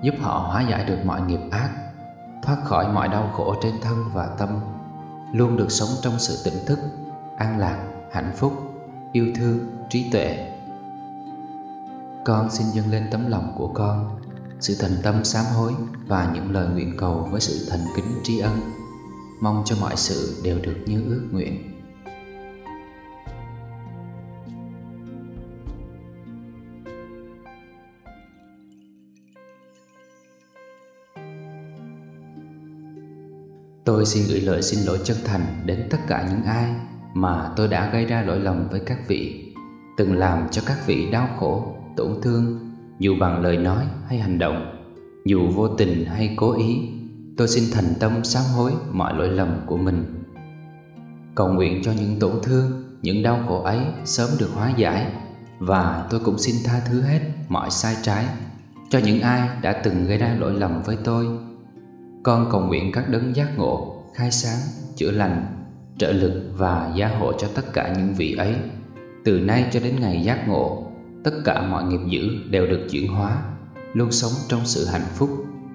giúp 0.03 0.15
họ 0.21 0.39
hóa 0.39 0.63
giải 0.71 0.85
được 0.85 0.99
mọi 1.05 1.21
nghiệp 1.21 1.41
ác, 1.51 1.71
thoát 2.43 2.57
khỏi 2.65 2.93
mọi 2.93 3.09
đau 3.09 3.31
khổ 3.37 3.55
trên 3.63 3.75
thân 3.83 4.05
và 4.13 4.27
tâm, 4.39 4.49
luôn 5.33 5.57
được 5.57 5.71
sống 5.71 5.89
trong 6.03 6.19
sự 6.19 6.51
tỉnh 6.51 6.67
thức, 6.67 6.79
an 7.37 7.59
lạc, 7.59 7.79
hạnh 8.13 8.33
phúc, 8.37 8.53
yêu 9.13 9.27
thương, 9.37 9.59
trí 9.91 10.11
tuệ. 10.11 10.53
Con 12.25 12.51
xin 12.51 12.67
dâng 12.67 12.91
lên 12.91 13.07
tấm 13.11 13.31
lòng 13.31 13.53
của 13.57 13.69
con, 13.69 14.21
sự 14.61 14.77
thành 14.81 14.97
tâm 15.03 15.25
sám 15.25 15.45
hối 15.57 15.73
và 16.07 16.31
những 16.35 16.53
lời 16.53 16.69
nguyện 16.69 16.97
cầu 16.99 17.29
với 17.31 17.41
sự 17.41 17.67
thành 17.71 17.87
kính 17.97 18.21
tri 18.25 18.39
ân. 18.39 18.61
Mong 19.41 19.63
cho 19.65 19.77
mọi 19.81 19.97
sự 19.97 20.41
đều 20.45 20.59
được 20.63 20.77
như 20.87 21.05
ước 21.09 21.29
nguyện. 21.33 21.76
Tôi 33.97 34.07
xin 34.07 34.25
gửi 34.29 34.41
lời 34.41 34.63
xin 34.63 34.85
lỗi 34.85 34.99
chân 35.05 35.17
thành 35.25 35.63
đến 35.65 35.87
tất 35.91 35.99
cả 36.09 36.29
những 36.31 36.43
ai 36.43 36.71
mà 37.15 37.51
tôi 37.57 37.69
đã 37.69 37.91
gây 37.93 38.05
ra 38.05 38.23
lỗi 38.23 38.41
lầm 38.41 38.69
với 38.69 38.81
các 38.81 39.09
vị, 39.09 39.53
từng 39.97 40.19
làm 40.19 40.49
cho 40.51 40.63
các 40.67 40.87
vị 40.87 41.11
đau 41.11 41.29
khổ, 41.39 41.77
tổn 41.97 42.21
thương 42.23 42.71
dù 42.99 43.15
bằng 43.21 43.43
lời 43.43 43.57
nói 43.57 43.85
hay 44.09 44.19
hành 44.19 44.39
động 44.39 44.87
dù 45.25 45.49
vô 45.55 45.69
tình 45.69 46.05
hay 46.05 46.35
cố 46.37 46.59
ý. 46.59 46.89
Tôi 47.37 47.49
xin 47.49 47.65
thành 47.73 47.95
tâm 48.01 48.25
sám 48.25 48.45
hối 48.57 48.73
mọi 48.91 49.15
lỗi 49.15 49.29
lầm 49.29 49.61
của 49.67 49.77
mình. 49.77 50.25
Cầu 51.35 51.49
nguyện 51.49 51.83
cho 51.85 51.93
những 51.93 52.19
tổn 52.21 52.33
thương 52.43 52.85
những 53.03 53.23
đau 53.23 53.45
khổ 53.49 53.63
ấy 53.63 53.81
sớm 54.05 54.31
được 54.39 54.51
hóa 54.55 54.73
giải 54.77 55.13
và 55.59 56.07
tôi 56.11 56.21
cũng 56.25 56.39
xin 56.39 56.57
tha 56.65 56.81
thứ 56.89 57.01
hết 57.01 57.21
mọi 57.49 57.71
sai 57.71 57.97
trái 58.03 58.27
cho 58.91 58.99
những 58.99 59.21
ai 59.21 59.49
đã 59.63 59.73
từng 59.85 60.07
gây 60.07 60.19
ra 60.19 60.37
lỗi 60.39 60.53
lầm 60.53 60.83
với 60.83 60.97
tôi 61.05 61.27
con 62.27 62.49
cầu 62.51 62.61
nguyện 62.61 62.93
các 62.93 63.09
đấng 63.09 63.37
giác 63.37 63.59
ngộ, 63.59 64.03
khai 64.15 64.31
sáng, 64.31 64.59
chữa 64.97 65.11
lành, 65.11 65.47
trợ 65.99 66.13
lực 66.13 66.43
và 66.57 66.93
gia 66.97 67.09
hộ 67.09 67.33
cho 67.33 67.49
tất 67.55 67.73
cả 67.73 67.95
những 67.97 68.15
vị 68.15 68.35
ấy. 68.35 68.55
Từ 69.25 69.41
nay 69.41 69.67
cho 69.73 69.81
đến 69.81 69.97
ngày 70.01 70.23
giác 70.23 70.49
ngộ, 70.49 70.93
tất 71.25 71.31
cả 71.45 71.63
mọi 71.63 71.85
nghiệp 71.85 72.01
dữ 72.09 72.29
đều 72.51 72.67
được 72.67 72.87
chuyển 72.91 73.09
hóa, 73.09 73.43
luôn 73.93 74.13
sống 74.13 74.33
trong 74.49 74.61
sự 74.65 74.87
hạnh 74.87 75.07
phúc, 75.15 75.31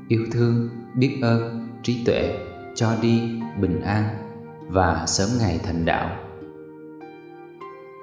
yêu 0.08 0.26
thương, 0.32 0.70
biết 0.96 1.20
ơn, 1.22 1.68
trí 1.84 2.04
tuệ, 2.06 2.38
cho 2.76 2.96
đi, 3.02 3.22
bình 3.62 3.82
an 3.82 4.04
và 4.68 5.06
sớm 5.08 5.30
ngày 5.40 5.60
thành 5.64 5.86
đạo. 5.86 6.18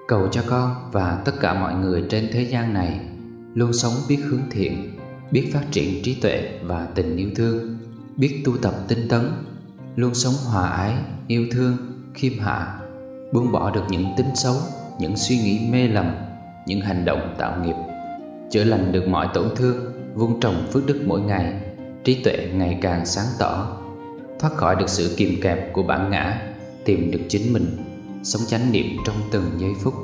Cầu 0.09 0.29
cho 0.29 0.43
con 0.47 0.75
và 0.93 1.23
tất 1.25 1.33
cả 1.41 1.55
mọi 1.55 1.75
người 1.75 2.05
trên 2.11 2.29
thế 2.33 2.43
gian 2.43 2.75
này 2.75 3.01
luôn 3.55 3.73
sống 3.73 3.93
biết 4.09 4.19
hướng 4.25 4.51
thiện, 4.51 4.99
biết 5.31 5.51
phát 5.53 5.65
triển 5.71 6.03
trí 6.03 6.15
tuệ 6.15 6.59
và 6.63 6.89
tình 6.95 7.17
yêu 7.17 7.31
thương 7.37 7.78
biết 8.19 8.43
tu 8.45 8.57
tập 8.63 8.75
tinh 8.89 9.09
tấn, 9.09 9.31
luôn 9.97 10.15
sống 10.15 10.35
hòa 10.47 10.69
ái, 10.69 10.95
yêu 11.27 11.47
thương, 11.53 11.77
khiêm 12.15 12.39
hạ, 12.39 12.81
buông 13.33 13.53
bỏ 13.53 13.71
được 13.71 13.85
những 13.89 14.07
tính 14.17 14.31
xấu, 14.35 14.55
những 15.01 15.17
suy 15.17 15.39
nghĩ 15.39 15.61
mê 15.71 15.89
lầm, 15.89 16.15
những 16.67 16.81
hành 16.81 17.05
động 17.05 17.35
tạo 17.39 17.65
nghiệp, 17.65 17.75
chữa 18.51 18.65
lành 18.65 18.93
được 18.93 19.09
mọi 19.09 19.29
tổn 19.35 19.49
thương, 19.57 19.77
vun 20.15 20.41
trồng 20.41 20.67
phước 20.73 20.87
đức 20.87 21.03
mỗi 21.07 21.21
ngày, 21.21 21.55
trí 22.05 22.23
tuệ 22.25 22.49
ngày 22.55 22.79
càng 22.83 23.07
sáng 23.07 23.27
tỏ, 23.39 23.77
thoát 24.39 24.55
khỏi 24.55 24.77
được 24.77 24.89
sự 24.89 25.15
kìm 25.17 25.41
kẹp 25.43 25.73
của 25.73 25.83
bản 25.83 26.11
ngã, 26.11 26.53
tìm 26.85 27.11
được 27.11 27.21
chính 27.29 27.53
mình, 27.53 27.77
sống 28.23 28.43
chánh 28.47 28.73
niệm 28.73 28.87
trong 29.07 29.17
từng 29.31 29.51
giây 29.59 29.73
phút. 29.81 29.95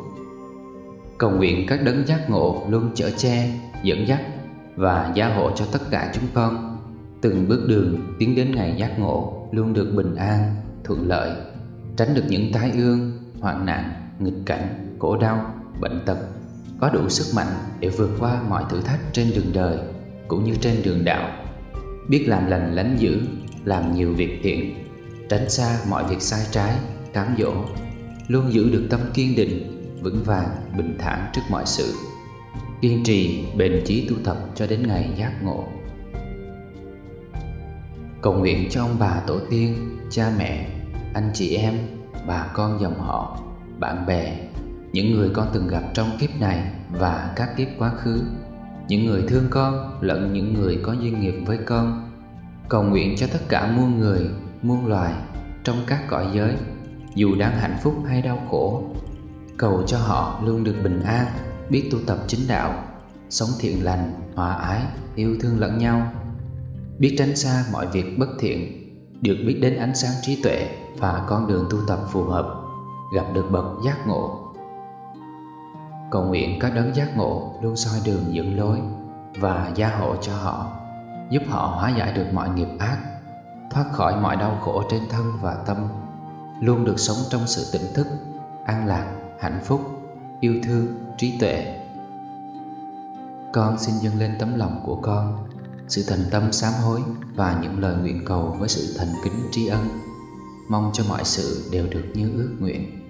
Cầu 1.18 1.30
nguyện 1.30 1.66
các 1.68 1.82
đấng 1.82 2.06
giác 2.06 2.30
ngộ 2.30 2.66
luôn 2.68 2.90
chở 2.94 3.10
che, 3.16 3.50
dẫn 3.82 4.08
dắt 4.08 4.20
và 4.76 5.12
gia 5.14 5.34
hộ 5.34 5.50
cho 5.56 5.64
tất 5.72 5.80
cả 5.90 6.12
chúng 6.14 6.24
con 6.34 6.73
từng 7.24 7.48
bước 7.48 7.64
đường 7.68 8.14
tiến 8.18 8.34
đến 8.34 8.54
ngày 8.54 8.74
giác 8.78 8.98
ngộ 8.98 9.48
luôn 9.52 9.72
được 9.72 9.92
bình 9.96 10.14
an, 10.14 10.54
thuận 10.84 11.08
lợi, 11.08 11.30
tránh 11.96 12.14
được 12.14 12.22
những 12.28 12.52
tai 12.52 12.70
ương, 12.70 13.12
hoạn 13.40 13.66
nạn, 13.66 13.92
nghịch 14.18 14.46
cảnh, 14.46 14.96
khổ 14.98 15.16
đau, 15.16 15.54
bệnh 15.80 16.00
tật. 16.06 16.18
Có 16.80 16.90
đủ 16.90 17.08
sức 17.08 17.36
mạnh 17.36 17.52
để 17.80 17.88
vượt 17.88 18.10
qua 18.20 18.42
mọi 18.48 18.64
thử 18.70 18.80
thách 18.80 19.00
trên 19.12 19.30
đường 19.34 19.52
đời 19.54 19.78
cũng 20.28 20.44
như 20.44 20.54
trên 20.60 20.82
đường 20.84 21.04
đạo. 21.04 21.44
Biết 22.08 22.24
làm 22.28 22.46
lành 22.46 22.74
lánh 22.74 22.96
dữ, 22.98 23.20
làm 23.64 23.94
nhiều 23.94 24.12
việc 24.12 24.40
thiện, 24.42 24.74
tránh 25.28 25.50
xa 25.50 25.78
mọi 25.88 26.04
việc 26.10 26.22
sai 26.22 26.46
trái, 26.50 26.74
cám 27.12 27.34
dỗ, 27.38 27.52
luôn 28.28 28.52
giữ 28.52 28.70
được 28.70 28.86
tâm 28.90 29.00
kiên 29.14 29.36
định, 29.36 29.84
vững 30.02 30.22
vàng, 30.24 30.48
bình 30.76 30.96
thản 30.98 31.30
trước 31.32 31.42
mọi 31.50 31.66
sự. 31.66 31.92
Kiên 32.80 33.04
trì 33.04 33.44
bền 33.56 33.82
chí 33.86 34.08
tu 34.08 34.16
tập 34.24 34.36
cho 34.54 34.66
đến 34.66 34.86
ngày 34.86 35.14
giác 35.18 35.42
ngộ 35.42 35.64
cầu 38.24 38.34
nguyện 38.34 38.68
cho 38.70 38.82
ông 38.82 38.96
bà 38.98 39.20
tổ 39.26 39.38
tiên, 39.50 39.98
cha 40.10 40.32
mẹ, 40.38 40.68
anh 41.14 41.30
chị 41.34 41.56
em, 41.56 41.78
bà 42.26 42.46
con 42.54 42.80
dòng 42.80 42.98
họ, 42.98 43.38
bạn 43.78 44.06
bè, 44.06 44.38
những 44.92 45.14
người 45.14 45.30
con 45.34 45.48
từng 45.52 45.68
gặp 45.68 45.82
trong 45.94 46.10
kiếp 46.20 46.40
này 46.40 46.70
và 46.90 47.32
các 47.36 47.56
kiếp 47.56 47.68
quá 47.78 47.90
khứ, 47.90 48.22
những 48.88 49.06
người 49.06 49.24
thương 49.28 49.44
con 49.50 49.98
lẫn 50.00 50.32
những 50.32 50.54
người 50.54 50.80
có 50.82 50.92
duyên 50.92 51.20
nghiệp 51.20 51.34
với 51.46 51.58
con. 51.66 52.12
Cầu 52.68 52.82
nguyện 52.82 53.14
cho 53.16 53.26
tất 53.32 53.38
cả 53.48 53.72
muôn 53.76 53.98
người, 53.98 54.30
muôn 54.62 54.86
loài 54.86 55.12
trong 55.64 55.76
các 55.86 56.08
cõi 56.08 56.26
giới, 56.34 56.54
dù 57.14 57.34
đang 57.38 57.58
hạnh 57.58 57.76
phúc 57.82 57.94
hay 58.08 58.22
đau 58.22 58.42
khổ. 58.50 58.84
Cầu 59.56 59.82
cho 59.86 59.98
họ 59.98 60.40
luôn 60.44 60.64
được 60.64 60.76
bình 60.84 61.02
an, 61.02 61.26
biết 61.70 61.88
tu 61.92 61.98
tập 62.06 62.18
chính 62.26 62.40
đạo, 62.48 62.84
sống 63.30 63.50
thiện 63.60 63.84
lành, 63.84 64.12
hòa 64.34 64.54
ái, 64.54 64.82
yêu 65.14 65.36
thương 65.40 65.60
lẫn 65.60 65.78
nhau 65.78 66.12
biết 66.98 67.14
tránh 67.18 67.36
xa 67.36 67.64
mọi 67.72 67.86
việc 67.86 68.18
bất 68.18 68.28
thiện, 68.38 68.84
được 69.22 69.36
biết 69.46 69.58
đến 69.62 69.76
ánh 69.76 69.94
sáng 69.94 70.12
trí 70.22 70.42
tuệ 70.42 70.68
và 70.98 71.24
con 71.28 71.46
đường 71.46 71.66
tu 71.70 71.78
tập 71.86 71.98
phù 72.08 72.24
hợp, 72.24 72.54
gặp 73.14 73.24
được 73.34 73.46
bậc 73.50 73.64
giác 73.84 74.06
ngộ. 74.06 74.52
Cầu 76.10 76.24
nguyện 76.24 76.58
các 76.60 76.74
đấng 76.74 76.94
giác 76.94 77.16
ngộ 77.16 77.54
luôn 77.62 77.76
soi 77.76 78.00
đường 78.04 78.34
dẫn 78.34 78.58
lối 78.58 78.78
và 79.40 79.72
gia 79.74 79.88
hộ 79.88 80.16
cho 80.16 80.32
họ, 80.36 80.66
giúp 81.30 81.42
họ 81.48 81.66
hóa 81.66 81.90
giải 81.98 82.12
được 82.12 82.26
mọi 82.32 82.48
nghiệp 82.48 82.68
ác, 82.78 82.98
thoát 83.70 83.84
khỏi 83.92 84.20
mọi 84.20 84.36
đau 84.36 84.58
khổ 84.60 84.82
trên 84.90 85.02
thân 85.10 85.32
và 85.42 85.54
tâm, 85.66 85.76
luôn 86.60 86.84
được 86.84 86.98
sống 86.98 87.16
trong 87.30 87.46
sự 87.46 87.78
tỉnh 87.78 87.94
thức, 87.94 88.06
an 88.64 88.86
lạc, 88.86 89.06
hạnh 89.40 89.60
phúc, 89.64 89.80
yêu 90.40 90.54
thương, 90.64 90.86
trí 91.18 91.38
tuệ. 91.40 91.80
Con 93.52 93.78
xin 93.78 93.94
dâng 93.94 94.18
lên 94.18 94.36
tấm 94.38 94.58
lòng 94.58 94.80
của 94.84 94.96
con 94.96 95.46
sự 95.88 96.02
thành 96.08 96.24
tâm 96.30 96.52
sám 96.52 96.72
hối 96.72 97.00
và 97.34 97.60
những 97.62 97.80
lời 97.80 97.96
nguyện 97.96 98.24
cầu 98.26 98.56
với 98.58 98.68
sự 98.68 98.94
thành 98.98 99.14
kính 99.24 99.48
tri 99.50 99.66
ân. 99.66 99.88
Mong 100.68 100.90
cho 100.94 101.04
mọi 101.08 101.24
sự 101.24 101.68
đều 101.72 101.86
được 101.90 102.04
như 102.14 102.32
ước 102.36 102.56
nguyện. 102.58 103.00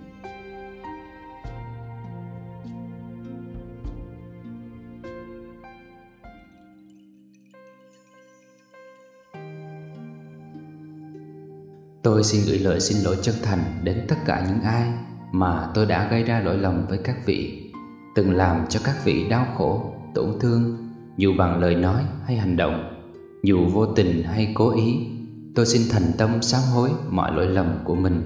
Tôi 12.02 12.24
xin 12.24 12.42
gửi 12.46 12.58
lời 12.58 12.80
xin 12.80 13.02
lỗi 13.02 13.16
chân 13.22 13.34
thành 13.42 13.80
đến 13.82 14.06
tất 14.08 14.16
cả 14.26 14.46
những 14.48 14.60
ai 14.60 14.92
mà 15.32 15.70
tôi 15.74 15.86
đã 15.86 16.08
gây 16.10 16.22
ra 16.22 16.40
lỗi 16.40 16.58
lầm 16.58 16.86
với 16.86 16.98
các 16.98 17.16
vị, 17.26 17.70
từng 18.14 18.36
làm 18.36 18.66
cho 18.68 18.80
các 18.84 19.04
vị 19.04 19.28
đau 19.28 19.46
khổ, 19.56 19.94
tổn 20.14 20.38
thương 20.40 20.83
dù 21.16 21.32
bằng 21.38 21.60
lời 21.60 21.74
nói 21.74 22.02
hay 22.26 22.36
hành 22.36 22.56
động, 22.56 22.94
dù 23.42 23.66
vô 23.66 23.86
tình 23.86 24.22
hay 24.22 24.52
cố 24.54 24.70
ý, 24.76 25.06
tôi 25.54 25.66
xin 25.66 25.82
thành 25.90 26.12
tâm 26.18 26.42
sám 26.42 26.62
hối 26.74 26.90
mọi 27.10 27.32
lỗi 27.32 27.46
lầm 27.46 27.78
của 27.84 27.94
mình. 27.94 28.22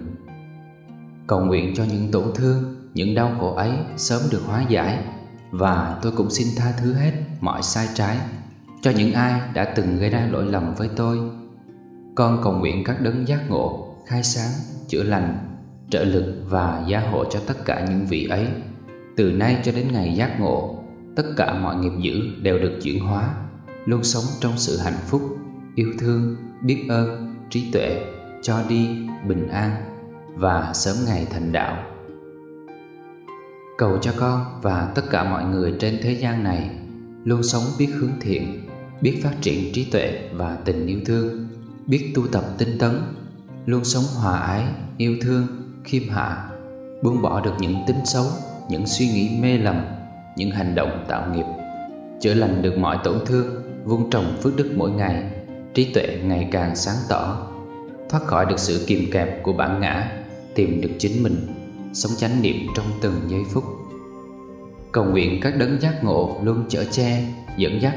Cầu 1.26 1.40
nguyện 1.40 1.74
cho 1.76 1.84
những 1.84 2.10
tổn 2.12 2.24
thương, 2.34 2.76
những 2.94 3.14
đau 3.14 3.36
khổ 3.40 3.54
ấy 3.54 3.70
sớm 3.96 4.22
được 4.30 4.42
hóa 4.46 4.64
giải, 4.68 5.04
và 5.50 5.98
tôi 6.02 6.12
cũng 6.16 6.30
xin 6.30 6.48
tha 6.56 6.72
thứ 6.80 6.92
hết 6.92 7.12
mọi 7.40 7.62
sai 7.62 7.88
trái 7.94 8.18
cho 8.82 8.90
những 8.90 9.12
ai 9.12 9.40
đã 9.54 9.64
từng 9.64 9.98
gây 9.98 10.10
ra 10.10 10.28
lỗi 10.30 10.44
lầm 10.46 10.74
với 10.74 10.88
tôi. 10.96 11.18
Con 12.14 12.40
cầu 12.44 12.52
nguyện 12.52 12.84
các 12.84 13.00
đấng 13.00 13.28
giác 13.28 13.50
ngộ, 13.50 13.94
khai 14.06 14.22
sáng, 14.22 14.50
chữa 14.88 15.02
lành, 15.02 15.38
trợ 15.90 16.04
lực 16.04 16.42
và 16.48 16.84
gia 16.88 17.00
hộ 17.00 17.24
cho 17.24 17.40
tất 17.46 17.64
cả 17.64 17.86
những 17.88 18.06
vị 18.06 18.26
ấy. 18.26 18.46
Từ 19.16 19.32
nay 19.32 19.56
cho 19.64 19.72
đến 19.72 19.88
ngày 19.92 20.14
giác 20.14 20.40
ngộ 20.40 20.77
tất 21.18 21.24
cả 21.36 21.54
mọi 21.54 21.76
nghiệp 21.76 21.92
dữ 22.00 22.20
đều 22.42 22.58
được 22.58 22.78
chuyển 22.82 23.00
hóa, 23.00 23.34
luôn 23.84 24.04
sống 24.04 24.24
trong 24.40 24.52
sự 24.56 24.78
hạnh 24.78 24.98
phúc, 25.06 25.22
yêu 25.74 25.92
thương, 25.98 26.36
biết 26.62 26.86
ơn, 26.88 27.34
trí 27.50 27.70
tuệ, 27.72 28.04
cho 28.42 28.62
đi, 28.68 28.88
bình 29.28 29.48
an 29.48 29.70
và 30.34 30.72
sớm 30.74 30.96
ngày 31.06 31.26
thành 31.30 31.52
đạo. 31.52 31.84
Cầu 33.78 33.98
cho 34.02 34.12
con 34.16 34.60
và 34.62 34.92
tất 34.94 35.02
cả 35.10 35.24
mọi 35.24 35.44
người 35.44 35.74
trên 35.80 35.98
thế 36.02 36.12
gian 36.12 36.44
này 36.44 36.70
luôn 37.24 37.42
sống 37.42 37.62
biết 37.78 37.88
hướng 37.94 38.20
thiện, 38.20 38.68
biết 39.00 39.20
phát 39.22 39.34
triển 39.40 39.72
trí 39.72 39.84
tuệ 39.84 40.28
và 40.32 40.58
tình 40.64 40.86
yêu 40.86 41.00
thương, 41.06 41.48
biết 41.86 42.12
tu 42.14 42.26
tập 42.26 42.44
tinh 42.58 42.78
tấn, 42.78 43.00
luôn 43.66 43.84
sống 43.84 44.04
hòa 44.14 44.38
ái, 44.38 44.64
yêu 44.96 45.16
thương, 45.22 45.46
khiêm 45.84 46.08
hạ, 46.08 46.50
buông 47.02 47.22
bỏ 47.22 47.40
được 47.40 47.54
những 47.60 47.76
tính 47.86 48.00
xấu, 48.04 48.26
những 48.70 48.86
suy 48.86 49.06
nghĩ 49.08 49.38
mê 49.40 49.58
lầm 49.58 49.97
những 50.38 50.50
hành 50.50 50.74
động 50.74 51.04
tạo 51.08 51.34
nghiệp, 51.34 51.44
chữa 52.20 52.34
lành 52.34 52.62
được 52.62 52.78
mọi 52.78 52.98
tổn 53.04 53.18
thương, 53.26 53.46
vun 53.84 54.10
trồng 54.10 54.36
phước 54.42 54.56
đức 54.56 54.72
mỗi 54.76 54.90
ngày, 54.90 55.24
trí 55.74 55.92
tuệ 55.94 56.18
ngày 56.24 56.48
càng 56.52 56.76
sáng 56.76 56.96
tỏ, 57.08 57.46
thoát 58.08 58.24
khỏi 58.24 58.46
được 58.46 58.58
sự 58.58 58.84
kìm 58.86 59.10
kẹp 59.12 59.42
của 59.42 59.52
bản 59.52 59.80
ngã, 59.80 60.12
tìm 60.54 60.80
được 60.80 60.90
chính 60.98 61.22
mình, 61.22 61.36
sống 61.92 62.12
chánh 62.16 62.42
niệm 62.42 62.56
trong 62.76 62.86
từng 63.00 63.14
giây 63.28 63.40
phút. 63.50 63.64
Cầu 64.92 65.04
nguyện 65.04 65.40
các 65.42 65.56
đấng 65.58 65.80
giác 65.80 66.04
ngộ 66.04 66.36
luôn 66.42 66.64
chở 66.68 66.84
che, 66.90 67.24
dẫn 67.56 67.82
dắt 67.82 67.94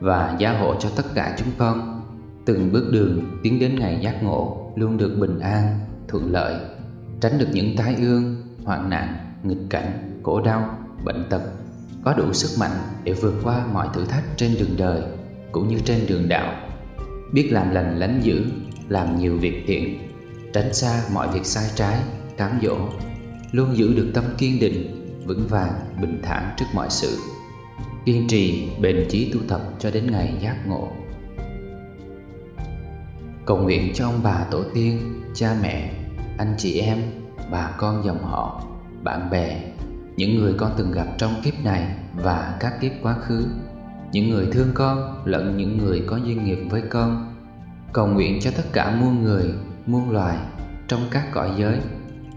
và 0.00 0.36
gia 0.38 0.58
hộ 0.58 0.74
cho 0.80 0.88
tất 0.96 1.04
cả 1.14 1.36
chúng 1.38 1.48
con. 1.58 2.00
Từng 2.44 2.72
bước 2.72 2.88
đường 2.92 3.38
tiến 3.42 3.58
đến 3.58 3.78
ngày 3.78 3.98
giác 4.02 4.22
ngộ 4.22 4.72
luôn 4.76 4.96
được 4.96 5.16
bình 5.20 5.38
an, 5.38 5.78
thuận 6.08 6.32
lợi, 6.32 6.54
tránh 7.20 7.38
được 7.38 7.48
những 7.52 7.76
tai 7.76 7.94
ương, 7.94 8.36
hoạn 8.64 8.90
nạn, 8.90 9.16
nghịch 9.42 9.70
cảnh, 9.70 10.20
khổ 10.22 10.40
đau, 10.40 10.78
bệnh 11.04 11.24
tật 11.30 11.42
có 12.08 12.14
đủ 12.14 12.32
sức 12.32 12.60
mạnh 12.60 12.78
để 13.04 13.12
vượt 13.12 13.34
qua 13.44 13.66
mọi 13.72 13.88
thử 13.94 14.04
thách 14.04 14.24
trên 14.36 14.54
đường 14.58 14.76
đời 14.76 15.02
cũng 15.52 15.68
như 15.68 15.78
trên 15.84 16.06
đường 16.06 16.28
đạo. 16.28 16.68
Biết 17.32 17.48
làm 17.52 17.70
lành 17.70 17.98
lánh 17.98 18.20
dữ, 18.22 18.44
làm 18.88 19.18
nhiều 19.18 19.36
việc 19.36 19.64
thiện, 19.66 19.98
tránh 20.52 20.74
xa 20.74 21.02
mọi 21.12 21.28
việc 21.28 21.46
sai 21.46 21.70
trái, 21.74 21.98
cám 22.36 22.58
dỗ, 22.62 22.76
luôn 23.52 23.76
giữ 23.76 23.94
được 23.94 24.10
tâm 24.14 24.24
kiên 24.38 24.60
định, 24.60 25.06
vững 25.26 25.46
vàng, 25.48 25.72
bình 26.00 26.20
thản 26.22 26.54
trước 26.56 26.64
mọi 26.74 26.90
sự. 26.90 27.18
Kiên 28.04 28.28
trì, 28.28 28.68
bền 28.80 29.06
chí 29.10 29.32
tu 29.32 29.40
tập 29.48 29.60
cho 29.78 29.90
đến 29.90 30.10
ngày 30.10 30.34
giác 30.40 30.56
ngộ. 30.66 30.88
Cầu 33.46 33.56
nguyện 33.56 33.92
cho 33.94 34.06
ông 34.06 34.20
bà 34.22 34.44
tổ 34.50 34.62
tiên, 34.74 35.22
cha 35.34 35.56
mẹ, 35.62 35.92
anh 36.38 36.54
chị 36.58 36.80
em, 36.80 36.98
bà 37.50 37.70
con 37.78 38.04
dòng 38.04 38.22
họ, 38.22 38.64
bạn 39.02 39.30
bè 39.30 39.60
những 40.18 40.38
người 40.38 40.54
con 40.56 40.72
từng 40.76 40.92
gặp 40.92 41.06
trong 41.18 41.34
kiếp 41.44 41.64
này 41.64 41.96
và 42.14 42.56
các 42.60 42.80
kiếp 42.80 42.92
quá 43.02 43.14
khứ. 43.14 43.46
Những 44.12 44.30
người 44.30 44.48
thương 44.52 44.68
con 44.74 45.22
lẫn 45.24 45.56
những 45.56 45.78
người 45.78 46.04
có 46.06 46.16
duyên 46.16 46.44
nghiệp 46.44 46.58
với 46.70 46.82
con. 46.90 47.34
Cầu 47.92 48.06
nguyện 48.06 48.38
cho 48.40 48.50
tất 48.56 48.62
cả 48.72 48.96
muôn 49.00 49.22
người, 49.22 49.54
muôn 49.86 50.10
loài 50.10 50.38
trong 50.88 51.00
các 51.10 51.32
cõi 51.32 51.50
giới, 51.58 51.78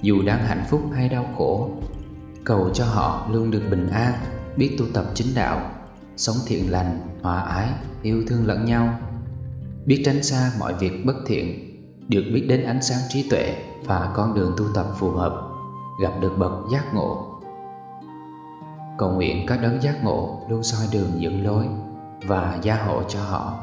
dù 0.01 0.21
đang 0.25 0.45
hạnh 0.45 0.63
phúc 0.69 0.81
hay 0.95 1.09
đau 1.09 1.29
khổ. 1.37 1.71
Cầu 2.43 2.69
cho 2.73 2.85
họ 2.85 3.27
luôn 3.31 3.51
được 3.51 3.61
bình 3.71 3.89
an, 3.89 4.13
biết 4.57 4.75
tu 4.79 4.85
tập 4.93 5.05
chính 5.13 5.27
đạo, 5.35 5.71
sống 6.17 6.35
thiện 6.47 6.71
lành, 6.71 6.99
hòa 7.21 7.41
ái, 7.41 7.69
yêu 8.01 8.23
thương 8.27 8.47
lẫn 8.47 8.65
nhau. 8.65 8.99
Biết 9.85 10.01
tránh 10.05 10.23
xa 10.23 10.51
mọi 10.59 10.73
việc 10.73 11.05
bất 11.05 11.15
thiện, 11.25 11.77
được 12.07 12.23
biết 12.33 12.45
đến 12.49 12.63
ánh 12.63 12.81
sáng 12.81 12.99
trí 13.09 13.29
tuệ 13.29 13.55
và 13.85 14.11
con 14.15 14.33
đường 14.33 14.53
tu 14.57 14.65
tập 14.75 14.85
phù 14.99 15.11
hợp, 15.11 15.41
gặp 16.01 16.11
được 16.21 16.33
bậc 16.37 16.51
giác 16.71 16.93
ngộ 16.93 17.30
cầu 19.01 19.11
nguyện 19.11 19.45
các 19.47 19.61
đấng 19.61 19.83
giác 19.83 20.03
ngộ 20.03 20.41
luôn 20.47 20.63
soi 20.63 20.87
đường 20.91 21.21
dẫn 21.21 21.45
lối 21.45 21.67
và 22.27 22.59
gia 22.61 22.75
hộ 22.75 23.03
cho 23.09 23.23
họ, 23.23 23.59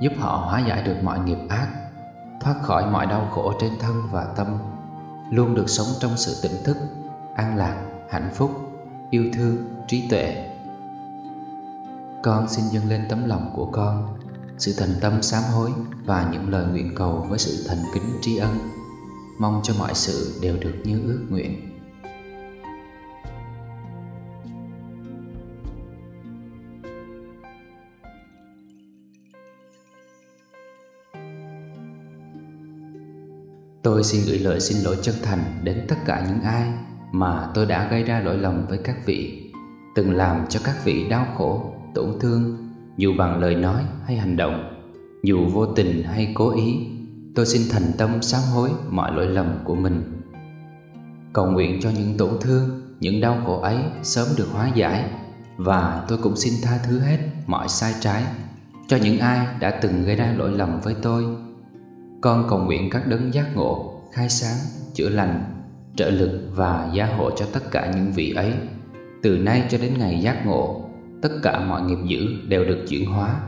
giúp 0.00 0.12
họ 0.18 0.36
hóa 0.36 0.60
giải 0.68 0.82
được 0.82 0.96
mọi 1.02 1.18
nghiệp 1.18 1.38
ác, 1.48 1.68
thoát 2.40 2.54
khỏi 2.62 2.90
mọi 2.90 3.06
đau 3.06 3.28
khổ 3.34 3.52
trên 3.60 3.70
thân 3.80 4.02
và 4.10 4.24
tâm, 4.36 4.46
luôn 5.30 5.54
được 5.54 5.68
sống 5.68 5.86
trong 6.00 6.16
sự 6.16 6.48
tỉnh 6.48 6.64
thức, 6.64 6.76
an 7.34 7.56
lạc, 7.56 7.76
hạnh 8.10 8.30
phúc, 8.34 8.50
yêu 9.10 9.24
thương, 9.34 9.56
trí 9.88 10.08
tuệ. 10.08 10.50
Con 12.22 12.48
xin 12.48 12.64
dâng 12.64 12.88
lên 12.88 13.06
tấm 13.08 13.28
lòng 13.28 13.50
của 13.54 13.66
con, 13.66 14.18
sự 14.58 14.74
thành 14.78 14.94
tâm 15.00 15.22
sám 15.22 15.42
hối 15.54 15.70
và 16.04 16.28
những 16.32 16.50
lời 16.50 16.66
nguyện 16.66 16.94
cầu 16.96 17.26
với 17.28 17.38
sự 17.38 17.64
thành 17.68 17.84
kính 17.94 18.18
tri 18.22 18.36
ân. 18.36 18.58
Mong 19.38 19.60
cho 19.62 19.74
mọi 19.78 19.94
sự 19.94 20.38
đều 20.42 20.56
được 20.60 20.74
như 20.84 21.02
ước 21.06 21.26
nguyện. 21.30 21.73
Tôi 33.84 34.04
xin 34.04 34.20
gửi 34.26 34.38
lời 34.38 34.60
xin 34.60 34.82
lỗi 34.82 34.96
chân 35.02 35.14
thành 35.22 35.60
đến 35.62 35.84
tất 35.88 35.96
cả 36.06 36.26
những 36.28 36.40
ai 36.40 36.68
mà 37.12 37.48
tôi 37.54 37.66
đã 37.66 37.88
gây 37.90 38.02
ra 38.02 38.20
lỗi 38.20 38.38
lầm 38.38 38.66
với 38.66 38.78
các 38.78 39.06
vị, 39.06 39.50
từng 39.94 40.16
làm 40.16 40.46
cho 40.48 40.60
các 40.64 40.84
vị 40.84 41.08
đau 41.08 41.26
khổ, 41.36 41.72
tổn 41.94 42.18
thương, 42.20 42.68
dù 42.96 43.12
bằng 43.18 43.40
lời 43.40 43.54
nói 43.54 43.82
hay 44.06 44.16
hành 44.16 44.36
động, 44.36 44.84
dù 45.22 45.46
vô 45.52 45.66
tình 45.66 46.02
hay 46.02 46.32
cố 46.34 46.56
ý. 46.56 46.86
Tôi 47.34 47.46
xin 47.46 47.62
thành 47.70 47.92
tâm 47.98 48.22
sám 48.22 48.42
hối 48.54 48.70
mọi 48.88 49.12
lỗi 49.12 49.26
lầm 49.26 49.58
của 49.64 49.74
mình. 49.74 50.22
Cầu 51.32 51.46
nguyện 51.46 51.80
cho 51.82 51.90
những 51.90 52.16
tổn 52.18 52.30
thương, 52.40 52.82
những 53.00 53.20
đau 53.20 53.42
khổ 53.46 53.60
ấy 53.60 53.78
sớm 54.02 54.28
được 54.36 54.48
hóa 54.52 54.70
giải 54.74 55.10
và 55.56 56.04
tôi 56.08 56.18
cũng 56.22 56.36
xin 56.36 56.54
tha 56.62 56.78
thứ 56.86 56.98
hết 56.98 57.18
mọi 57.46 57.68
sai 57.68 57.94
trái 58.00 58.24
cho 58.88 58.96
những 58.96 59.18
ai 59.18 59.46
đã 59.60 59.70
từng 59.70 60.04
gây 60.04 60.16
ra 60.16 60.34
lỗi 60.36 60.50
lầm 60.52 60.80
với 60.80 60.94
tôi 61.02 61.24
con 62.24 62.46
cầu 62.48 62.58
nguyện 62.58 62.90
các 62.90 63.06
đấng 63.06 63.34
giác 63.34 63.56
ngộ, 63.56 64.00
khai 64.12 64.28
sáng, 64.28 64.56
chữa 64.94 65.08
lành, 65.08 65.44
trợ 65.96 66.10
lực 66.10 66.40
và 66.54 66.90
gia 66.94 67.06
hộ 67.06 67.30
cho 67.30 67.46
tất 67.52 67.70
cả 67.70 67.92
những 67.94 68.12
vị 68.12 68.32
ấy. 68.32 68.52
Từ 69.22 69.38
nay 69.38 69.64
cho 69.70 69.78
đến 69.78 69.94
ngày 69.98 70.20
giác 70.20 70.46
ngộ, 70.46 70.90
tất 71.22 71.28
cả 71.42 71.60
mọi 71.60 71.82
nghiệp 71.82 71.98
dữ 72.06 72.26
đều 72.48 72.64
được 72.64 72.84
chuyển 72.88 73.06
hóa, 73.06 73.40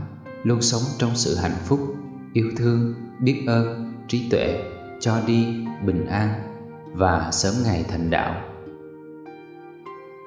luôn 0.42 0.62
sống 0.62 0.82
trong 0.98 1.10
sự 1.14 1.36
hạnh 1.36 1.56
phúc, 1.64 1.80
yêu 2.32 2.50
thương, 2.56 2.94
biết 3.20 3.44
ơn, 3.46 3.92
trí 4.08 4.28
tuệ, 4.30 4.62
cho 5.00 5.20
đi, 5.26 5.46
bình 5.86 6.06
an 6.06 6.28
và 6.92 7.30
sớm 7.32 7.54
ngày 7.64 7.84
thành 7.88 8.10
đạo. 8.10 8.42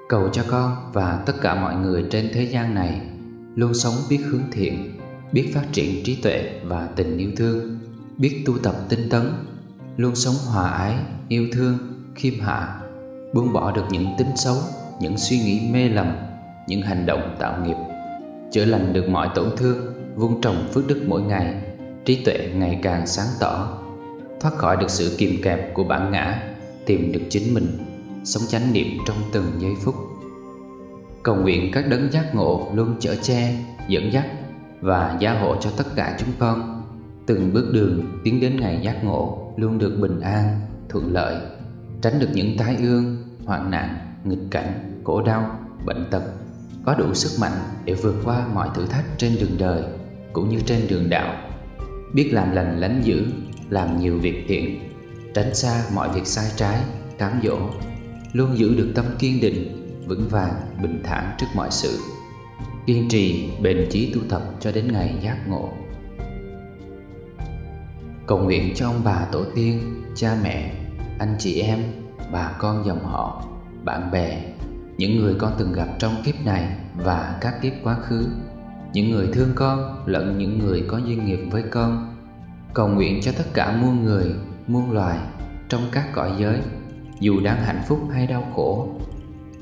Cầu 0.10 0.30
cho 0.30 0.44
con 0.48 0.76
và 0.94 1.24
tất 1.26 1.34
cả 1.42 1.56
mọi 1.56 1.76
người 1.76 2.06
trên 2.12 2.30
thế 2.34 2.44
gian 2.44 2.76
này 2.76 3.02
luôn 3.56 3.74
sống 3.74 3.94
biết 4.10 4.20
hướng 4.26 4.52
thiện, 4.52 5.00
biết 5.32 5.52
phát 5.54 5.66
triển 5.72 6.04
trí 6.04 6.16
tuệ 6.16 6.60
và 6.64 6.90
tình 6.96 7.18
yêu 7.18 7.32
thương, 7.38 7.80
biết 8.20 8.44
tu 8.46 8.58
tập 8.64 8.76
tinh 8.90 9.10
tấn, 9.10 9.32
luôn 9.98 10.16
sống 10.16 10.36
hòa 10.46 10.70
ái, 10.70 10.96
yêu 11.28 11.48
thương, 11.54 11.78
khiêm 12.16 12.40
hạ, 12.40 12.82
buông 13.34 13.54
bỏ 13.54 13.72
được 13.72 13.86
những 13.90 14.08
tính 14.18 14.32
xấu, 14.36 14.56
những 15.02 15.18
suy 15.18 15.40
nghĩ 15.40 15.70
mê 15.72 15.90
lầm, 15.90 16.16
những 16.68 16.82
hành 16.82 17.06
động 17.06 17.36
tạo 17.40 17.66
nghiệp, 17.66 17.76
chữa 18.52 18.66
lành 18.66 18.94
được 18.94 19.10
mọi 19.10 19.30
tổn 19.36 19.50
thương, 19.58 19.78
vun 20.16 20.42
trồng 20.42 20.68
phước 20.74 20.88
đức 20.88 21.04
mỗi 21.08 21.22
ngày, 21.22 21.62
trí 22.06 22.24
tuệ 22.26 22.50
ngày 22.56 22.80
càng 22.84 23.08
sáng 23.08 23.28
tỏ, 23.40 23.78
thoát 24.40 24.56
khỏi 24.56 24.78
được 24.78 24.90
sự 24.90 25.16
kìm 25.18 25.42
kẹp 25.44 25.74
của 25.74 25.84
bản 25.84 26.12
ngã, 26.12 26.54
tìm 26.86 27.12
được 27.12 27.22
chính 27.30 27.54
mình, 27.54 27.78
sống 28.24 28.44
chánh 28.48 28.74
niệm 28.74 28.88
trong 29.08 29.18
từng 29.32 29.52
giây 29.60 29.74
phút. 29.82 29.96
Cầu 31.24 31.36
nguyện 31.36 31.72
các 31.74 31.88
đấng 31.88 32.12
giác 32.12 32.36
ngộ 32.36 32.72
luôn 32.74 32.96
chở 33.00 33.16
che, 33.22 33.56
dẫn 33.88 34.14
dắt 34.14 34.26
và 34.82 35.18
gia 35.20 35.40
hộ 35.40 35.56
cho 35.62 35.70
tất 35.78 35.96
cả 35.96 36.18
chúng 36.20 36.30
con 36.40 36.79
từng 37.30 37.54
bước 37.54 37.70
đường 37.74 38.20
tiến 38.24 38.40
đến 38.40 38.60
ngày 38.60 38.80
giác 38.84 39.04
ngộ 39.04 39.54
luôn 39.58 39.78
được 39.78 39.98
bình 40.02 40.20
an, 40.20 40.60
thuận 40.90 41.14
lợi, 41.14 41.36
tránh 42.02 42.20
được 42.20 42.28
những 42.34 42.58
tai 42.58 42.76
ương, 42.76 43.18
hoạn 43.46 43.72
nạn, 43.72 43.98
nghịch 44.24 44.52
cảnh, 44.52 45.02
khổ 45.04 45.22
đau, 45.22 45.60
bệnh 45.86 46.06
tật, 46.12 46.24
có 46.86 46.96
đủ 46.96 47.14
sức 47.14 47.42
mạnh 47.42 47.58
để 47.86 47.94
vượt 47.94 48.16
qua 48.26 48.48
mọi 48.54 48.70
thử 48.76 48.86
thách 48.86 49.06
trên 49.18 49.36
đường 49.40 49.58
đời 49.60 49.84
cũng 50.34 50.50
như 50.50 50.60
trên 50.66 50.88
đường 50.90 51.10
đạo, 51.10 51.50
biết 52.14 52.30
làm 52.34 52.52
lành 52.52 52.80
lánh 52.80 53.02
dữ, 53.04 53.26
làm 53.70 54.00
nhiều 54.00 54.18
việc 54.18 54.46
thiện, 54.48 54.80
tránh 55.34 55.56
xa 55.56 55.84
mọi 55.94 56.10
việc 56.16 56.28
sai 56.28 56.52
trái, 56.56 56.80
cám 57.18 57.40
dỗ, 57.44 57.58
luôn 58.34 58.58
giữ 58.58 58.76
được 58.76 58.92
tâm 58.96 59.06
kiên 59.20 59.42
định, 59.42 59.90
vững 60.08 60.28
vàng, 60.30 60.54
bình 60.82 61.02
thản 61.04 61.36
trước 61.38 61.48
mọi 61.56 61.72
sự. 61.72 61.98
Kiên 62.86 63.10
trì 63.10 63.50
bền 63.62 63.88
chí 63.92 64.14
tu 64.14 64.22
tập 64.30 64.42
cho 64.60 64.72
đến 64.72 64.92
ngày 64.92 65.20
giác 65.22 65.48
ngộ 65.48 65.70
cầu 68.30 68.40
nguyện 68.40 68.74
cho 68.76 68.88
ông 68.88 69.02
bà 69.04 69.26
tổ 69.32 69.44
tiên, 69.56 70.04
cha 70.16 70.38
mẹ, 70.44 70.74
anh 71.20 71.36
chị 71.40 71.62
em, 71.62 71.80
bà 72.32 72.52
con 72.60 72.86
dòng 72.86 73.04
họ, 73.04 73.44
bạn 73.84 74.12
bè, 74.12 74.44
những 74.98 75.20
người 75.20 75.36
con 75.40 75.54
từng 75.58 75.74
gặp 75.74 75.88
trong 76.00 76.16
kiếp 76.26 76.46
này 76.46 76.76
và 76.96 77.38
các 77.42 77.62
kiếp 77.62 77.74
quá 77.84 77.96
khứ, 77.96 78.28
những 78.94 79.12
người 79.12 79.30
thương 79.34 79.50
con 79.56 80.04
lẫn 80.06 80.38
những 80.38 80.60
người 80.60 80.86
có 80.88 80.98
duyên 80.98 81.26
nghiệp 81.26 81.40
với 81.52 81.64
con. 81.72 82.18
Cầu 82.74 82.88
nguyện 82.88 83.20
cho 83.22 83.32
tất 83.38 83.44
cả 83.54 83.78
muôn 83.82 84.04
người, 84.04 84.36
muôn 84.68 84.92
loài 84.92 85.18
trong 85.70 85.82
các 85.92 86.14
cõi 86.14 86.32
giới, 86.40 86.60
dù 87.20 87.40
đang 87.44 87.64
hạnh 87.64 87.82
phúc 87.88 88.00
hay 88.14 88.28
đau 88.28 88.48
khổ. 88.56 88.90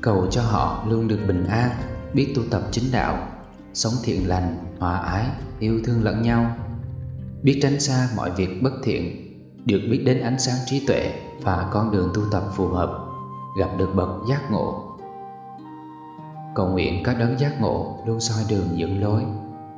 Cầu 0.00 0.26
cho 0.30 0.42
họ 0.42 0.84
luôn 0.88 1.08
được 1.08 1.20
bình 1.28 1.46
an, 1.46 1.70
biết 2.14 2.32
tu 2.36 2.42
tập 2.50 2.62
chính 2.70 2.84
đạo, 2.92 3.28
sống 3.74 3.94
thiện 4.04 4.28
lành, 4.28 4.56
hòa 4.78 4.98
ái, 4.98 5.26
yêu 5.58 5.80
thương 5.84 6.04
lẫn 6.04 6.22
nhau 6.22 6.56
biết 7.42 7.58
tránh 7.62 7.80
xa 7.80 8.08
mọi 8.16 8.30
việc 8.30 8.62
bất 8.62 8.72
thiện, 8.82 9.28
được 9.64 9.80
biết 9.90 10.02
đến 10.06 10.20
ánh 10.20 10.38
sáng 10.38 10.56
trí 10.66 10.86
tuệ 10.86 11.12
và 11.42 11.68
con 11.72 11.90
đường 11.90 12.10
tu 12.14 12.22
tập 12.30 12.42
phù 12.52 12.68
hợp, 12.68 12.98
gặp 13.58 13.68
được 13.78 13.90
bậc 13.94 14.08
giác 14.28 14.50
ngộ. 14.50 14.96
Cầu 16.54 16.68
nguyện 16.68 17.02
các 17.04 17.18
đấng 17.18 17.38
giác 17.38 17.60
ngộ 17.60 17.98
luôn 18.06 18.20
soi 18.20 18.44
đường 18.48 18.78
dẫn 18.78 19.02
lối 19.02 19.22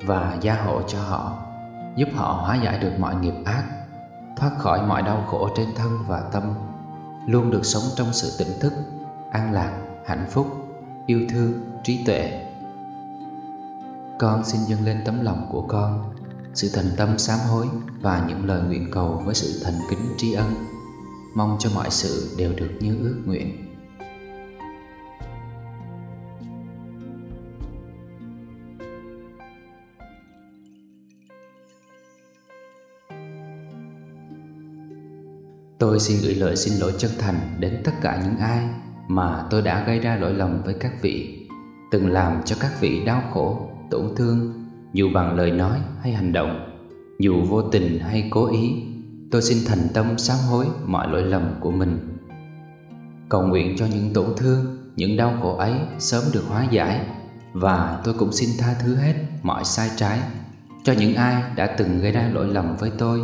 và 0.06 0.38
gia 0.40 0.54
hộ 0.54 0.82
cho 0.82 0.98
họ, 1.02 1.32
giúp 1.96 2.08
họ 2.14 2.32
hóa 2.32 2.56
giải 2.64 2.78
được 2.78 2.92
mọi 2.98 3.14
nghiệp 3.14 3.34
ác, 3.44 3.64
thoát 4.36 4.50
khỏi 4.58 4.86
mọi 4.86 5.02
đau 5.02 5.24
khổ 5.26 5.48
trên 5.56 5.68
thân 5.76 5.98
và 6.08 6.20
tâm, 6.32 6.42
luôn 7.26 7.50
được 7.50 7.64
sống 7.64 7.82
trong 7.96 8.12
sự 8.12 8.44
tỉnh 8.44 8.61
thức, 8.61 8.72
an 9.30 9.52
lạc, 9.52 9.72
hạnh 10.06 10.26
phúc, 10.30 10.46
yêu 11.06 11.20
thương, 11.30 11.52
trí 11.84 12.04
tuệ. 12.06 12.46
Con 14.18 14.44
xin 14.44 14.61
dâng 14.61 14.84
lên 14.84 15.02
tấm 15.04 15.24
lòng 15.24 15.46
của 15.50 15.62
con 15.62 16.12
sự 16.55 16.68
thành 16.74 16.90
tâm 16.96 17.18
sám 17.18 17.38
hối 17.38 17.66
và 18.01 18.26
những 18.28 18.46
lời 18.46 18.62
nguyện 18.62 18.90
cầu 18.92 19.22
với 19.24 19.34
sự 19.34 19.61
thành 19.64 19.80
kính 19.90 20.14
tri 20.16 20.32
ân. 20.32 20.55
Mong 21.34 21.57
cho 21.61 21.70
mọi 21.74 21.90
sự 21.90 22.34
đều 22.38 22.53
được 22.57 22.70
như 22.80 22.98
ước 23.03 23.22
nguyện. 23.26 23.66
Tôi 35.78 36.01
xin 36.01 36.18
gửi 36.22 36.34
lời 36.34 36.57
xin 36.57 36.78
lỗi 36.78 36.92
chân 36.98 37.11
thành 37.18 37.57
đến 37.59 37.82
tất 37.84 37.92
cả 38.03 38.22
những 38.24 38.36
ai 38.36 38.68
mà 39.09 39.46
tôi 39.51 39.62
đã 39.62 39.84
gây 39.86 39.98
ra 39.98 40.16
lỗi 40.16 40.34
lầm 40.34 40.62
với 40.62 40.74
các 40.74 41.03
vị, 41.03 41.46
từng 41.90 42.12
làm 42.12 42.42
cho 42.44 42.57
các 42.61 42.80
vị 42.80 43.05
đau 43.05 43.22
khổ 43.32 43.70
tổn 43.90 44.14
thương 44.16 44.59
dù 44.93 45.11
bằng 45.14 45.36
lời 45.36 45.51
nói 45.51 45.78
hay 46.03 46.12
hành 46.12 46.32
động, 46.32 46.70
dù 47.18 47.43
vô 47.43 47.62
tình 47.62 47.99
hay 47.99 48.28
cố 48.30 48.47
ý, 48.53 48.82
tôi 49.30 49.43
xin 49.43 49.59
thành 49.66 49.88
tâm 49.95 50.18
sám 50.18 50.38
hối 50.51 50.66
mọi 50.86 51.09
lỗi 51.09 51.22
lầm 51.22 51.43
của 51.61 51.70
mình. 51.70 52.18
Cầu 53.28 53.43
nguyện 53.43 53.76
cho 53.78 53.86
những 53.86 54.12
tổn 54.14 54.26
thương, 54.36 54.78
những 54.97 55.16
đau 55.16 55.38
khổ 55.43 55.57
ấy 55.57 55.72
sớm 55.99 56.24
được 56.32 56.45
hóa 56.49 56.66
giải, 56.70 57.07
và 57.53 58.01
tôi 58.05 58.14
cũng 58.18 58.32
xin 58.32 58.51
tha 58.59 58.74
thứ 58.82 58.95
hết 58.95 59.14
mọi 59.43 59.64
sai 59.64 59.91
trái 59.97 60.20
cho 60.84 60.93
những 60.93 61.14
ai 61.14 61.43
đã 61.57 61.66
từng 61.66 62.01
gây 62.01 62.12
ra 62.12 62.30
lỗi 62.32 62.47
lầm 62.49 62.76
với 62.76 62.91
tôi. 62.99 63.20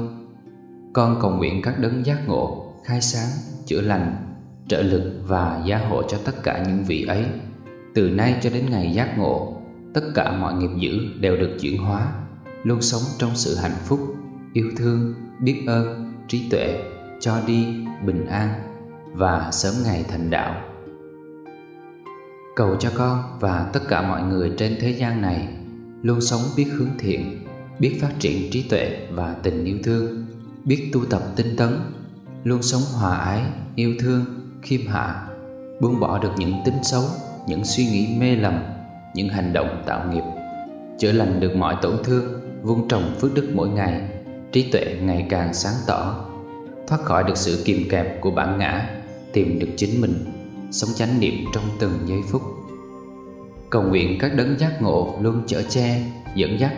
Con 0.92 1.18
cầu 1.22 1.30
nguyện 1.30 1.62
các 1.62 1.78
đấng 1.78 2.06
giác 2.06 2.28
ngộ, 2.28 2.72
khai 2.84 3.00
sáng, 3.00 3.28
chữa 3.66 3.80
lành, 3.80 4.16
trợ 4.68 4.82
lực 4.82 5.20
và 5.26 5.62
gia 5.66 5.78
hộ 5.78 6.02
cho 6.02 6.18
tất 6.24 6.42
cả 6.42 6.64
những 6.66 6.84
vị 6.84 7.04
ấy, 7.08 7.24
từ 7.94 8.10
nay 8.10 8.34
cho 8.42 8.50
đến 8.50 8.66
ngày 8.70 8.92
giác 8.92 9.18
ngộ 9.18 9.55
tất 9.96 10.02
cả 10.14 10.32
mọi 10.32 10.54
nghiệp 10.54 10.70
dữ 10.78 10.98
đều 11.20 11.36
được 11.36 11.56
chuyển 11.60 11.78
hóa, 11.78 12.12
luôn 12.62 12.82
sống 12.82 13.02
trong 13.18 13.30
sự 13.34 13.56
hạnh 13.56 13.76
phúc, 13.84 14.00
yêu 14.52 14.70
thương, 14.76 15.14
biết 15.40 15.64
ơn, 15.66 16.12
trí 16.28 16.48
tuệ, 16.50 16.82
cho 17.20 17.40
đi, 17.46 17.66
bình 18.06 18.26
an 18.26 18.48
và 19.12 19.50
sớm 19.52 19.74
ngày 19.84 20.04
thành 20.08 20.30
đạo. 20.30 20.62
Cầu 22.56 22.76
cho 22.80 22.90
con 22.94 23.38
và 23.40 23.70
tất 23.72 23.80
cả 23.88 24.02
mọi 24.02 24.22
người 24.22 24.52
trên 24.58 24.76
thế 24.80 24.90
gian 24.90 25.22
này 25.22 25.48
luôn 26.02 26.20
sống 26.20 26.40
biết 26.56 26.66
hướng 26.72 26.98
thiện, 26.98 27.46
biết 27.78 27.98
phát 28.00 28.12
triển 28.18 28.50
trí 28.50 28.62
tuệ 28.62 29.06
và 29.10 29.36
tình 29.42 29.64
yêu 29.64 29.78
thương, 29.84 30.26
biết 30.64 30.90
tu 30.92 31.04
tập 31.04 31.22
tinh 31.36 31.56
tấn, 31.56 31.78
luôn 32.44 32.62
sống 32.62 32.82
hòa 32.92 33.16
ái, 33.16 33.42
yêu 33.74 33.94
thương, 34.00 34.24
khiêm 34.62 34.86
hạ, 34.86 35.28
buông 35.80 36.00
bỏ 36.00 36.18
được 36.18 36.32
những 36.38 36.54
tính 36.64 36.78
xấu, 36.82 37.04
những 37.48 37.64
suy 37.64 37.84
nghĩ 37.86 38.16
mê 38.18 38.36
lầm 38.36 38.75
những 39.16 39.28
hành 39.28 39.52
động 39.52 39.82
tạo 39.86 40.12
nghiệp, 40.12 40.22
chữa 40.98 41.12
lành 41.12 41.40
được 41.40 41.56
mọi 41.56 41.76
tổn 41.82 41.96
thương, 42.04 42.24
vun 42.62 42.88
trồng 42.88 43.14
phước 43.20 43.34
đức 43.34 43.50
mỗi 43.54 43.68
ngày, 43.68 44.02
trí 44.52 44.70
tuệ 44.72 44.96
ngày 45.02 45.26
càng 45.30 45.54
sáng 45.54 45.74
tỏ, 45.86 46.24
thoát 46.86 47.02
khỏi 47.02 47.24
được 47.24 47.36
sự 47.36 47.62
kìm 47.64 47.88
kẹp 47.90 48.20
của 48.20 48.30
bản 48.30 48.58
ngã, 48.58 48.90
tìm 49.32 49.58
được 49.58 49.68
chính 49.76 50.00
mình, 50.00 50.14
sống 50.70 50.90
chánh 50.94 51.20
niệm 51.20 51.34
trong 51.54 51.64
từng 51.78 51.92
giây 52.06 52.18
phút. 52.28 52.42
Cầu 53.70 53.82
nguyện 53.82 54.18
các 54.20 54.34
đấng 54.36 54.58
giác 54.58 54.82
ngộ 54.82 55.14
luôn 55.20 55.42
chở 55.46 55.62
che, 55.68 56.02
dẫn 56.34 56.60
dắt 56.60 56.72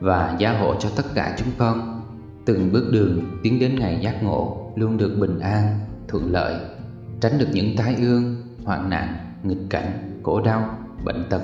và 0.00 0.36
gia 0.38 0.58
hộ 0.58 0.74
cho 0.80 0.88
tất 0.96 1.04
cả 1.14 1.36
chúng 1.38 1.48
con. 1.58 2.00
Từng 2.44 2.72
bước 2.72 2.88
đường 2.92 3.38
tiến 3.42 3.58
đến 3.58 3.78
ngày 3.78 3.98
giác 4.02 4.22
ngộ 4.22 4.72
luôn 4.76 4.96
được 4.96 5.16
bình 5.20 5.38
an, 5.38 5.78
thuận 6.08 6.32
lợi, 6.32 6.54
tránh 7.20 7.38
được 7.38 7.48
những 7.52 7.76
tai 7.76 7.94
ương, 7.94 8.36
hoạn 8.64 8.90
nạn, 8.90 9.16
nghịch 9.42 9.70
cảnh, 9.70 10.20
khổ 10.22 10.40
đau, 10.40 10.78
bệnh 11.04 11.24
tật 11.30 11.42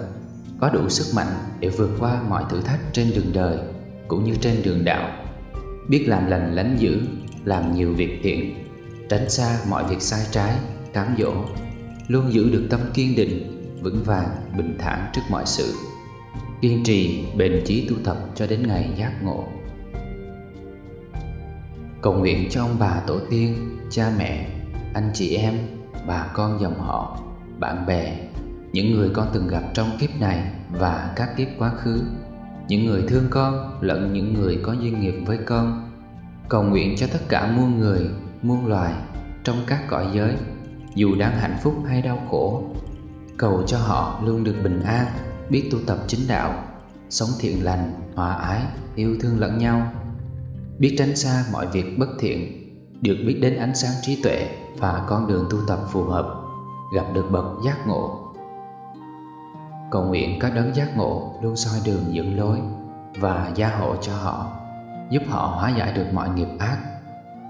có 0.61 0.71
đủ 0.71 0.89
sức 0.89 1.17
mạnh 1.17 1.35
để 1.61 1.69
vượt 1.69 1.91
qua 1.99 2.23
mọi 2.29 2.45
thử 2.51 2.61
thách 2.61 2.81
trên 2.93 3.11
đường 3.15 3.33
đời 3.33 3.59
cũng 4.09 4.25
như 4.25 4.35
trên 4.41 4.63
đường 4.63 4.85
đạo. 4.85 5.11
Biết 5.89 6.05
làm 6.09 6.27
lành 6.27 6.55
lánh 6.55 6.77
dữ, 6.79 7.01
làm 7.45 7.75
nhiều 7.75 7.93
việc 7.93 8.21
thiện, 8.23 8.55
tránh 9.09 9.31
xa 9.31 9.59
mọi 9.69 9.85
việc 9.85 10.03
sai 10.03 10.27
trái, 10.31 10.53
cám 10.93 11.15
dỗ, 11.19 11.33
luôn 12.09 12.33
giữ 12.33 12.51
được 12.51 12.67
tâm 12.71 12.81
kiên 12.95 13.17
định, 13.17 13.65
vững 13.83 14.03
vàng, 14.05 14.29
bình 14.57 14.77
thản 14.79 15.11
trước 15.13 15.23
mọi 15.31 15.47
sự. 15.47 15.75
Kiên 16.61 16.85
trì, 16.85 17.25
bền 17.37 17.63
chí 17.67 17.89
tu 17.89 17.97
tập 18.05 18.17
cho 18.35 18.47
đến 18.47 18.67
ngày 18.67 18.91
giác 18.97 19.13
ngộ. 19.23 19.45
Cầu 22.03 22.13
nguyện 22.13 22.49
cho 22.51 22.63
ông 22.63 22.77
bà 22.79 23.01
tổ 23.07 23.19
tiên, 23.31 23.79
cha 23.91 24.13
mẹ, 24.19 24.49
anh 24.95 25.11
chị 25.15 25.37
em, 25.37 25.59
bà 26.07 26.27
con 26.35 26.61
dòng 26.61 26.79
họ, 26.79 27.21
bạn 27.59 27.87
bè 27.87 28.17
những 28.75 28.95
người 28.95 29.11
con 29.13 29.29
từng 29.33 29.49
gặp 29.49 29.63
trong 29.75 29.91
kiếp 30.01 30.21
này 30.21 30.51
và 30.71 31.13
các 31.17 31.37
kiếp 31.37 31.49
quá 31.59 31.71
khứ. 31.71 32.03
Những 32.69 32.87
người 32.87 33.05
thương 33.09 33.25
con 33.31 33.79
lẫn 33.81 34.13
những 34.13 34.35
người 34.35 34.61
có 34.63 34.73
duyên 34.73 35.01
nghiệp 35.01 35.15
với 35.27 35.39
con. 35.47 35.91
Cầu 36.49 36.63
nguyện 36.63 36.95
cho 36.97 37.07
tất 37.13 37.19
cả 37.29 37.53
muôn 37.57 37.79
người, 37.79 38.11
muôn 38.43 38.67
loài 38.67 38.95
trong 39.45 39.57
các 39.67 39.89
cõi 39.89 40.07
giới, 40.15 40.35
dù 40.95 41.15
đang 41.19 41.39
hạnh 41.39 41.57
phúc 41.63 41.75
hay 41.89 42.03
đau 42.03 42.23
khổ. 42.31 42.65
Cầu 43.37 43.63
cho 43.67 43.79
họ 43.79 44.21
luôn 44.25 44.45
được 44.45 44.55
bình 44.65 44.83
an, 44.83 45.07
biết 45.51 45.69
tu 45.73 45.79
tập 45.87 45.99
chính 46.07 46.21
đạo, 46.29 46.65
sống 47.11 47.31
thiện 47.41 47.65
lành, 47.65 47.93
hòa 48.15 48.35
ái, 48.35 48.63
yêu 48.95 49.17
thương 49.21 49.41
lẫn 49.41 49.59
nhau. 49.59 49.93
Biết 50.79 50.95
tránh 50.99 51.17
xa 51.17 51.45
mọi 51.53 51.67
việc 51.67 51.99
bất 51.99 52.09
thiện, 52.19 52.71
được 53.01 53.17
biết 53.27 53.39
đến 53.43 53.57
ánh 53.57 53.75
sáng 53.75 53.95
trí 54.03 54.23
tuệ 54.23 54.49
và 54.79 55.05
con 55.09 55.27
đường 55.27 55.47
tu 55.51 55.59
tập 55.69 55.79
phù 55.93 56.05
hợp, 56.05 56.35
gặp 56.95 57.05
được 57.15 57.27
bậc 57.31 57.45
giác 57.65 57.87
ngộ 57.87 58.24
cầu 59.95 60.03
nguyện 60.03 60.39
các 60.41 60.55
đấng 60.55 60.77
giác 60.77 60.97
ngộ 60.97 61.35
luôn 61.41 61.57
soi 61.57 61.81
đường 61.85 62.15
dẫn 62.15 62.39
lối 62.39 62.61
và 63.21 63.53
gia 63.55 63.69
hộ 63.69 63.97
cho 64.03 64.17
họ, 64.17 64.53
giúp 65.11 65.23
họ 65.29 65.47
hóa 65.47 65.71
giải 65.79 65.93
được 65.93 66.07
mọi 66.13 66.29
nghiệp 66.29 66.49
ác, 66.59 66.79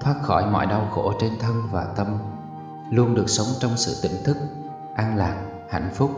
thoát 0.01 0.15
khỏi 0.23 0.51
mọi 0.51 0.67
đau 0.67 0.89
khổ 0.95 1.13
trên 1.21 1.31
thân 1.41 1.63
và 1.71 1.85
tâm, 1.97 2.07
luôn 2.91 3.15
được 3.15 3.29
sống 3.29 3.47
trong 3.61 3.77
sự 3.77 4.09
tỉnh 4.09 4.25
thức, 4.25 4.37
an 4.95 5.17
lạc, 5.17 5.37
hạnh 5.71 5.91
phúc, 5.95 6.11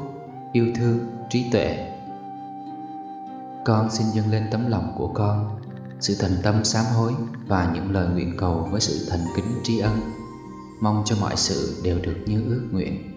yêu 0.53 0.67
thương, 0.77 0.99
trí 1.31 1.51
tuệ. 1.51 1.93
Con 3.65 3.91
xin 3.91 4.07
dâng 4.07 4.31
lên 4.31 4.47
tấm 4.51 4.71
lòng 4.71 4.93
của 4.97 5.09
con, 5.09 5.61
sự 6.01 6.17
thành 6.21 6.37
tâm 6.43 6.65
sám 6.65 6.85
hối 6.97 7.13
và 7.47 7.71
những 7.75 7.93
lời 7.93 8.09
nguyện 8.09 8.37
cầu 8.39 8.69
với 8.71 8.81
sự 8.81 9.07
thành 9.11 9.27
kính 9.37 9.61
tri 9.65 9.79
ân, 9.79 10.01
mong 10.81 11.03
cho 11.05 11.17
mọi 11.21 11.37
sự 11.37 11.81
đều 11.85 11.99
được 12.03 12.17
như 12.27 12.45
ước 12.49 12.69
nguyện. 12.73 13.16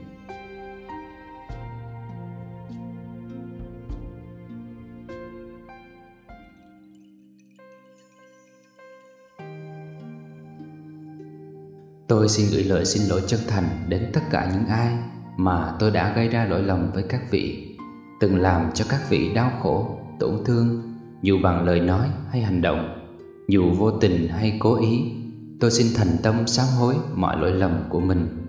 Tôi 12.09 12.29
xin 12.29 12.47
gửi 12.51 12.63
lời 12.63 12.85
xin 12.85 13.07
lỗi 13.07 13.21
chân 13.27 13.39
thành 13.47 13.85
đến 13.87 14.09
tất 14.13 14.21
cả 14.31 14.51
những 14.53 14.65
ai 14.65 14.93
mà 15.37 15.73
tôi 15.79 15.91
đã 15.91 16.13
gây 16.15 16.27
ra 16.27 16.45
lỗi 16.45 16.63
lầm 16.63 16.91
với 16.91 17.03
các 17.03 17.31
vị, 17.31 17.75
từng 18.19 18.41
làm 18.41 18.71
cho 18.73 18.85
các 18.89 19.09
vị 19.09 19.33
đau 19.33 19.51
khổ, 19.61 19.97
tổn 20.19 20.43
thương, 20.45 20.93
dù 21.21 21.37
bằng 21.43 21.65
lời 21.65 21.79
nói 21.79 22.07
hay 22.31 22.41
hành 22.41 22.61
động, 22.61 23.09
dù 23.47 23.71
vô 23.77 23.91
tình 23.91 24.27
hay 24.27 24.57
cố 24.59 24.81
ý. 24.81 25.11
Tôi 25.59 25.71
xin 25.71 25.87
thành 25.95 26.17
tâm 26.23 26.47
sám 26.47 26.67
hối 26.79 26.95
mọi 27.13 27.37
lỗi 27.37 27.51
lầm 27.51 27.83
của 27.89 27.99
mình. 27.99 28.47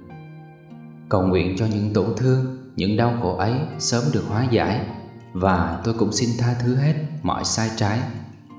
Cầu 1.09 1.23
nguyện 1.23 1.57
cho 1.59 1.67
những 1.67 1.93
tổn 1.95 2.07
thương, 2.17 2.59
những 2.77 2.97
đau 2.97 3.19
khổ 3.23 3.37
ấy 3.37 3.55
sớm 3.79 4.05
được 4.13 4.25
hóa 4.29 4.47
giải 4.51 4.87
và 5.33 5.81
tôi 5.85 5.95
cũng 5.99 6.13
xin 6.13 6.31
tha 6.39 6.55
thứ 6.63 6.75
hết 6.75 6.95
mọi 7.23 7.45
sai 7.45 7.71
trái 7.77 8.01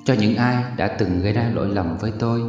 cho 0.05 0.13
những 0.13 0.35
ai 0.35 0.63
đã 0.77 0.87
từng 0.87 1.21
gây 1.21 1.33
ra 1.33 1.51
lỗi 1.53 1.69
lầm 1.69 1.97
với 1.97 2.11
tôi 2.19 2.41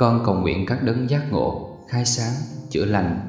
con 0.00 0.22
cầu 0.24 0.34
nguyện 0.34 0.66
các 0.66 0.82
đấng 0.84 1.10
giác 1.10 1.32
ngộ, 1.32 1.76
khai 1.88 2.04
sáng, 2.04 2.32
chữa 2.70 2.84
lành, 2.84 3.20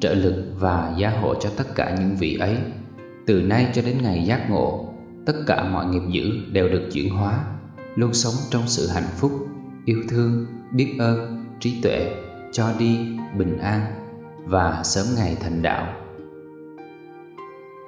trợ 0.00 0.14
lực 0.14 0.44
và 0.58 0.94
gia 0.98 1.10
hộ 1.10 1.34
cho 1.34 1.50
tất 1.56 1.74
cả 1.74 1.96
những 1.98 2.16
vị 2.16 2.36
ấy. 2.36 2.56
Từ 3.26 3.42
nay 3.42 3.68
cho 3.74 3.82
đến 3.82 3.98
ngày 4.02 4.24
giác 4.24 4.50
ngộ, 4.50 4.94
tất 5.26 5.32
cả 5.46 5.64
mọi 5.64 5.86
nghiệp 5.86 6.02
dữ 6.10 6.30
đều 6.52 6.68
được 6.68 6.88
chuyển 6.92 7.10
hóa, 7.10 7.44
luôn 7.94 8.14
sống 8.14 8.34
trong 8.50 8.62
sự 8.66 8.88
hạnh 8.88 9.08
phúc, 9.16 9.32
yêu 9.84 10.02
thương, 10.08 10.46
biết 10.72 10.96
ơn, 10.98 11.44
trí 11.60 11.80
tuệ, 11.82 12.14
cho 12.52 12.72
đi, 12.78 12.98
bình 13.38 13.58
an 13.58 13.80
và 14.44 14.82
sớm 14.84 15.06
ngày 15.16 15.36
thành 15.40 15.62
đạo. 15.62 15.94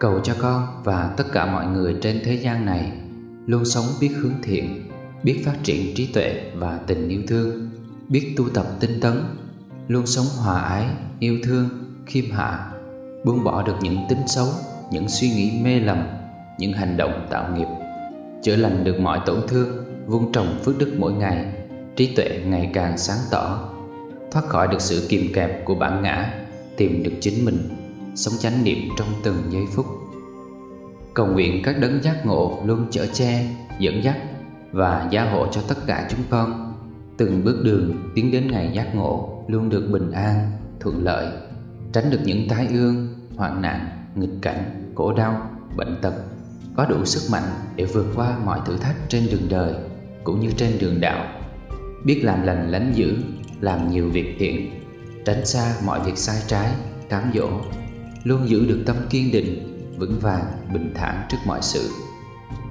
Cầu 0.01 0.21
cho 0.21 0.35
con 0.39 0.67
và 0.85 1.15
tất 1.17 1.25
cả 1.33 1.47
mọi 1.47 1.67
người 1.67 1.97
trên 2.03 2.21
thế 2.25 2.35
gian 2.35 2.67
này 2.67 2.93
luôn 3.47 3.65
sống 3.65 3.85
biết 4.01 4.11
hướng 4.17 4.43
thiện, 4.43 4.91
biết 5.23 5.43
phát 5.45 5.57
triển 5.63 5.95
trí 5.95 6.07
tuệ 6.07 6.51
và 6.55 6.81
tình 6.87 7.09
yêu 7.09 7.23
thương 7.29 7.71
biết 8.11 8.35
tu 8.37 8.49
tập 8.55 8.67
tinh 8.81 9.01
tấn, 9.01 9.23
luôn 9.89 10.07
sống 10.07 10.27
hòa 10.37 10.61
ái, 10.61 10.87
yêu 11.19 11.39
thương, 11.45 11.69
khiêm 12.07 12.31
hạ, 12.31 12.73
buông 13.25 13.45
bỏ 13.45 13.63
được 13.63 13.77
những 13.81 13.99
tính 14.09 14.23
xấu, 14.27 14.47
những 14.93 15.09
suy 15.09 15.29
nghĩ 15.31 15.61
mê 15.63 15.81
lầm, 15.81 16.07
những 16.59 16.73
hành 16.73 16.97
động 16.97 17.27
tạo 17.31 17.57
nghiệp, 17.57 17.67
chữa 18.43 18.57
lành 18.57 18.85
được 18.85 19.01
mọi 19.01 19.21
tổn 19.27 19.41
thương, 19.49 19.85
vun 20.07 20.33
trồng 20.33 20.59
phước 20.65 20.79
đức 20.79 20.95
mỗi 20.99 21.13
ngày, 21.13 21.47
trí 21.97 22.15
tuệ 22.17 22.41
ngày 22.47 22.71
càng 22.75 22.99
sáng 22.99 23.19
tỏ, 23.31 23.69
thoát 24.31 24.47
khỏi 24.47 24.69
được 24.69 24.81
sự 24.81 25.07
kìm 25.09 25.33
kẹp 25.35 25.65
của 25.65 25.75
bản 25.75 26.03
ngã, 26.03 26.45
tìm 26.77 27.03
được 27.03 27.13
chính 27.21 27.45
mình, 27.45 27.69
sống 28.15 28.35
chánh 28.39 28.65
niệm 28.65 28.79
trong 28.99 29.09
từng 29.23 29.43
giây 29.51 29.65
phút. 29.73 29.87
Cầu 31.15 31.27
nguyện 31.27 31.63
các 31.65 31.79
đấng 31.79 32.03
giác 32.03 32.27
ngộ 32.27 32.63
luôn 32.65 32.87
chở 32.91 33.07
che, 33.13 33.47
dẫn 33.79 34.05
dắt 34.05 34.17
và 34.73 35.09
gia 35.11 35.31
hộ 35.31 35.47
cho 35.53 35.61
tất 35.69 35.77
cả 35.87 36.09
chúng 36.11 36.21
con. 36.31 36.70
Từng 37.21 37.45
bước 37.45 37.61
đường 37.65 38.11
tiến 38.15 38.31
đến 38.31 38.51
ngày 38.51 38.71
giác 38.75 38.95
ngộ 38.95 39.45
luôn 39.49 39.69
được 39.69 39.89
bình 39.93 40.11
an, 40.11 40.51
thuận 40.81 41.05
lợi, 41.05 41.27
tránh 41.93 42.11
được 42.11 42.19
những 42.25 42.49
tai 42.49 42.67
ương, 42.67 43.09
hoạn 43.37 43.63
nạn, 43.63 43.89
nghịch 44.15 44.43
cảnh, 44.43 44.93
khổ 44.95 45.13
đau, 45.13 45.51
bệnh 45.77 45.97
tật, 46.03 46.15
có 46.77 46.87
đủ 46.87 47.05
sức 47.05 47.33
mạnh 47.33 47.49
để 47.77 47.85
vượt 47.85 48.07
qua 48.15 48.39
mọi 48.45 48.61
thử 48.67 48.77
thách 48.77 48.97
trên 49.09 49.27
đường 49.31 49.49
đời 49.51 49.75
cũng 50.25 50.41
như 50.41 50.51
trên 50.57 50.79
đường 50.81 51.01
đạo. 51.01 51.41
Biết 52.05 52.21
làm 52.25 52.43
lành 52.43 52.71
lánh 52.71 52.93
dữ, 52.95 53.17
làm 53.61 53.91
nhiều 53.91 54.09
việc 54.09 54.37
thiện, 54.39 54.71
tránh 55.25 55.47
xa 55.47 55.75
mọi 55.85 56.01
việc 56.07 56.19
sai 56.19 56.43
trái, 56.47 56.71
cám 57.09 57.31
dỗ, 57.35 57.49
luôn 58.25 58.49
giữ 58.49 58.67
được 58.69 58.83
tâm 58.87 58.97
kiên 59.11 59.33
định, 59.33 59.81
vững 59.99 60.19
vàng, 60.21 60.45
bình 60.73 60.93
thản 60.95 61.27
trước 61.29 61.39
mọi 61.47 61.63
sự. 61.63 61.89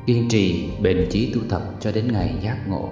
Kiên 0.06 0.30
trì, 0.30 0.70
bền 0.82 1.08
chí 1.12 1.34
tu 1.34 1.41
tập 1.50 1.62
cho 1.80 1.91
đến 1.91 2.12
ngày 2.12 2.39
giác 2.43 2.68
ngộ. 2.68 2.89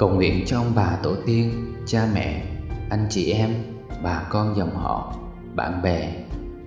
Cầu 0.00 0.08
nguyện 0.08 0.44
cho 0.46 0.58
ông 0.58 0.72
bà 0.74 0.96
tổ 1.02 1.14
tiên, 1.26 1.74
cha 1.86 2.08
mẹ, 2.14 2.44
anh 2.90 3.06
chị 3.10 3.32
em, 3.32 3.54
bà 4.02 4.22
con 4.30 4.56
dòng 4.56 4.74
họ, 4.74 5.14
bạn 5.54 5.82
bè, 5.82 6.14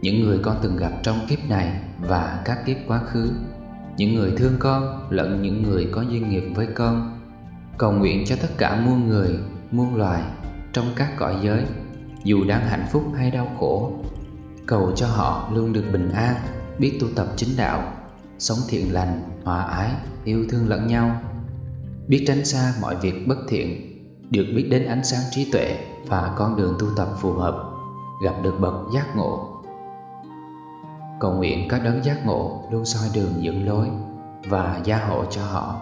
những 0.01 0.23
người 0.23 0.39
con 0.43 0.57
từng 0.61 0.77
gặp 0.77 0.91
trong 1.03 1.19
kiếp 1.29 1.39
này 1.49 1.81
và 1.99 2.41
các 2.45 2.65
kiếp 2.65 2.77
quá 2.87 2.99
khứ, 2.99 3.31
những 3.97 4.15
người 4.15 4.33
thương 4.37 4.53
con 4.59 5.07
lẫn 5.09 5.41
những 5.41 5.63
người 5.63 5.89
có 5.91 6.01
duyên 6.01 6.29
nghiệp 6.29 6.43
với 6.55 6.67
con. 6.75 7.21
Cầu 7.77 7.91
nguyện 7.91 8.23
cho 8.25 8.35
tất 8.41 8.47
cả 8.57 8.81
muôn 8.85 9.07
người, 9.07 9.39
muôn 9.71 9.95
loài 9.95 10.21
trong 10.73 10.85
các 10.95 11.17
cõi 11.17 11.35
giới, 11.43 11.63
dù 12.23 12.43
đang 12.47 12.67
hạnh 12.67 12.85
phúc 12.91 13.03
hay 13.17 13.31
đau 13.31 13.51
khổ. 13.59 13.93
Cầu 14.65 14.91
cho 14.95 15.07
họ 15.07 15.49
luôn 15.53 15.73
được 15.73 15.85
bình 15.93 16.11
an, 16.11 16.35
biết 16.79 16.97
tu 17.01 17.07
tập 17.15 17.27
chính 17.35 17.57
đạo, 17.57 17.93
sống 18.39 18.59
thiện 18.69 18.93
lành, 18.93 19.21
hòa 19.43 19.63
ái, 19.63 19.91
yêu 20.23 20.45
thương 20.49 20.69
lẫn 20.69 20.87
nhau 20.87 21.21
biết 22.07 22.23
tránh 22.27 22.45
xa 22.45 22.73
mọi 22.81 22.95
việc 22.95 23.27
bất 23.27 23.37
thiện, 23.47 23.93
được 24.29 24.45
biết 24.55 24.67
đến 24.71 24.85
ánh 24.85 25.03
sáng 25.03 25.21
trí 25.31 25.51
tuệ 25.51 25.77
và 26.07 26.33
con 26.37 26.55
đường 26.55 26.75
tu 26.79 26.87
tập 26.95 27.07
phù 27.17 27.33
hợp, 27.33 27.63
gặp 28.23 28.33
được 28.43 28.55
bậc 28.59 28.73
giác 28.93 29.15
ngộ. 29.15 29.61
Cầu 31.19 31.33
nguyện 31.33 31.67
các 31.69 31.83
đấng 31.83 32.03
giác 32.03 32.25
ngộ 32.25 32.63
luôn 32.71 32.85
soi 32.85 33.09
đường 33.13 33.43
dẫn 33.43 33.67
lối 33.67 33.87
và 34.49 34.81
gia 34.83 34.97
hộ 34.97 35.25
cho 35.25 35.41
họ, 35.45 35.75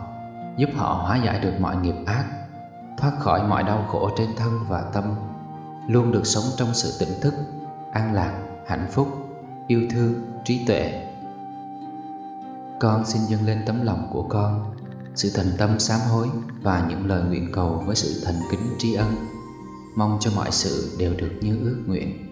giúp 0.58 0.70
họ 0.76 0.94
hóa 0.94 1.18
giải 1.26 1.40
được 1.40 1.54
mọi 1.60 1.76
nghiệp 1.76 1.96
ác, 2.06 2.26
thoát 2.98 3.12
khỏi 3.20 3.48
mọi 3.48 3.64
đau 3.64 3.86
khổ 3.88 4.10
trên 4.18 4.30
thân 4.38 4.60
và 4.70 4.82
tâm, 4.94 5.04
luôn 5.88 6.12
được 6.12 6.26
sống 6.26 6.44
trong 6.58 6.74
sự 6.74 7.06
tỉnh 7.06 7.22
thức, 7.22 7.34
an 7.92 8.14
lạc, 8.14 8.34
hạnh 8.68 8.88
phúc, 8.92 9.08
yêu 9.68 9.82
thương, 9.92 10.14
trí 10.46 10.66
tuệ. 10.68 11.08
Con 12.80 13.06
xin 13.06 13.22
dâng 13.22 13.46
lên 13.46 13.64
tấm 13.66 13.86
lòng 13.86 14.08
của 14.12 14.24
con 14.24 14.74
sự 15.16 15.30
thành 15.36 15.52
tâm 15.58 15.80
sám 15.80 16.00
hối 16.00 16.28
và 16.62 16.88
những 16.90 17.08
lời 17.08 17.24
nguyện 17.24 17.52
cầu 17.54 17.84
với 17.86 17.96
sự 17.96 18.22
thành 18.26 18.42
kính 18.52 18.76
tri 18.78 18.94
ân. 18.94 19.16
Mong 19.96 20.18
cho 20.22 20.32
mọi 20.36 20.52
sự 20.52 20.96
đều 21.00 21.14
được 21.18 21.32
như 21.42 21.60
ước 21.64 21.84
nguyện. 21.88 22.28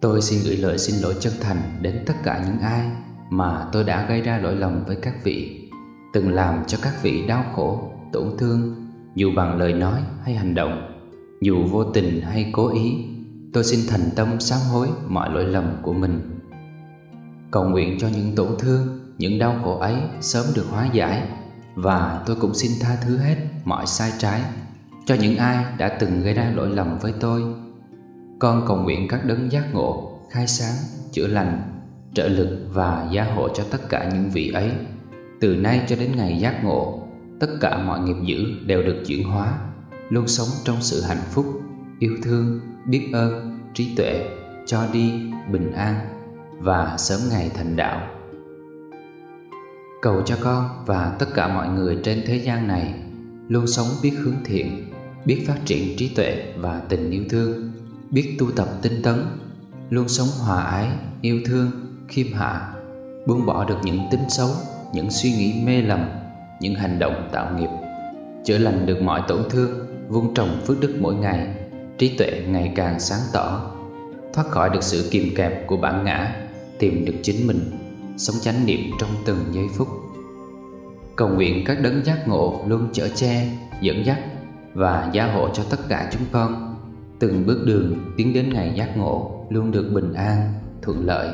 Tôi 0.00 0.22
xin 0.22 0.40
gửi 0.44 0.56
lời 0.56 0.78
xin 0.78 1.00
lỗi 1.00 1.14
chân 1.20 1.32
thành 1.40 1.78
đến 1.80 2.04
tất 2.06 2.14
cả 2.24 2.44
những 2.46 2.58
ai 2.58 2.90
mà 3.30 3.68
tôi 3.72 3.84
đã 3.84 4.06
gây 4.08 4.20
ra 4.20 4.38
lỗi 4.38 4.56
lầm 4.56 4.84
với 4.84 4.96
các 4.96 5.24
vị, 5.24 5.68
từng 6.12 6.34
làm 6.34 6.64
cho 6.66 6.78
các 6.82 7.02
vị 7.02 7.26
đau 7.26 7.44
khổ, 7.54 7.92
tổn 8.12 8.36
thương 8.38 8.81
dù 9.14 9.32
bằng 9.36 9.58
lời 9.58 9.72
nói 9.72 10.00
hay 10.24 10.34
hành 10.34 10.54
động, 10.54 10.92
dù 11.40 11.64
vô 11.64 11.84
tình 11.84 12.20
hay 12.20 12.50
cố 12.52 12.68
ý, 12.74 13.04
tôi 13.52 13.64
xin 13.64 13.80
thành 13.88 14.10
tâm 14.16 14.40
sám 14.40 14.60
hối 14.72 14.88
mọi 15.08 15.30
lỗi 15.30 15.44
lầm 15.44 15.64
của 15.82 15.92
mình. 15.92 16.20
Cầu 17.50 17.64
nguyện 17.64 17.98
cho 18.00 18.08
những 18.08 18.34
tổn 18.36 18.48
thương, 18.58 19.00
những 19.18 19.38
đau 19.38 19.60
khổ 19.64 19.78
ấy 19.78 19.94
sớm 20.20 20.46
được 20.54 20.66
hóa 20.70 20.88
giải, 20.92 21.28
và 21.74 22.22
tôi 22.26 22.36
cũng 22.40 22.54
xin 22.54 22.72
tha 22.80 22.96
thứ 23.04 23.16
hết 23.16 23.36
mọi 23.64 23.86
sai 23.86 24.12
trái 24.18 24.42
cho 25.06 25.14
những 25.14 25.36
ai 25.36 25.64
đã 25.78 25.88
từng 25.88 26.22
gây 26.22 26.34
ra 26.34 26.52
lỗi 26.54 26.70
lầm 26.70 26.98
với 26.98 27.12
tôi. 27.20 27.42
Con 28.38 28.64
cầu 28.68 28.76
nguyện 28.76 29.08
các 29.08 29.24
đấng 29.24 29.52
giác 29.52 29.74
ngộ, 29.74 30.18
khai 30.30 30.46
sáng, 30.46 30.74
chữa 31.12 31.26
lành, 31.26 31.62
trợ 32.14 32.28
lực 32.28 32.66
và 32.72 33.08
gia 33.12 33.24
hộ 33.24 33.48
cho 33.48 33.64
tất 33.70 33.88
cả 33.88 34.10
những 34.12 34.30
vị 34.30 34.50
ấy, 34.50 34.70
từ 35.40 35.56
nay 35.56 35.80
cho 35.88 35.96
đến 35.96 36.12
ngày 36.16 36.38
giác 36.38 36.64
ngộ 36.64 37.01
tất 37.42 37.48
cả 37.60 37.78
mọi 37.78 38.00
nghiệp 38.00 38.16
dữ 38.24 38.44
đều 38.66 38.82
được 38.82 39.02
chuyển 39.06 39.24
hóa, 39.24 39.58
luôn 40.08 40.28
sống 40.28 40.48
trong 40.64 40.76
sự 40.80 41.02
hạnh 41.02 41.22
phúc, 41.30 41.46
yêu 41.98 42.16
thương, 42.22 42.60
biết 42.86 43.10
ơn, 43.12 43.58
trí 43.74 43.94
tuệ, 43.96 44.28
cho 44.66 44.86
đi, 44.92 45.12
bình 45.52 45.72
an 45.72 45.94
và 46.58 46.96
sớm 46.98 47.20
ngày 47.30 47.50
thành 47.54 47.76
đạo. 47.76 48.08
Cầu 50.02 50.22
cho 50.26 50.36
con 50.40 50.84
và 50.86 51.16
tất 51.18 51.26
cả 51.34 51.48
mọi 51.48 51.68
người 51.68 51.98
trên 52.04 52.22
thế 52.26 52.36
gian 52.36 52.68
này 52.68 52.94
luôn 53.48 53.66
sống 53.66 53.86
biết 54.02 54.12
hướng 54.18 54.44
thiện, 54.44 54.92
biết 55.24 55.44
phát 55.46 55.58
triển 55.64 55.96
trí 55.96 56.08
tuệ 56.08 56.52
và 56.56 56.82
tình 56.88 57.10
yêu 57.10 57.24
thương, 57.30 57.72
biết 58.10 58.36
tu 58.38 58.50
tập 58.50 58.68
tinh 58.82 59.02
tấn, 59.02 59.24
luôn 59.90 60.08
sống 60.08 60.28
hòa 60.38 60.62
ái, 60.62 60.88
yêu 61.20 61.40
thương, 61.46 61.70
khiêm 62.08 62.32
hạ, 62.32 62.74
buông 63.26 63.46
bỏ 63.46 63.64
được 63.64 63.78
những 63.82 64.00
tính 64.10 64.24
xấu, 64.28 64.50
những 64.94 65.10
suy 65.10 65.32
nghĩ 65.32 65.62
mê 65.64 65.82
lầm 65.82 66.21
những 66.62 66.74
hành 66.74 66.98
động 66.98 67.28
tạo 67.32 67.58
nghiệp, 67.58 67.68
chữa 68.44 68.58
lành 68.58 68.86
được 68.86 69.02
mọi 69.02 69.22
tổn 69.28 69.42
thương, 69.50 69.70
vun 70.08 70.34
trồng 70.34 70.60
phước 70.66 70.80
đức 70.80 70.96
mỗi 71.00 71.14
ngày, 71.14 71.48
trí 71.98 72.16
tuệ 72.18 72.42
ngày 72.48 72.72
càng 72.76 73.00
sáng 73.00 73.20
tỏ, 73.32 73.70
thoát 74.32 74.48
khỏi 74.48 74.70
được 74.70 74.82
sự 74.82 75.08
kìm 75.10 75.34
kẹp 75.36 75.66
của 75.66 75.76
bản 75.76 76.04
ngã, 76.04 76.36
tìm 76.78 77.04
được 77.04 77.14
chính 77.22 77.46
mình, 77.46 77.60
sống 78.16 78.36
chánh 78.40 78.66
niệm 78.66 78.80
trong 79.00 79.10
từng 79.24 79.38
giây 79.52 79.64
phút. 79.74 79.88
Cầu 81.16 81.28
nguyện 81.28 81.64
các 81.66 81.80
đấng 81.82 82.04
giác 82.04 82.28
ngộ 82.28 82.60
luôn 82.66 82.88
chở 82.92 83.08
che, 83.14 83.48
dẫn 83.80 84.06
dắt 84.06 84.18
và 84.74 85.10
gia 85.12 85.32
hộ 85.32 85.48
cho 85.54 85.62
tất 85.70 85.78
cả 85.88 86.10
chúng 86.12 86.22
con. 86.32 86.74
Từng 87.18 87.46
bước 87.46 87.62
đường 87.66 88.12
tiến 88.16 88.32
đến 88.32 88.52
ngày 88.52 88.72
giác 88.76 88.96
ngộ 88.96 89.46
luôn 89.50 89.70
được 89.70 89.90
bình 89.94 90.12
an, 90.12 90.52
thuận 90.82 91.06
lợi, 91.06 91.28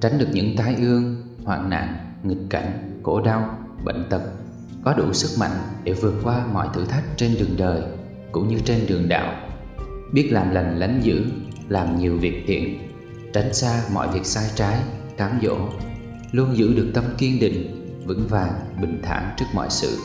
tránh 0.00 0.18
được 0.18 0.28
những 0.32 0.56
tai 0.56 0.74
ương, 0.74 1.16
hoạn 1.44 1.70
nạn, 1.70 1.96
nghịch 2.22 2.50
cảnh, 2.50 3.00
khổ 3.02 3.20
đau, 3.20 3.58
bệnh 3.84 4.04
tật 4.10 4.22
có 4.84 4.94
đủ 4.94 5.12
sức 5.12 5.40
mạnh 5.40 5.58
để 5.84 5.92
vượt 5.92 6.14
qua 6.22 6.46
mọi 6.52 6.68
thử 6.74 6.84
thách 6.84 7.04
trên 7.16 7.34
đường 7.38 7.56
đời 7.56 7.82
cũng 8.32 8.48
như 8.48 8.58
trên 8.64 8.86
đường 8.86 9.08
đạo. 9.08 9.34
Biết 10.12 10.28
làm 10.32 10.50
lành 10.50 10.78
lánh 10.78 11.00
dữ, 11.02 11.24
làm 11.68 11.98
nhiều 11.98 12.16
việc 12.16 12.44
thiện, 12.46 12.78
tránh 13.32 13.54
xa 13.54 13.82
mọi 13.92 14.08
việc 14.08 14.26
sai 14.26 14.50
trái, 14.54 14.76
cám 15.16 15.38
dỗ, 15.42 15.56
luôn 16.32 16.56
giữ 16.56 16.74
được 16.74 16.90
tâm 16.94 17.04
kiên 17.18 17.40
định, 17.40 17.88
vững 18.06 18.26
vàng, 18.28 18.52
bình 18.80 19.00
thản 19.02 19.34
trước 19.36 19.46
mọi 19.54 19.70
sự. 19.70 19.98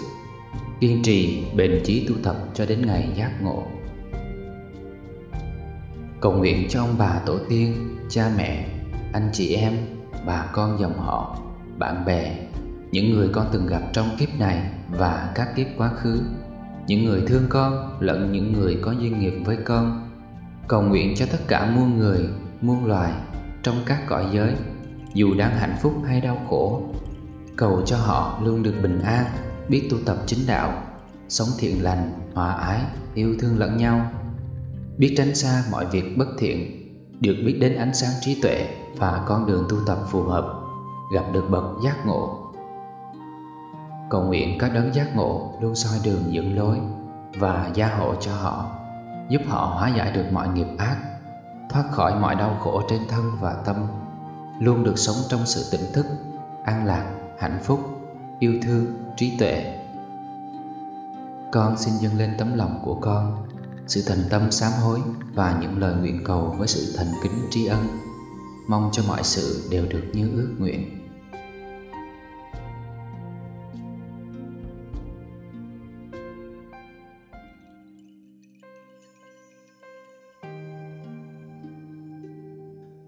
Kiên 0.80 1.04
trì, 1.04 1.44
bền 1.56 1.82
chí 1.86 2.08
tu 2.08 2.16
tập 2.24 2.36
cho 2.54 2.66
đến 2.66 2.86
ngày 2.86 3.10
giác 3.16 3.32
ngộ. 3.42 3.64
Cầu 6.22 6.32
nguyện 6.32 6.68
cho 6.70 6.82
ông 6.82 6.96
bà 6.98 7.20
tổ 7.26 7.38
tiên, 7.50 7.98
cha 8.10 8.32
mẹ, 8.38 8.68
anh 9.14 9.30
chị 9.34 9.56
em, 9.56 9.74
bà 10.26 10.46
con 10.54 10.80
dòng 10.80 10.98
họ, 10.98 11.40
bạn 11.78 12.06
bè 12.06 12.36
những 12.94 13.14
người 13.14 13.30
con 13.32 13.48
từng 13.52 13.68
gặp 13.68 13.82
trong 13.94 14.10
kiếp 14.20 14.40
này 14.40 14.70
và 14.90 15.32
các 15.36 15.56
kiếp 15.56 15.68
quá 15.78 15.90
khứ. 15.90 16.22
Những 16.88 17.06
người 17.06 17.24
thương 17.28 17.44
con 17.50 17.98
lẫn 18.00 18.32
những 18.32 18.54
người 18.54 18.80
có 18.82 18.92
duyên 18.92 19.20
nghiệp 19.20 19.34
với 19.46 19.58
con. 19.66 20.10
Cầu 20.68 20.82
nguyện 20.82 21.14
cho 21.16 21.26
tất 21.32 21.38
cả 21.48 21.72
muôn 21.76 21.98
người, 21.98 22.30
muôn 22.62 22.86
loài 22.86 23.14
trong 23.64 23.76
các 23.86 24.08
cõi 24.08 24.26
giới, 24.34 24.54
dù 25.14 25.34
đang 25.38 25.58
hạnh 25.58 25.76
phúc 25.82 25.94
hay 26.08 26.22
đau 26.22 26.42
khổ. 26.50 26.84
Cầu 27.56 27.82
cho 27.86 27.98
họ 27.98 28.40
luôn 28.44 28.64
được 28.64 28.74
bình 28.84 29.02
an, 29.02 29.26
biết 29.70 29.88
tu 29.92 29.98
tập 30.06 30.18
chính 30.26 30.40
đạo, 30.48 30.84
sống 31.30 31.48
thiện 31.60 31.84
lành, 31.84 32.12
hòa 32.34 32.54
ái, 32.54 32.82
yêu 33.14 33.36
thương 33.40 33.60
lẫn 33.60 33.78
nhau. 33.78 34.12
Biết 34.98 35.14
tránh 35.18 35.36
xa 35.36 35.64
mọi 35.72 35.86
việc 35.86 36.18
bất 36.18 36.28
thiện, 36.38 36.90
được 37.20 37.36
biết 37.46 37.58
đến 37.62 37.76
ánh 37.76 37.94
sáng 37.94 38.12
trí 38.22 38.42
tuệ 38.42 38.68
và 38.98 39.24
con 39.28 39.46
đường 39.46 39.66
tu 39.70 39.78
tập 39.88 39.98
phù 40.12 40.24
hợp, 40.24 40.54
gặp 41.14 41.24
được 41.34 41.46
bậc 41.50 41.64
giác 41.84 42.06
ngộ 42.06 42.43
cầu 44.10 44.24
nguyện 44.24 44.58
các 44.60 44.74
đấng 44.74 44.94
giác 44.94 45.16
ngộ 45.16 45.54
luôn 45.62 45.76
soi 45.76 46.00
đường 46.04 46.34
dẫn 46.34 46.58
lối 46.58 46.80
và 47.40 47.72
gia 47.74 47.88
hộ 47.88 48.16
cho 48.16 48.36
họ, 48.36 48.72
giúp 49.30 49.42
họ 49.48 49.66
hóa 49.66 49.90
giải 49.98 50.12
được 50.12 50.26
mọi 50.32 50.48
nghiệp 50.48 50.68
ác, 50.78 50.98
thoát 51.70 51.84
khỏi 51.92 52.20
mọi 52.20 52.36
đau 52.36 52.58
khổ 52.64 52.82
trên 52.90 53.02
thân 53.10 53.32
và 53.40 53.54
tâm, 53.66 53.76
luôn 54.60 54.84
được 54.84 54.98
sống 54.98 55.16
trong 55.30 55.46
sự 55.46 55.78
tỉnh 55.78 55.94
thức, 55.94 56.06
an 56.64 56.86
lạc, 56.86 57.06
hạnh 57.40 57.60
phúc, 57.64 57.80
yêu 58.40 58.54
thương, 58.64 58.86
trí 59.18 59.38
tuệ. 59.38 59.80
Con 61.52 61.78
xin 61.78 61.94
dâng 61.94 62.18
lên 62.18 62.36
tấm 62.38 62.58
lòng 62.58 62.80
của 62.84 62.96
con 62.96 63.46
sự 63.88 64.04
thành 64.08 64.24
tâm 64.30 64.52
sám 64.52 64.72
hối 64.84 65.00
và 65.34 65.58
những 65.62 65.80
lời 65.80 65.96
nguyện 65.96 66.24
cầu 66.26 66.56
với 66.58 66.68
sự 66.68 66.94
thành 66.98 67.14
kính 67.24 67.48
tri 67.52 67.66
ân. 67.66 67.88
Mong 68.68 68.90
cho 68.92 69.04
mọi 69.08 69.24
sự 69.24 69.68
đều 69.72 69.86
được 69.90 70.04
như 70.14 70.32
ước 70.36 70.56
nguyện. 70.60 71.03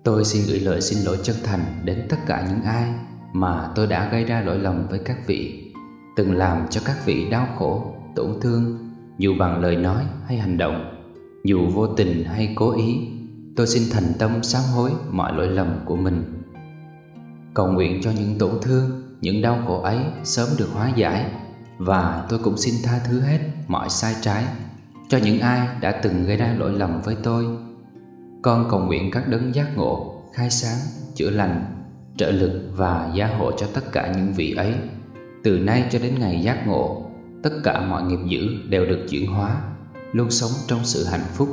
Tôi 0.06 0.26
xin 0.26 0.44
gửi 0.48 0.60
lời 0.60 0.82
xin 0.82 1.04
lỗi 1.04 1.18
chân 1.24 1.36
thành 1.44 1.82
đến 1.84 2.06
tất 2.10 2.18
cả 2.28 2.48
những 2.50 2.62
ai 2.62 2.90
mà 3.34 3.70
tôi 3.76 3.88
đã 3.88 4.10
gây 4.12 4.24
ra 4.24 4.42
lỗi 4.42 4.60
lầm 4.60 4.88
với 4.88 5.00
các 5.00 5.28
vị, 5.28 5.72
từng 6.16 6.38
làm 6.38 6.68
cho 6.70 6.82
các 6.86 7.06
vị 7.06 7.30
đau 7.30 7.48
khổ, 7.58 7.96
tổn 8.16 8.40
thương, 8.42 8.90
dù 9.18 9.34
bằng 9.40 9.62
lời 9.62 9.76
nói 9.76 10.04
hay 10.28 10.38
hành 10.38 10.58
động, 10.58 11.06
dù 11.44 11.68
vô 11.74 11.88
tình 11.88 12.24
hay 12.24 12.54
cố 12.56 12.78
ý. 12.78 13.08
Tôi 13.56 13.68
xin 13.68 13.84
thành 13.92 14.14
tâm 14.20 14.44
sám 14.44 14.64
hối 14.76 14.92
mọi 15.10 15.34
lỗi 15.34 15.48
lầm 15.48 15.80
của 15.86 15.96
mình. 15.96 16.44
Cầu 17.54 17.68
nguyện 17.68 18.02
cho 18.04 18.12
những 18.12 18.38
tổn 18.40 18.52
thương, 18.62 19.04
những 19.22 19.42
đau 19.42 19.64
khổ 19.68 19.82
ấy 19.82 20.00
sớm 20.24 20.50
được 20.58 20.70
hóa 20.74 20.92
giải 20.96 21.32
và 21.78 22.26
tôi 22.30 22.40
cũng 22.44 22.58
xin 22.58 22.76
tha 22.84 23.00
thứ 23.08 23.20
hết 23.20 23.40
mọi 23.68 23.90
sai 23.90 24.16
trái 24.22 24.46
cho 25.10 25.18
những 25.18 25.40
ai 25.40 25.68
đã 25.82 25.92
từng 25.92 26.26
gây 26.26 26.38
ra 26.38 26.56
lỗi 26.58 26.72
lầm 26.74 27.02
với 27.02 27.16
tôi 27.24 27.46
con 28.46 28.68
cầu 28.70 28.80
nguyện 28.80 29.12
các 29.12 29.28
đấng 29.28 29.56
giác 29.56 29.78
ngộ, 29.78 30.22
khai 30.34 30.50
sáng, 30.50 30.78
chữa 31.16 31.30
lành, 31.30 31.66
trợ 32.18 32.32
lực 32.32 32.62
và 32.76 33.12
gia 33.16 33.28
hộ 33.28 33.52
cho 33.52 33.68
tất 33.74 33.92
cả 33.92 34.14
những 34.16 34.34
vị 34.34 34.54
ấy. 34.54 34.74
Từ 35.44 35.60
nay 35.60 35.86
cho 35.92 36.00
đến 36.00 36.16
ngày 36.20 36.42
giác 36.42 36.68
ngộ, 36.68 37.12
tất 37.44 37.50
cả 37.64 37.82
mọi 37.82 38.04
nghiệp 38.04 38.20
dữ 38.28 38.48
đều 38.70 38.86
được 38.86 39.06
chuyển 39.10 39.28
hóa, 39.28 39.62
luôn 40.12 40.32
sống 40.32 40.52
trong 40.68 40.80
sự 40.84 41.06
hạnh 41.06 41.26
phúc, 41.34 41.50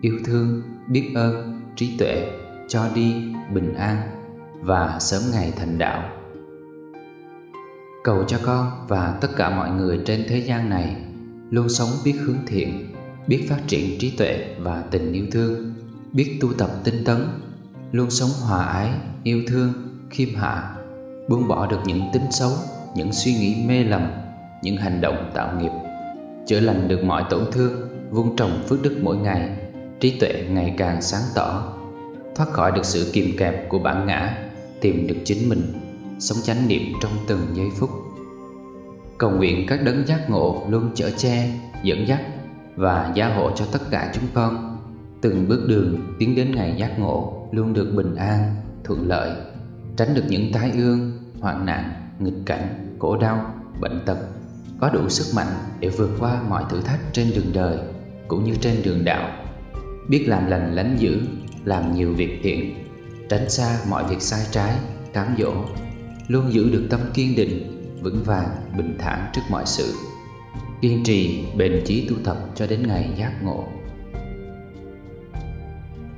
yêu 0.00 0.18
thương, 0.24 0.62
biết 0.88 1.12
ơn, 1.14 1.60
trí 1.76 1.96
tuệ, 1.98 2.30
cho 2.68 2.88
đi, 2.94 3.14
bình 3.54 3.74
an 3.74 3.96
và 4.60 4.98
sớm 5.00 5.22
ngày 5.32 5.52
thành 5.56 5.78
đạo. 5.78 6.10
Cầu 8.04 8.24
cho 8.24 8.38
con 8.42 8.70
và 8.88 9.18
tất 9.20 9.28
cả 9.36 9.50
mọi 9.50 9.70
người 9.70 10.00
trên 10.06 10.24
thế 10.28 10.38
gian 10.38 10.70
này 10.70 10.96
luôn 11.50 11.68
sống 11.68 11.88
biết 12.04 12.14
hướng 12.20 12.46
thiện, 12.46 12.94
biết 13.26 13.46
phát 13.48 13.60
triển 13.66 13.98
trí 13.98 14.10
tuệ 14.10 14.54
và 14.58 14.84
tình 14.90 15.12
yêu 15.12 15.26
thương 15.32 15.73
biết 16.14 16.38
tu 16.40 16.52
tập 16.58 16.70
tinh 16.84 17.04
tấn, 17.04 17.26
luôn 17.92 18.10
sống 18.10 18.30
hòa 18.42 18.64
ái, 18.64 18.90
yêu 19.22 19.42
thương, 19.48 19.72
khiêm 20.10 20.34
hạ, 20.34 20.76
buông 21.28 21.48
bỏ 21.48 21.66
được 21.66 21.80
những 21.84 22.02
tính 22.12 22.26
xấu, 22.30 22.50
những 22.96 23.12
suy 23.12 23.34
nghĩ 23.34 23.56
mê 23.66 23.84
lầm, 23.84 24.10
những 24.62 24.76
hành 24.76 25.00
động 25.00 25.30
tạo 25.34 25.60
nghiệp, 25.60 25.70
chữa 26.46 26.60
lành 26.60 26.88
được 26.88 27.04
mọi 27.04 27.24
tổn 27.30 27.44
thương, 27.52 27.72
vun 28.10 28.36
trồng 28.36 28.62
phước 28.68 28.82
đức 28.82 28.98
mỗi 29.02 29.16
ngày, 29.16 29.50
trí 30.00 30.18
tuệ 30.20 30.44
ngày 30.50 30.74
càng 30.78 31.02
sáng 31.02 31.22
tỏ, 31.34 31.72
thoát 32.34 32.50
khỏi 32.50 32.72
được 32.72 32.84
sự 32.84 33.10
kìm 33.12 33.36
kẹp 33.38 33.68
của 33.68 33.78
bản 33.78 34.06
ngã, 34.06 34.48
tìm 34.80 35.06
được 35.06 35.16
chính 35.24 35.48
mình, 35.48 35.72
sống 36.18 36.38
chánh 36.42 36.68
niệm 36.68 36.82
trong 37.02 37.12
từng 37.26 37.40
giây 37.54 37.68
phút. 37.76 37.90
Cầu 39.18 39.30
nguyện 39.30 39.66
các 39.68 39.82
đấng 39.82 40.06
giác 40.06 40.30
ngộ 40.30 40.66
luôn 40.68 40.90
chở 40.94 41.10
che, 41.16 41.50
dẫn 41.82 42.08
dắt 42.08 42.20
và 42.76 43.12
gia 43.14 43.34
hộ 43.34 43.50
cho 43.56 43.64
tất 43.72 43.80
cả 43.90 44.12
chúng 44.14 44.24
con. 44.34 44.73
Từng 45.24 45.48
bước 45.48 45.64
đường 45.68 46.14
tiến 46.18 46.34
đến 46.34 46.54
ngày 46.54 46.74
giác 46.78 46.98
ngộ 46.98 47.48
luôn 47.52 47.72
được 47.72 47.92
bình 47.96 48.14
an, 48.14 48.54
thuận 48.84 49.08
lợi, 49.08 49.30
tránh 49.96 50.14
được 50.14 50.22
những 50.28 50.52
tai 50.52 50.70
ương, 50.70 51.12
hoạn 51.40 51.66
nạn, 51.66 51.92
nghịch 52.18 52.46
cảnh, 52.46 52.96
khổ 52.98 53.16
đau, 53.16 53.54
bệnh 53.80 54.00
tật, 54.06 54.18
có 54.80 54.90
đủ 54.90 55.08
sức 55.08 55.36
mạnh 55.36 55.52
để 55.80 55.88
vượt 55.88 56.10
qua 56.20 56.42
mọi 56.48 56.64
thử 56.70 56.80
thách 56.80 57.00
trên 57.12 57.30
đường 57.34 57.52
đời 57.54 57.78
cũng 58.28 58.44
như 58.44 58.54
trên 58.60 58.82
đường 58.84 59.04
đạo, 59.04 59.44
biết 60.08 60.24
làm 60.28 60.46
lành 60.46 60.74
lánh 60.74 60.96
dữ, 60.98 61.20
làm 61.64 61.94
nhiều 61.94 62.12
việc 62.12 62.40
thiện, 62.42 62.74
tránh 63.28 63.50
xa 63.50 63.78
mọi 63.88 64.04
việc 64.10 64.22
sai 64.22 64.46
trái, 64.50 64.74
cám 65.12 65.34
dỗ, 65.38 65.52
luôn 66.28 66.52
giữ 66.52 66.70
được 66.70 66.86
tâm 66.90 67.00
kiên 67.14 67.36
định, 67.36 67.84
vững 68.02 68.22
vàng, 68.24 68.48
bình 68.76 68.96
thản 68.98 69.30
trước 69.32 69.42
mọi 69.50 69.66
sự, 69.66 69.92
kiên 70.80 71.04
trì, 71.04 71.44
bền 71.56 71.82
chí 71.86 72.08
tu 72.08 72.16
tập 72.24 72.36
cho 72.54 72.66
đến 72.66 72.86
ngày 72.86 73.14
giác 73.18 73.42
ngộ 73.42 73.64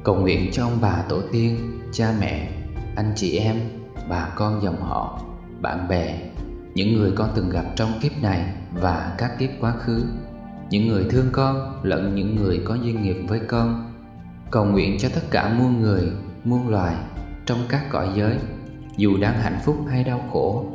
cầu 0.07 0.17
nguyện 0.17 0.51
cho 0.53 0.65
ông 0.65 0.79
bà 0.81 1.03
tổ 1.09 1.21
tiên, 1.33 1.81
cha 1.93 2.15
mẹ, 2.21 2.51
anh 2.97 3.13
chị 3.17 3.39
em, 3.39 3.61
bà 4.09 4.29
con 4.37 4.63
dòng 4.63 4.81
họ, 4.81 5.21
bạn 5.61 5.89
bè, 5.89 6.21
những 6.75 6.97
người 6.97 7.13
con 7.17 7.31
từng 7.35 7.51
gặp 7.51 7.65
trong 7.77 7.93
kiếp 8.03 8.23
này 8.23 8.55
và 8.73 9.15
các 9.19 9.39
kiếp 9.39 9.51
quá 9.61 9.73
khứ, 9.73 10.05
những 10.71 10.89
người 10.89 11.07
thương 11.11 11.27
con 11.33 11.81
lẫn 11.83 12.15
những 12.15 12.37
người 12.37 12.63
có 12.65 12.75
duyên 12.75 13.03
nghiệp 13.03 13.17
với 13.29 13.41
con. 13.49 13.95
Cầu 14.51 14.65
nguyện 14.65 14.97
cho 14.99 15.09
tất 15.15 15.21
cả 15.31 15.55
muôn 15.59 15.81
người, 15.81 16.13
muôn 16.45 16.69
loài 16.69 16.95
trong 17.47 17.59
các 17.69 17.91
cõi 17.91 18.09
giới, 18.17 18.37
dù 18.97 19.17
đang 19.21 19.41
hạnh 19.41 19.59
phúc 19.65 19.77
hay 19.91 20.05
đau 20.05 20.25
khổ. 20.33 20.67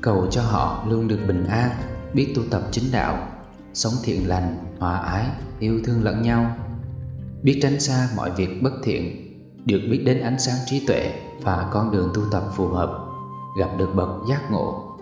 Cầu 0.00 0.26
cho 0.30 0.42
họ 0.42 0.84
luôn 0.88 1.08
được 1.08 1.20
bình 1.28 1.46
an, 1.46 1.70
biết 2.14 2.32
tu 2.36 2.42
tập 2.50 2.62
chính 2.70 2.84
đạo, 2.92 3.28
sống 3.74 3.94
thiện 4.04 4.28
lành, 4.28 4.56
hòa 4.78 4.98
ái, 4.98 5.26
yêu 5.58 5.80
thương 5.84 6.04
lẫn 6.04 6.22
nhau 6.22 6.56
biết 7.42 7.58
tránh 7.62 7.80
xa 7.80 8.08
mọi 8.16 8.30
việc 8.30 8.62
bất 8.62 8.72
thiện, 8.82 9.28
được 9.64 9.80
biết 9.90 10.02
đến 10.06 10.20
ánh 10.20 10.38
sáng 10.38 10.56
trí 10.66 10.86
tuệ 10.86 11.12
và 11.42 11.68
con 11.72 11.90
đường 11.90 12.10
tu 12.14 12.22
tập 12.30 12.42
phù 12.52 12.68
hợp, 12.68 12.98
gặp 13.58 13.68
được 13.78 13.90
bậc 13.94 14.08
giác 14.28 14.50
ngộ. 14.50 14.96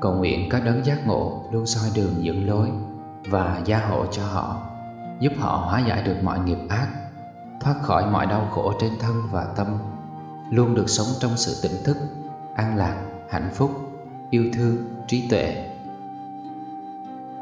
Cầu 0.00 0.14
nguyện 0.14 0.48
các 0.50 0.64
đấng 0.64 0.84
giác 0.84 1.06
ngộ 1.06 1.44
luôn 1.52 1.66
soi 1.66 1.90
đường 1.94 2.24
dẫn 2.24 2.48
lối 2.48 2.68
và 3.30 3.62
gia 3.64 3.78
hộ 3.78 4.06
cho 4.06 4.22
họ, 4.26 4.56
giúp 5.20 5.32
họ 5.38 5.56
hóa 5.56 5.80
giải 5.88 6.02
được 6.02 6.16
mọi 6.22 6.38
nghiệp 6.38 6.58
ác, 6.68 6.88
thoát 7.60 7.74
khỏi 7.82 8.10
mọi 8.10 8.26
đau 8.26 8.48
khổ 8.50 8.72
trên 8.80 8.92
thân 9.00 9.22
và 9.32 9.44
tâm, 9.56 9.66
luôn 10.50 10.74
được 10.74 10.88
sống 10.88 11.06
trong 11.20 11.36
sự 11.36 11.68
tỉnh 11.68 11.84
thức, 11.84 11.96
an 12.54 12.76
lạc, 12.76 12.96
hạnh 13.30 13.50
phúc, 13.54 13.70
yêu 14.30 14.44
thương, 14.54 14.76
trí 15.08 15.28
tuệ. 15.30 15.70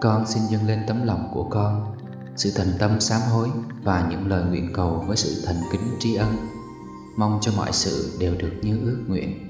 Con 0.00 0.26
xin 0.26 0.42
dâng 0.42 0.66
lên 0.66 0.84
tấm 0.86 1.06
lòng 1.06 1.28
của 1.32 1.44
con 1.44 1.94
sự 2.36 2.50
thành 2.56 2.72
tâm 2.78 3.00
sám 3.00 3.20
hối 3.20 3.48
Và 3.82 4.08
những 4.10 4.28
lời 4.28 4.44
nguyện 4.44 4.72
cầu 4.74 5.04
với 5.06 5.16
sự 5.16 5.42
thành 5.46 5.62
kính 5.72 5.96
tri 5.98 6.14
ân. 6.14 6.36
Mong 7.16 7.38
cho 7.42 7.52
mọi 7.56 7.72
sự 7.72 8.16
đều 8.20 8.34
được 8.38 8.52
như 8.62 8.80
ước 8.84 9.04
nguyện. 9.06 9.48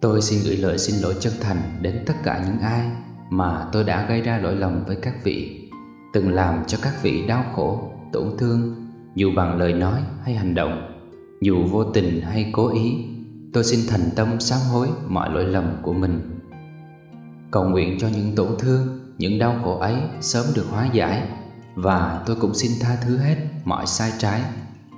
Tôi 0.00 0.22
xin 0.22 0.40
gửi 0.44 0.56
lời 0.56 0.78
xin 0.78 1.00
lỗi 1.00 1.14
chân 1.20 1.32
thành 1.40 1.78
đến 1.80 2.04
tất 2.06 2.14
cả 2.24 2.44
những 2.46 2.58
ai 2.58 2.90
mà 3.30 3.68
tôi 3.72 3.84
đã 3.84 4.06
gây 4.08 4.20
ra 4.20 4.38
lỗi 4.38 4.56
lầm 4.56 4.84
với 4.84 4.96
các 4.96 5.14
vị, 5.24 5.68
từng 6.12 6.34
làm 6.34 6.64
cho 6.66 6.78
các 6.82 7.02
vị 7.02 7.26
đau 7.26 7.44
khổ, 7.54 7.92
tổn 8.12 8.36
thương, 8.38 8.81
dù 9.14 9.32
bằng 9.36 9.58
lời 9.58 9.72
nói 9.72 10.00
hay 10.24 10.34
hành 10.34 10.54
động, 10.54 10.92
dù 11.40 11.64
vô 11.64 11.84
tình 11.84 12.20
hay 12.20 12.50
cố 12.52 12.74
ý. 12.74 13.04
Tôi 13.52 13.64
xin 13.64 13.80
thành 13.88 14.10
tâm 14.16 14.40
sám 14.40 14.60
hối 14.72 14.88
mọi 15.08 15.30
lỗi 15.30 15.44
lầm 15.44 15.64
của 15.82 15.92
mình. 15.92 16.40
Cầu 17.50 17.64
nguyện 17.64 17.98
cho 18.00 18.08
những 18.08 18.34
tổn 18.36 18.48
thương, 18.58 19.00
những 19.18 19.38
đau 19.38 19.60
khổ 19.64 19.78
ấy 19.78 19.94
sớm 20.20 20.46
được 20.54 20.66
hóa 20.70 20.88
giải 20.92 21.28
và 21.74 22.22
tôi 22.26 22.36
cũng 22.40 22.54
xin 22.54 22.72
tha 22.80 22.96
thứ 23.04 23.16
hết 23.16 23.36
mọi 23.64 23.86
sai 23.86 24.12
trái 24.18 24.42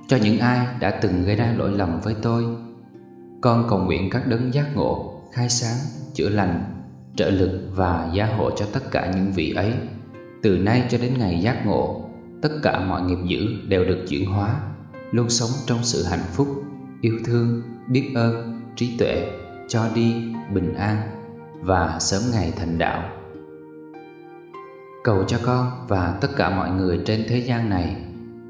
cho 0.09 0.17
những 0.17 0.39
ai 0.39 0.67
đã 0.81 0.91
từng 0.91 1.25
gây 1.25 1.37
ra 1.37 1.55
lỗi 1.59 1.71
lầm 1.73 2.01
với 2.01 2.15
tôi 2.23 2.45
con 3.45 3.67
cầu 3.69 3.79
nguyện 3.79 4.11
các 4.11 4.27
đấng 4.27 4.55
giác 4.55 4.77
ngộ, 4.77 5.21
khai 5.33 5.49
sáng, 5.49 5.77
chữa 6.15 6.29
lành, 6.29 6.65
trợ 7.17 7.31
lực 7.31 7.69
và 7.75 8.11
gia 8.15 8.27
hộ 8.27 8.51
cho 8.51 8.67
tất 8.73 8.91
cả 8.91 9.13
những 9.15 9.33
vị 9.33 9.53
ấy. 9.57 9.73
Từ 10.43 10.59
nay 10.59 10.83
cho 10.91 10.99
đến 10.99 11.15
ngày 11.19 11.41
giác 11.41 11.67
ngộ, 11.67 12.04
tất 12.45 12.51
cả 12.63 12.81
mọi 12.81 13.03
nghiệp 13.03 13.19
dữ 13.27 13.47
đều 13.69 13.85
được 13.85 14.05
chuyển 14.09 14.27
hóa, 14.27 14.61
luôn 15.11 15.31
sống 15.31 15.51
trong 15.67 15.79
sự 15.83 16.05
hạnh 16.05 16.25
phúc, 16.33 16.49
yêu 17.01 17.19
thương, 17.25 17.63
biết 17.89 18.13
ơn, 18.15 18.61
trí 18.77 18.97
tuệ, 18.99 19.31
cho 19.69 19.89
đi, 19.95 20.15
bình 20.55 20.75
an 20.75 20.97
và 21.61 21.99
sớm 22.01 22.23
ngày 22.33 22.53
thành 22.57 22.79
đạo. 22.79 23.11
Cầu 25.05 25.25
cho 25.29 25.39
con 25.43 25.87
và 25.89 26.19
tất 26.21 26.29
cả 26.37 26.51
mọi 26.51 26.71
người 26.71 27.01
trên 27.07 27.25
thế 27.29 27.39
gian 27.39 27.71
này 27.71 27.97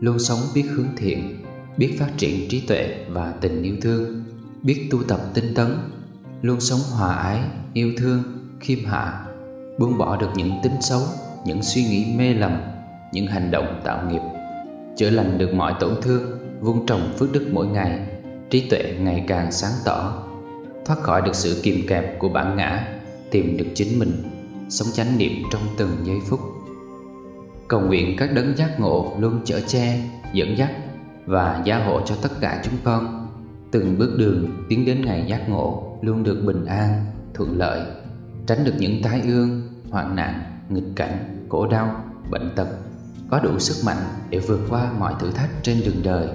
luôn 0.00 0.18
sống 0.18 0.38
biết 0.54 0.64
hướng 0.70 0.88
thiện, 0.96 1.44
biết 1.76 1.96
phát 1.98 2.10
triển 2.16 2.48
trí 2.48 2.60
tuệ 2.60 3.04
và 3.08 3.34
tình 3.40 3.62
yêu 3.62 3.76
thương 3.82 4.24
biết 4.62 4.88
tu 4.90 5.02
tập 5.02 5.20
tinh 5.34 5.54
tấn 5.54 5.76
luôn 6.42 6.60
sống 6.60 6.80
hòa 6.90 7.14
ái 7.14 7.40
yêu 7.72 7.92
thương 7.98 8.22
khiêm 8.60 8.84
hạ 8.84 9.26
buông 9.78 9.98
bỏ 9.98 10.16
được 10.16 10.30
những 10.34 10.52
tính 10.62 10.76
xấu 10.80 11.00
những 11.46 11.62
suy 11.62 11.84
nghĩ 11.84 12.14
mê 12.16 12.34
lầm 12.34 12.73
những 13.14 13.26
hành 13.26 13.50
động 13.50 13.80
tạo 13.84 14.10
nghiệp 14.10 14.22
chữa 14.96 15.10
lành 15.10 15.38
được 15.38 15.54
mọi 15.54 15.74
tổn 15.80 15.94
thương 16.02 16.22
vun 16.60 16.86
trồng 16.86 17.12
phước 17.18 17.32
đức 17.32 17.48
mỗi 17.52 17.66
ngày 17.66 18.00
trí 18.50 18.68
tuệ 18.70 18.94
ngày 19.00 19.24
càng 19.28 19.52
sáng 19.52 19.72
tỏ 19.84 20.22
thoát 20.84 21.00
khỏi 21.00 21.22
được 21.22 21.34
sự 21.34 21.60
kìm 21.62 21.86
kẹp 21.88 22.18
của 22.18 22.28
bản 22.28 22.56
ngã 22.56 22.88
tìm 23.30 23.56
được 23.56 23.66
chính 23.74 23.98
mình 23.98 24.12
sống 24.68 24.88
chánh 24.92 25.18
niệm 25.18 25.32
trong 25.52 25.62
từng 25.76 25.90
giây 26.04 26.16
phút. 26.26 26.40
Cầu 27.68 27.80
nguyện 27.80 28.16
các 28.18 28.32
đấng 28.34 28.56
giác 28.56 28.80
ngộ 28.80 29.12
luôn 29.18 29.40
chở 29.44 29.60
che 29.66 30.00
dẫn 30.32 30.58
dắt 30.58 30.70
và 31.26 31.62
gia 31.64 31.84
hộ 31.84 32.00
cho 32.06 32.14
tất 32.22 32.28
cả 32.40 32.62
chúng 32.64 32.74
con. 32.84 33.26
Từng 33.70 33.98
bước 33.98 34.14
đường 34.18 34.64
tiến 34.68 34.84
đến 34.84 35.04
ngày 35.04 35.24
giác 35.28 35.48
ngộ 35.48 35.98
luôn 36.02 36.22
được 36.22 36.42
bình 36.46 36.64
an, 36.64 37.04
thuận 37.34 37.58
lợi, 37.58 37.80
tránh 38.46 38.64
được 38.64 38.74
những 38.78 39.02
tai 39.02 39.20
ương, 39.20 39.62
hoạn 39.90 40.16
nạn, 40.16 40.42
nghịch 40.68 40.96
cảnh, 40.96 41.46
khổ 41.48 41.66
đau, 41.66 42.04
bệnh 42.30 42.50
tật, 42.56 42.68
có 43.34 43.40
đủ 43.40 43.58
sức 43.58 43.86
mạnh 43.86 44.04
để 44.30 44.38
vượt 44.38 44.60
qua 44.70 44.92
mọi 44.98 45.14
thử 45.20 45.30
thách 45.30 45.50
trên 45.62 45.80
đường 45.84 46.02
đời 46.02 46.28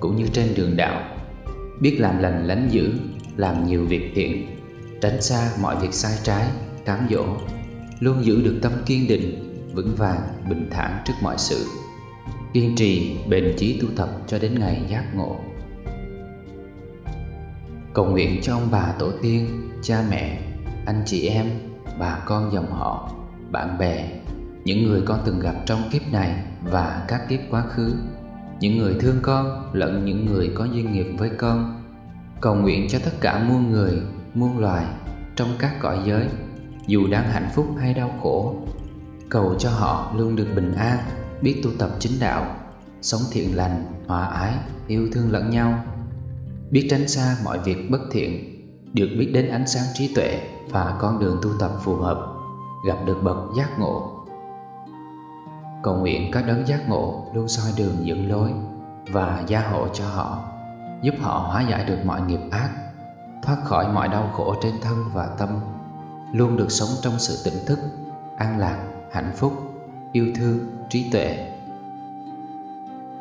cũng 0.00 0.16
như 0.16 0.26
trên 0.32 0.54
đường 0.54 0.76
đạo. 0.76 1.16
Biết 1.80 1.96
làm 2.00 2.18
lành 2.18 2.46
lánh 2.46 2.68
dữ, 2.70 2.92
làm 3.36 3.66
nhiều 3.66 3.84
việc 3.84 4.12
thiện, 4.14 4.46
tránh 5.00 5.22
xa 5.22 5.50
mọi 5.60 5.76
việc 5.76 5.94
sai 5.94 6.12
trái, 6.22 6.46
cám 6.84 7.06
dỗ, 7.10 7.24
luôn 8.00 8.24
giữ 8.24 8.42
được 8.42 8.58
tâm 8.62 8.72
kiên 8.86 9.08
định, 9.08 9.54
vững 9.74 9.94
vàng, 9.96 10.20
bình 10.48 10.68
thản 10.70 11.02
trước 11.04 11.12
mọi 11.22 11.38
sự. 11.38 11.66
Kiên 12.52 12.76
trì, 12.76 13.16
bền 13.28 13.54
chí 13.58 13.80
tu 13.80 13.88
tập 13.96 14.08
cho 14.26 14.38
đến 14.38 14.58
ngày 14.58 14.82
giác 14.88 15.04
ngộ. 15.14 15.36
Cầu 17.94 18.04
nguyện 18.04 18.40
cho 18.42 18.54
ông 18.54 18.68
bà 18.70 18.92
tổ 18.98 19.10
tiên, 19.22 19.70
cha 19.82 20.04
mẹ, 20.10 20.40
anh 20.86 21.02
chị 21.06 21.28
em, 21.28 21.46
bà 21.98 22.18
con 22.26 22.52
dòng 22.52 22.70
họ, 22.70 23.12
bạn 23.50 23.78
bè, 23.78 24.08
những 24.66 24.86
người 24.86 25.02
con 25.04 25.20
từng 25.24 25.40
gặp 25.40 25.54
trong 25.66 25.82
kiếp 25.92 26.12
này 26.12 26.44
và 26.62 27.04
các 27.08 27.28
kiếp 27.28 27.40
quá 27.50 27.62
khứ, 27.62 27.94
những 28.60 28.78
người 28.78 28.94
thương 29.00 29.16
con 29.22 29.70
lẫn 29.72 30.04
những 30.04 30.26
người 30.26 30.52
có 30.54 30.64
duyên 30.64 30.92
nghiệp 30.92 31.06
với 31.18 31.30
con. 31.38 31.82
Cầu 32.40 32.54
nguyện 32.54 32.86
cho 32.88 32.98
tất 33.04 33.10
cả 33.20 33.44
muôn 33.48 33.70
người, 33.70 34.02
muôn 34.34 34.58
loài 34.58 34.86
trong 35.36 35.48
các 35.58 35.80
cõi 35.80 35.98
giới, 36.06 36.26
dù 36.86 37.06
đang 37.10 37.30
hạnh 37.30 37.48
phúc 37.54 37.66
hay 37.80 37.94
đau 37.94 38.14
khổ. 38.22 38.56
Cầu 39.28 39.54
cho 39.58 39.70
họ 39.70 40.12
luôn 40.16 40.36
được 40.36 40.46
bình 40.56 40.74
an, 40.74 40.98
biết 41.42 41.60
tu 41.64 41.70
tập 41.78 41.90
chính 41.98 42.12
đạo, 42.20 42.56
sống 43.02 43.20
thiện 43.32 43.56
lành, 43.56 43.84
hòa 44.06 44.26
ái, 44.26 44.54
yêu 44.86 45.08
thương 45.12 45.32
lẫn 45.32 45.50
nhau 45.50 45.84
biết 46.70 46.86
tránh 46.90 47.08
xa 47.08 47.36
mọi 47.44 47.58
việc 47.58 47.90
bất 47.90 48.00
thiện, 48.10 48.62
được 48.92 49.08
biết 49.18 49.30
đến 49.34 49.48
ánh 49.48 49.66
sáng 49.66 49.84
trí 49.94 50.14
tuệ 50.14 50.40
và 50.70 50.96
con 51.00 51.18
đường 51.18 51.38
tu 51.42 51.50
tập 51.58 51.70
phù 51.84 51.96
hợp, 51.96 52.34
gặp 52.86 52.96
được 53.06 53.18
bậc 53.22 53.36
giác 53.56 53.78
ngộ. 53.78 54.15
Cầu 55.86 55.94
nguyện 55.94 56.30
các 56.32 56.46
đấng 56.46 56.68
giác 56.68 56.88
ngộ 56.88 57.26
luôn 57.34 57.48
soi 57.48 57.72
đường 57.76 58.06
dẫn 58.06 58.30
lối 58.30 58.52
và 59.12 59.44
gia 59.46 59.60
hộ 59.60 59.88
cho 59.94 60.08
họ, 60.08 60.44
giúp 61.02 61.14
họ 61.20 61.38
hóa 61.38 61.62
giải 61.70 61.84
được 61.84 61.98
mọi 62.04 62.20
nghiệp 62.20 62.40
ác, 62.50 62.70
thoát 63.42 63.56
khỏi 63.64 63.92
mọi 63.92 64.08
đau 64.08 64.30
khổ 64.36 64.54
trên 64.62 64.72
thân 64.82 65.04
và 65.12 65.26
tâm, 65.38 65.48
luôn 66.32 66.56
được 66.56 66.70
sống 66.70 66.88
trong 67.02 67.18
sự 67.18 67.50
tỉnh 67.50 67.66
thức, 67.66 67.78
an 68.36 68.58
lạc, 68.58 68.78
hạnh 69.12 69.32
phúc, 69.36 69.52
yêu 70.12 70.26
thương, 70.36 70.58
trí 70.90 71.10
tuệ. 71.10 71.52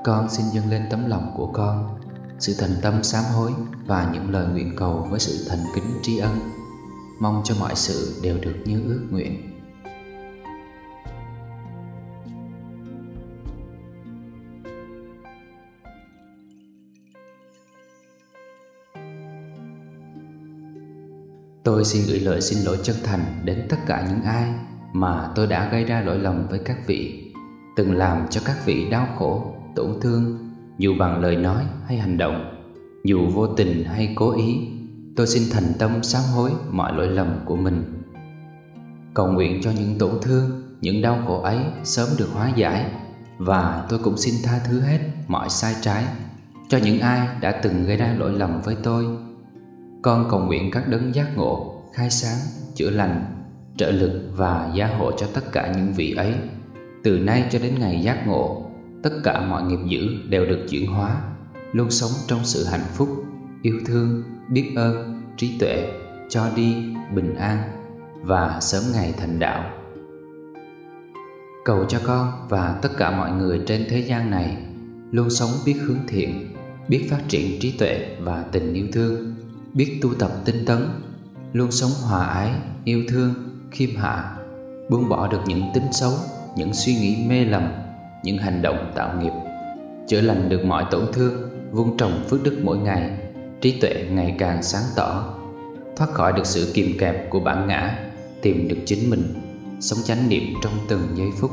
Con 0.03 0.29
xin 0.29 0.45
dâng 0.45 0.69
lên 0.69 0.87
tấm 0.89 1.09
lòng 1.09 1.31
của 1.37 1.47
con 1.47 1.99
sự 2.39 2.55
thành 2.59 2.75
tâm 2.81 3.03
sám 3.03 3.23
hối 3.35 3.51
và 3.85 4.09
những 4.13 4.31
lời 4.31 4.47
nguyện 4.47 4.75
cầu 4.77 5.07
với 5.09 5.19
sự 5.19 5.45
thành 5.49 5.65
kính 5.75 5.99
tri 6.03 6.17
ân 6.17 6.39
mong 7.19 7.41
cho 7.43 7.55
mọi 7.59 7.75
sự 7.75 8.19
đều 8.23 8.37
được 8.41 8.55
như 8.65 8.83
ước 8.87 9.07
nguyện 9.11 9.54
Tôi 21.65 21.85
xin 21.85 22.01
gửi 22.07 22.19
lời 22.19 22.41
xin 22.41 22.63
lỗi 22.65 22.77
chân 22.83 22.95
thành 23.03 23.41
đến 23.43 23.65
tất 23.69 23.77
cả 23.87 24.07
những 24.09 24.21
ai 24.21 24.49
mà 24.93 25.29
tôi 25.35 25.47
đã 25.47 25.69
gây 25.71 25.83
ra 25.83 26.01
lỗi 26.01 26.19
lầm 26.19 26.47
với 26.47 26.59
các 26.59 26.87
vị, 26.87 27.31
từng 27.75 27.97
làm 27.97 28.27
cho 28.29 28.41
các 28.45 28.65
vị 28.65 28.89
đau 28.89 29.07
khổ, 29.17 29.55
tổn 29.75 29.99
thương 30.01 30.49
dù 30.77 30.93
bằng 30.99 31.21
lời 31.21 31.35
nói 31.35 31.63
hay 31.87 31.97
hành 31.97 32.17
động 32.17 32.65
dù 33.03 33.27
vô 33.33 33.47
tình 33.47 33.83
hay 33.83 34.13
cố 34.15 34.37
ý. 34.37 34.67
Tôi 35.15 35.27
xin 35.27 35.43
thành 35.51 35.73
tâm 35.79 36.03
sám 36.03 36.23
hối 36.35 36.51
mọi 36.69 36.93
lỗi 36.93 37.07
lầm 37.07 37.39
của 37.45 37.55
mình. 37.55 38.03
Cầu 39.13 39.27
nguyện 39.27 39.61
cho 39.63 39.71
những 39.71 39.97
tổn 39.99 40.11
thương 40.21 40.63
những 40.81 41.01
đau 41.01 41.23
khổ 41.27 41.41
ấy 41.41 41.59
sớm 41.83 42.09
được 42.17 42.29
hóa 42.33 42.51
giải 42.55 42.91
và 43.37 43.85
tôi 43.89 43.99
cũng 44.03 44.17
xin 44.17 44.35
tha 44.43 44.59
thứ 44.67 44.79
hết 44.79 44.99
mọi 45.27 45.49
sai 45.49 45.75
trái 45.81 46.05
cho 46.69 46.77
những 46.77 46.99
ai 46.99 47.27
đã 47.41 47.51
từng 47.51 47.85
gây 47.85 47.97
ra 47.97 48.15
lỗi 48.17 48.31
lầm 48.31 48.61
với 48.61 48.75
tôi 48.83 49.05
con 50.05 50.27
cầu 50.29 50.39
nguyện 50.39 50.71
các 50.71 50.87
đấng 50.87 51.15
giác 51.15 51.37
ngộ, 51.37 51.81
khai 51.93 52.09
sáng, 52.09 52.37
chữa 52.75 52.89
lành, 52.89 53.25
trợ 53.77 53.91
lực 53.91 54.21
và 54.35 54.71
gia 54.75 54.87
hộ 54.87 55.11
cho 55.11 55.27
tất 55.33 55.51
cả 55.51 55.73
những 55.75 55.93
vị 55.93 56.13
ấy. 56.13 56.33
Từ 57.03 57.19
nay 57.19 57.45
cho 57.51 57.59
đến 57.59 57.75
ngày 57.79 58.01
giác 58.01 58.27
ngộ, 58.27 58.71
tất 59.03 59.09
cả 59.23 59.41
mọi 59.41 59.63
nghiệp 59.63 59.79
dữ 59.87 60.07
đều 60.29 60.45
được 60.45 60.65
chuyển 60.69 60.87
hóa, 60.87 61.21
luôn 61.71 61.91
sống 61.91 62.11
trong 62.27 62.39
sự 62.43 62.65
hạnh 62.65 62.85
phúc, 62.93 63.09
yêu 63.61 63.79
thương, 63.85 64.23
biết 64.49 64.73
ơn, 64.75 65.21
trí 65.37 65.57
tuệ, 65.59 65.91
cho 66.29 66.49
đi, 66.55 66.75
bình 67.15 67.35
an 67.35 67.57
và 68.21 68.59
sớm 68.61 68.83
ngày 68.93 69.13
thành 69.17 69.39
đạo. 69.39 69.71
Cầu 71.65 71.85
cho 71.85 71.99
con 72.03 72.31
và 72.49 72.79
tất 72.81 72.89
cả 72.97 73.11
mọi 73.11 73.31
người 73.31 73.61
trên 73.67 73.85
thế 73.89 73.99
gian 73.99 74.31
này 74.31 74.57
luôn 75.11 75.29
sống 75.29 75.49
biết 75.65 75.75
hướng 75.81 76.07
thiện, 76.07 76.55
biết 76.87 77.07
phát 77.09 77.21
triển 77.27 77.59
trí 77.59 77.71
tuệ 77.71 78.15
và 78.19 78.45
tình 78.51 78.73
yêu 78.73 78.87
thương 78.93 79.34
biết 79.75 79.99
tu 80.01 80.13
tập 80.19 80.31
tinh 80.45 80.65
tấn 80.65 80.87
luôn 81.53 81.71
sống 81.71 81.91
hòa 82.01 82.25
ái 82.25 82.51
yêu 82.83 83.03
thương 83.09 83.33
khiêm 83.71 83.95
hạ 83.95 84.37
buông 84.89 85.09
bỏ 85.09 85.27
được 85.27 85.41
những 85.45 85.63
tính 85.73 85.87
xấu 85.91 86.11
những 86.57 86.73
suy 86.73 86.95
nghĩ 86.95 87.17
mê 87.27 87.45
lầm 87.45 87.71
những 88.23 88.37
hành 88.37 88.61
động 88.61 88.91
tạo 88.95 89.21
nghiệp 89.21 89.33
chữa 90.07 90.21
lành 90.21 90.49
được 90.49 90.65
mọi 90.65 90.85
tổn 90.91 91.13
thương 91.13 91.33
vun 91.71 91.97
trồng 91.97 92.23
phước 92.29 92.43
đức 92.43 92.59
mỗi 92.63 92.77
ngày 92.77 93.17
trí 93.61 93.79
tuệ 93.81 94.07
ngày 94.11 94.35
càng 94.39 94.63
sáng 94.63 94.83
tỏ 94.95 95.33
thoát 95.95 96.11
khỏi 96.11 96.33
được 96.33 96.45
sự 96.45 96.71
kìm 96.73 96.97
kẹp 96.99 97.29
của 97.29 97.39
bản 97.39 97.67
ngã 97.67 97.99
tìm 98.41 98.67
được 98.67 98.77
chính 98.85 99.09
mình 99.09 99.33
sống 99.79 99.99
chánh 100.03 100.29
niệm 100.29 100.43
trong 100.63 100.73
từng 100.87 101.01
giây 101.15 101.27
phút. 101.37 101.51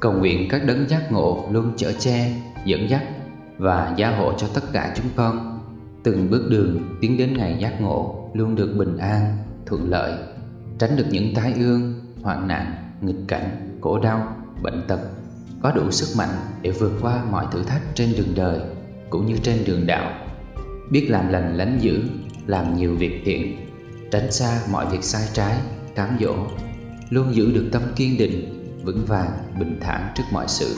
Cầu 0.00 0.12
nguyện 0.12 0.48
các 0.50 0.64
đấng 0.64 0.88
giác 0.88 1.12
ngộ 1.12 1.48
luôn 1.50 1.72
chở 1.76 1.92
che, 1.98 2.32
dẫn 2.64 2.90
dắt 2.90 3.02
và 3.58 3.94
gia 3.96 4.16
hộ 4.16 4.32
cho 4.38 4.46
tất 4.54 4.60
cả 4.72 4.94
chúng 4.96 5.06
con 5.16 5.55
từng 6.06 6.30
bước 6.30 6.46
đường 6.50 6.96
tiến 7.00 7.16
đến 7.16 7.36
ngày 7.36 7.56
giác 7.60 7.80
ngộ 7.80 8.30
luôn 8.34 8.54
được 8.54 8.74
bình 8.78 8.96
an, 8.96 9.36
thuận 9.66 9.90
lợi, 9.90 10.12
tránh 10.78 10.96
được 10.96 11.04
những 11.10 11.34
tai 11.34 11.52
ương, 11.52 11.94
hoạn 12.22 12.48
nạn, 12.48 12.74
nghịch 13.00 13.28
cảnh, 13.28 13.78
khổ 13.80 13.98
đau, 13.98 14.36
bệnh 14.62 14.82
tật, 14.88 15.00
có 15.62 15.72
đủ 15.72 15.90
sức 15.90 16.18
mạnh 16.18 16.34
để 16.62 16.70
vượt 16.70 16.92
qua 17.02 17.24
mọi 17.30 17.46
thử 17.52 17.62
thách 17.62 17.82
trên 17.94 18.12
đường 18.16 18.34
đời 18.36 18.60
cũng 19.10 19.26
như 19.26 19.36
trên 19.42 19.64
đường 19.66 19.86
đạo, 19.86 20.26
biết 20.90 21.06
làm 21.10 21.28
lành 21.28 21.56
lánh 21.56 21.78
dữ, 21.80 22.02
làm 22.46 22.76
nhiều 22.76 22.94
việc 22.94 23.22
thiện, 23.24 23.56
tránh 24.10 24.32
xa 24.32 24.60
mọi 24.70 24.86
việc 24.92 25.04
sai 25.04 25.28
trái, 25.32 25.56
cám 25.94 26.16
dỗ, 26.20 26.34
luôn 27.10 27.34
giữ 27.34 27.52
được 27.52 27.68
tâm 27.72 27.82
kiên 27.96 28.18
định, 28.18 28.66
vững 28.84 29.04
vàng, 29.06 29.30
bình 29.58 29.78
thản 29.80 30.12
trước 30.14 30.24
mọi 30.32 30.48
sự, 30.48 30.74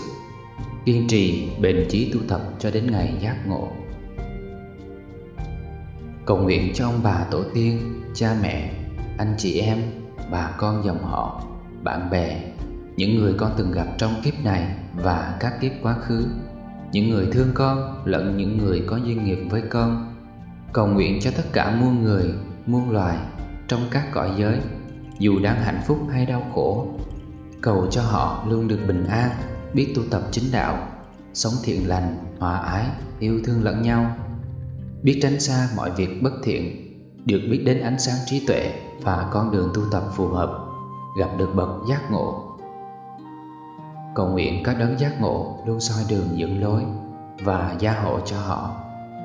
kiên 0.85 1.09
trì, 1.09 1.49
bền 1.61 1.87
chí 1.91 2.13
tu 2.13 2.21
tập 2.29 2.41
cho 2.59 2.71
đến 2.71 2.91
ngày 2.91 3.19
giác 3.21 3.47
ngộ. 3.47 3.69
Cầu 6.29 6.39
nguyện 6.39 6.73
cho 6.75 6.87
ông 6.87 7.01
bà 7.03 7.25
tổ 7.31 7.43
tiên, 7.55 8.03
cha 8.15 8.37
mẹ, 8.43 8.73
anh 9.19 9.35
chị 9.39 9.61
em, 9.61 9.83
bà 10.31 10.51
con 10.59 10.85
dòng 10.85 11.03
họ, 11.03 11.43
bạn 11.83 12.11
bè, 12.11 12.43
những 12.97 13.19
người 13.19 13.35
con 13.39 13.53
từng 13.57 13.73
gặp 13.73 13.87
trong 13.99 14.15
kiếp 14.25 14.45
này 14.45 14.75
và 14.95 15.37
các 15.41 15.61
kiếp 15.61 15.73
quá 15.83 15.95
khứ, 15.95 16.27
những 16.93 17.11
người 17.11 17.29
thương 17.33 17.49
con 17.55 18.03
lẫn 18.05 18.37
những 18.37 18.59
người 18.59 18.85
có 18.87 18.97
duyên 18.97 19.25
nghiệp 19.25 19.39
với 19.51 19.63
con. 19.71 20.17
Cầu 20.73 20.87
nguyện 20.87 21.19
cho 21.21 21.31
tất 21.37 21.43
cả 21.53 21.77
muôn 21.81 22.03
người, 22.03 22.35
muôn 22.67 22.91
loài 22.91 23.17
trong 23.69 23.81
các 23.91 24.13
cõi 24.13 24.31
giới, 24.39 24.59
dù 25.19 25.39
đang 25.43 25.63
hạnh 25.63 25.81
phúc 25.87 25.99
hay 26.13 26.27
đau 26.27 26.47
khổ. 26.55 26.89
Cầu 27.61 27.87
cho 27.91 28.03
họ 28.03 28.45
luôn 28.49 28.69
được 28.69 28.81
bình 28.89 29.07
an, 29.07 29.31
biết 29.75 29.93
tu 29.97 30.03
tập 30.11 30.23
chính 30.31 30.45
đạo, 30.53 30.89
sống 31.35 31.55
thiện 31.65 31.89
lành, 31.89 32.17
hòa 32.39 32.59
ái, 32.59 32.87
yêu 33.19 33.41
thương 33.45 33.65
lẫn 33.65 33.83
nhau 33.83 34.17
biết 35.03 35.19
tránh 35.23 35.41
xa 35.41 35.69
mọi 35.77 35.91
việc 35.91 36.23
bất 36.23 36.33
thiện, 36.43 36.89
được 37.27 37.41
biết 37.51 37.63
đến 37.67 37.81
ánh 37.81 37.99
sáng 37.99 38.17
trí 38.27 38.47
tuệ 38.47 38.73
và 39.03 39.29
con 39.33 39.51
đường 39.51 39.71
tu 39.75 39.83
tập 39.91 40.03
phù 40.13 40.29
hợp, 40.29 40.59
gặp 41.19 41.29
được 41.39 41.51
bậc 41.55 41.69
giác 41.89 42.11
ngộ. 42.11 42.57
Cầu 44.15 44.29
nguyện 44.29 44.63
các 44.65 44.79
đấng 44.79 44.99
giác 44.99 45.21
ngộ 45.21 45.59
luôn 45.67 45.81
soi 45.81 46.05
đường 46.09 46.39
dẫn 46.39 46.63
lối 46.63 46.83
và 47.45 47.77
gia 47.79 47.93
hộ 47.93 48.21
cho 48.21 48.37
họ, 48.41 48.71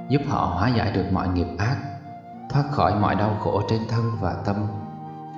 giúp 0.09 0.21
họ 0.27 0.45
hóa 0.45 0.69
giải 0.77 0.91
được 0.91 1.05
mọi 1.11 1.27
nghiệp 1.27 1.47
ác, 1.57 1.77
thoát 2.49 2.63
khỏi 2.71 2.99
mọi 2.99 3.15
đau 3.15 3.37
khổ 3.39 3.61
trên 3.69 3.81
thân 3.89 4.11
và 4.19 4.33
tâm, 4.45 4.55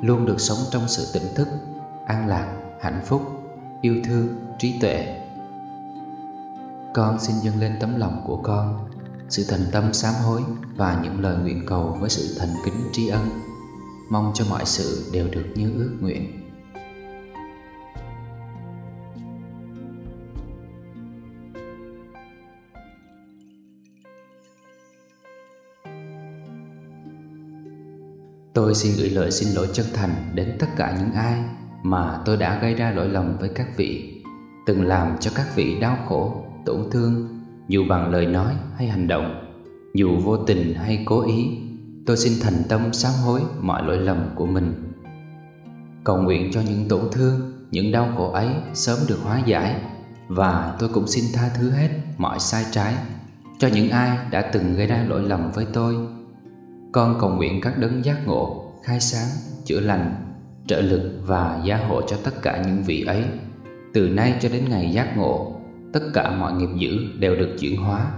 luôn 0.02 0.26
được 0.26 0.40
sống 0.40 0.58
trong 0.72 0.88
sự 0.88 1.20
tỉnh 1.20 1.36
thức, 1.36 1.48
an 2.06 2.28
lạc, 2.28 2.48
hạnh 2.82 3.02
phúc, 3.06 3.22
yêu 3.82 3.96
thương, 4.06 4.28
trí 4.60 4.80
tuệ. 4.82 5.22
Con 6.94 7.20
xin 7.20 7.36
dâng 7.36 7.60
lên 7.60 7.76
tấm 7.80 8.00
lòng 8.00 8.22
của 8.26 8.38
con 8.38 8.88
sự 9.30 9.44
thành 9.50 9.66
tâm 9.72 9.94
sám 9.94 10.14
hối 10.14 10.42
và 10.76 11.02
những 11.04 11.22
lời 11.22 11.38
nguyện 11.38 11.66
cầu 11.68 11.98
với 12.00 12.10
sự 12.10 12.36
thành 12.40 12.56
kính 12.66 12.90
tri 12.92 13.08
ân. 13.08 13.30
Mong 14.10 14.32
cho 14.36 14.46
mọi 14.50 14.66
sự 14.66 15.10
đều 15.14 15.28
được 15.32 15.46
như 15.56 15.74
ước 15.78 15.98
nguyện. 16.00 16.42
Tôi 28.54 28.76
xin 28.76 28.94
gửi 28.98 29.10
lời 29.10 29.32
xin 29.32 29.54
lỗi 29.54 29.68
chân 29.74 29.86
thành 29.94 30.32
đến 30.34 30.58
tất 30.60 30.68
cả 30.78 30.98
những 31.00 31.12
ai 31.12 31.44
mà 31.84 32.22
tôi 32.26 32.38
đã 32.38 32.60
gây 32.62 32.74
ra 32.74 32.92
lỗi 32.92 33.10
lầm 33.10 33.38
với 33.38 33.50
các 33.50 33.78
vị, 33.78 34.22
từng 34.66 34.88
làm 34.88 35.18
cho 35.20 35.32
các 35.36 35.56
vị 35.56 35.80
đau 35.80 35.98
khổ, 36.08 36.46
tổn 36.66 36.90
thương 36.92 37.35
dù 37.68 37.84
bằng 37.90 38.12
lời 38.12 38.26
nói 38.26 38.54
hay 38.78 38.88
hành 38.88 39.08
động, 39.08 39.46
dù 39.94 40.18
vô 40.18 40.38
tình 40.38 40.74
hay 40.74 41.04
cố 41.06 41.22
ý, 41.28 41.58
tôi 42.06 42.18
xin 42.18 42.34
thành 42.42 42.64
tâm 42.70 42.94
sám 42.94 43.14
hối 43.26 43.42
mọi 43.62 43.84
lỗi 43.84 43.98
lầm 43.98 44.18
của 44.36 44.46
mình. 44.46 44.94
Cầu 46.04 46.18
nguyện 46.18 46.52
cho 46.54 46.62
những 46.62 46.88
tổn 46.90 47.02
thương, 47.12 47.54
những 47.72 47.92
đau 47.92 48.14
khổ 48.18 48.32
ấy 48.32 48.48
sớm 48.74 49.00
được 49.08 49.20
hóa 49.24 49.42
giải, 49.46 49.82
và 50.28 50.76
tôi 50.80 50.90
cũng 50.94 51.08
xin 51.08 51.26
tha 51.34 51.50
thứ 51.58 51.70
hết 51.70 51.90
mọi 52.18 52.40
sai 52.40 52.66
trái 52.72 52.96
cho 53.60 53.68
những 53.68 53.90
ai 53.90 54.18
đã 54.32 54.42
từng 54.42 54.76
gây 54.76 54.88
ra 54.88 55.06
lỗi 55.08 55.22
lầm 55.24 55.52
với 55.52 55.66
tôi. 55.74 55.96
Con 56.92 57.18
cầu 57.22 57.30
nguyện 57.30 57.62
các 57.62 57.78
đấng 57.78 58.06
giác 58.06 58.28
ngộ, 58.28 58.72
khai 58.84 59.00
sáng, 59.00 59.28
chữa 59.66 59.80
lành, 59.80 60.16
trợ 60.68 60.82
lực 60.82 61.20
và 61.26 61.62
gia 61.66 61.78
hộ 61.78 62.02
cho 62.02 62.18
tất 62.24 62.42
cả 62.42 62.64
những 62.66 62.84
vị 62.84 63.04
ấy, 63.08 63.24
từ 63.94 64.10
nay 64.10 64.34
cho 64.42 64.50
đến 64.50 64.66
ngày 64.70 64.92
giác 64.92 65.18
ngộ 65.18 65.55
tất 65.96 66.02
cả 66.14 66.32
mọi 66.32 66.54
nghiệp 66.54 66.70
dữ 66.78 66.98
đều 67.20 67.36
được 67.36 67.56
chuyển 67.60 67.78
hóa, 67.78 68.12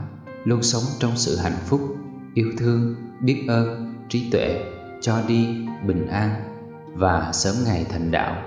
luôn 0.43 0.63
sống 0.63 0.83
trong 0.99 1.11
sự 1.15 1.37
hạnh 1.37 1.57
phúc, 1.65 1.81
yêu 2.33 2.51
thương, 2.57 2.95
biết 3.21 3.45
ơn, 3.47 3.93
trí 4.09 4.29
tuệ, 4.31 4.63
cho 5.01 5.21
đi, 5.27 5.47
bình 5.87 6.07
an 6.07 6.29
và 6.93 7.31
sớm 7.33 7.55
ngày 7.65 7.85
thành 7.89 8.11
đạo. 8.11 8.43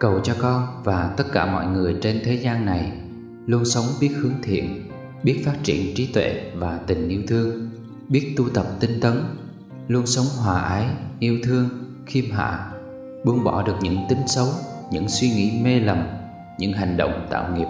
Cầu 0.00 0.20
cho 0.24 0.34
con 0.38 0.82
và 0.84 1.14
tất 1.16 1.24
cả 1.32 1.46
mọi 1.46 1.66
người 1.66 1.96
trên 2.02 2.20
thế 2.24 2.34
gian 2.34 2.66
này 2.66 2.92
luôn 3.46 3.64
sống 3.64 3.84
biết 4.00 4.10
hướng 4.16 4.42
thiện, 4.42 4.90
biết 5.22 5.42
phát 5.44 5.56
triển 5.62 5.94
trí 5.94 6.06
tuệ 6.06 6.50
và 6.54 6.80
tình 6.86 7.08
yêu 7.08 7.22
thương, 7.28 7.70
biết 8.08 8.34
tu 8.36 8.48
tập 8.48 8.66
tinh 8.80 9.00
tấn, 9.00 9.22
luôn 9.88 10.06
sống 10.06 10.26
hòa 10.36 10.60
ái, 10.60 10.86
yêu 11.18 11.38
thương, 11.44 11.68
khiêm 12.06 12.30
hạ, 12.30 12.72
buông 13.24 13.44
bỏ 13.44 13.62
được 13.62 13.76
những 13.82 13.98
tính 14.08 14.22
xấu, 14.26 14.48
những 14.92 15.08
suy 15.08 15.30
nghĩ 15.30 15.60
mê 15.62 15.80
lầm 15.80 16.19
những 16.60 16.72
hành 16.72 16.96
động 16.96 17.26
tạo 17.30 17.56
nghiệp, 17.56 17.66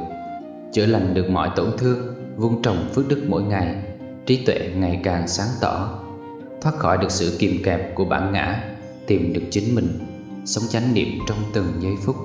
chữa 0.73 0.87
lành 0.87 1.15
được 1.15 1.31
mọi 1.31 1.51
tổn 1.57 1.71
thương, 1.79 1.99
vun 2.37 2.63
trồng 2.63 2.89
phước 2.95 3.09
đức 3.09 3.25
mỗi 3.29 3.43
ngày, 3.43 3.77
trí 4.27 4.45
tuệ 4.47 4.71
ngày 4.77 5.01
càng 5.05 5.29
sáng 5.29 5.49
tỏ, 5.61 5.99
thoát 6.61 6.77
khỏi 6.77 6.99
được 6.99 7.11
sự 7.11 7.37
kìm 7.39 7.63
kẹp 7.65 7.95
của 7.95 8.05
bản 8.05 8.33
ngã, 8.33 8.65
tìm 9.07 9.33
được 9.33 9.43
chính 9.51 9.75
mình, 9.75 9.89
sống 10.45 10.65
chánh 10.69 10.95
niệm 10.95 11.09
trong 11.29 11.39
từng 11.53 11.67
giây 11.81 11.93
phút. 12.03 12.17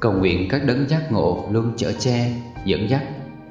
Cầu 0.00 0.12
nguyện 0.12 0.48
các 0.50 0.64
đấng 0.64 0.88
giác 0.88 1.12
ngộ 1.12 1.44
luôn 1.50 1.72
chở 1.76 1.92
che, 1.98 2.32
dẫn 2.64 2.90
dắt 2.90 3.02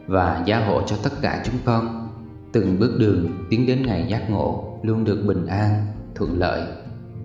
và 0.07 0.43
gia 0.45 0.65
hộ 0.65 0.81
cho 0.87 0.95
tất 1.03 1.11
cả 1.21 1.43
chúng 1.45 1.55
con. 1.65 2.07
Từng 2.51 2.79
bước 2.79 2.95
đường 2.99 3.45
tiến 3.49 3.65
đến 3.65 3.85
ngày 3.85 4.05
giác 4.09 4.29
ngộ 4.29 4.79
luôn 4.83 5.03
được 5.03 5.23
bình 5.27 5.45
an, 5.45 5.85
thuận 6.15 6.39
lợi, 6.39 6.61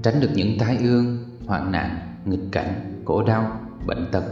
tránh 0.02 0.20
được 0.20 0.30
những 0.34 0.58
tai 0.58 0.76
ương, 0.76 1.18
hoạn 1.46 1.72
nạn, 1.72 1.98
nghịch 2.24 2.52
cảnh, 2.52 3.02
khổ 3.04 3.22
đau, 3.22 3.60
bệnh 3.86 4.06
tật 4.12 4.24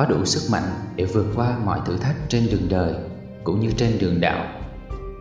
có 0.00 0.06
đủ 0.06 0.24
sức 0.24 0.52
mạnh 0.52 0.70
để 0.96 1.04
vượt 1.04 1.26
qua 1.36 1.58
mọi 1.64 1.80
thử 1.86 1.96
thách 1.96 2.16
trên 2.28 2.46
đường 2.50 2.68
đời 2.68 2.94
cũng 3.44 3.60
như 3.60 3.70
trên 3.76 3.98
đường 3.98 4.20
đạo. 4.20 4.46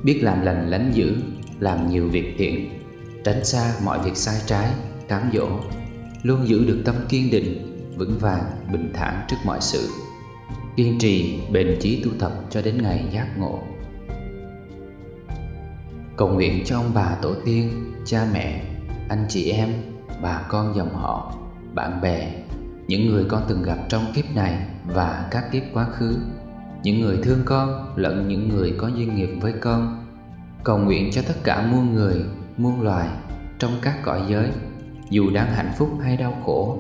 Biết 0.04 0.20
làm 0.24 0.42
lành 0.42 0.70
lánh 0.70 0.92
dữ, 0.94 1.16
làm 1.60 1.90
nhiều 1.90 2.08
việc 2.08 2.36
thiện, 2.38 2.70
tránh 3.24 3.46
xa 3.46 3.74
mọi 3.84 4.00
việc 4.00 4.18
sai 4.18 4.36
trái, 4.46 4.70
cám 5.08 5.30
dỗ, 5.34 5.48
luôn 6.24 6.48
giữ 6.48 6.66
được 6.66 6.82
tâm 6.86 6.96
kiên 7.10 7.32
định, 7.32 7.78
vững 7.98 8.18
vàng, 8.20 8.44
bình 8.72 8.92
thản 8.94 9.26
trước 9.28 9.36
mọi 9.46 9.62
sự. 9.62 9.90
Kiên 10.76 11.00
trì, 11.00 11.40
bền 11.52 11.78
chí 11.82 12.04
tu 12.04 12.12
tập 12.20 12.32
cho 12.50 12.62
đến 12.62 12.82
ngày 12.82 13.06
giác 13.12 13.28
ngộ. 13.38 13.60
Cầu 16.18 16.28
nguyện 16.28 16.64
cho 16.66 16.78
ông 16.78 16.92
bà 16.94 17.16
tổ 17.22 17.34
tiên, 17.46 17.94
cha 18.06 18.28
mẹ, 18.34 18.64
anh 19.10 19.26
chị 19.30 19.52
em, 19.52 19.70
bà 20.22 20.42
con 20.50 20.76
dòng 20.76 20.94
họ, 20.94 21.36
bạn 21.74 22.02
bè 22.02 22.32
những 22.90 23.10
người 23.10 23.26
con 23.28 23.44
từng 23.48 23.64
gặp 23.64 23.78
trong 23.90 24.06
kiếp 24.16 24.36
này 24.36 24.66
và 24.86 25.28
các 25.32 25.52
kiếp 25.52 25.64
quá 25.74 25.86
khứ. 25.86 26.18
Những 26.84 27.02
người 27.02 27.20
thương 27.24 27.40
con 27.46 27.94
lẫn 27.96 28.28
những 28.28 28.50
người 28.50 28.76
có 28.78 28.88
duyên 28.88 29.16
nghiệp 29.16 29.30
với 29.42 29.54
con. 29.62 30.06
Cầu 30.64 30.78
nguyện 30.78 31.10
cho 31.12 31.22
tất 31.28 31.34
cả 31.44 31.68
muôn 31.72 31.94
người, 31.94 32.26
muôn 32.58 32.82
loài 32.82 33.10
trong 33.60 33.72
các 33.82 34.04
cõi 34.04 34.22
giới, 34.30 34.50
dù 35.10 35.30
đang 35.34 35.54
hạnh 35.54 35.72
phúc 35.78 35.90
hay 36.04 36.18
đau 36.18 36.38
khổ. 36.46 36.80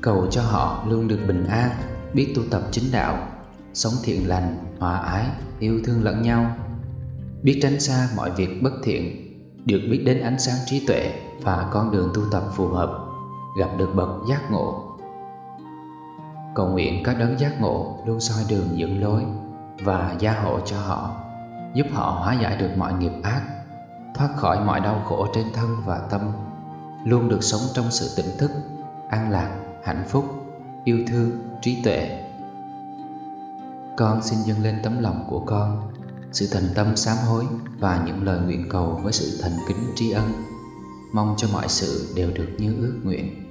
Cầu 0.00 0.26
cho 0.30 0.42
họ 0.42 0.84
luôn 0.88 1.08
được 1.08 1.18
bình 1.28 1.46
an, 1.46 1.70
biết 2.14 2.32
tu 2.36 2.42
tập 2.50 2.62
chính 2.70 2.84
đạo, 2.92 3.28
sống 3.74 3.92
thiện 4.04 4.28
lành, 4.28 4.56
hòa 4.78 4.98
ái, 4.98 5.26
yêu 5.58 5.80
thương 5.84 6.04
lẫn 6.04 6.22
nhau. 6.22 6.56
Biết 7.42 7.58
tránh 7.62 7.80
xa 7.80 8.08
mọi 8.16 8.30
việc 8.30 8.62
bất 8.62 8.72
thiện, 8.82 9.34
được 9.64 9.80
biết 9.90 10.02
đến 10.06 10.20
ánh 10.20 10.38
sáng 10.38 10.56
trí 10.66 10.86
tuệ 10.86 11.12
và 11.42 11.68
con 11.72 11.90
đường 11.90 12.10
tu 12.14 12.22
tập 12.32 12.42
phù 12.56 12.68
hợp, 12.68 12.98
gặp 13.58 13.68
được 13.78 13.90
bậc 13.94 14.08
giác 14.28 14.50
ngộ 14.50 14.87
cầu 16.58 16.66
nguyện 16.66 17.02
các 17.04 17.18
đấng 17.18 17.40
giác 17.40 17.60
ngộ 17.60 17.98
luôn 18.04 18.20
soi 18.20 18.44
đường 18.48 18.78
dẫn 18.78 19.02
lối 19.02 19.24
và 19.84 20.16
gia 20.18 20.32
hộ 20.32 20.60
cho 20.60 20.80
họ, 20.80 21.16
giúp 21.74 21.86
họ 21.92 22.10
hóa 22.10 22.34
giải 22.42 22.56
được 22.56 22.70
mọi 22.76 22.92
nghiệp 22.92 23.12
ác, 23.22 23.42
thoát 24.14 24.28
khỏi 24.36 24.64
mọi 24.64 24.80
đau 24.80 25.02
khổ 25.08 25.26
trên 25.34 25.44
thân 25.54 25.76
và 25.84 25.98
tâm, 26.10 26.20
luôn 27.04 27.28
được 27.28 27.42
sống 27.42 27.60
trong 27.74 27.90
sự 27.90 28.22
tỉnh 28.22 28.38
thức, 28.38 28.50
an 29.08 29.30
lạc, 29.30 29.50
hạnh 29.84 30.04
phúc, 30.08 30.24
yêu 30.84 30.98
thương, 31.08 31.30
trí 31.62 31.82
tuệ. 31.82 32.24
Con 33.96 34.22
xin 34.22 34.38
dâng 34.38 34.62
lên 34.62 34.78
tấm 34.82 35.02
lòng 35.02 35.24
của 35.28 35.40
con, 35.40 35.92
sự 36.32 36.48
thành 36.52 36.68
tâm 36.74 36.96
sám 36.96 37.16
hối 37.28 37.44
và 37.78 38.02
những 38.06 38.24
lời 38.24 38.40
nguyện 38.40 38.68
cầu 38.70 39.00
với 39.02 39.12
sự 39.12 39.38
thành 39.42 39.58
kính 39.68 39.92
tri 39.96 40.10
ân. 40.10 40.32
Mong 41.12 41.34
cho 41.36 41.48
mọi 41.52 41.68
sự 41.68 42.12
đều 42.16 42.30
được 42.34 42.48
như 42.58 42.76
ước 42.80 43.00
nguyện. 43.04 43.47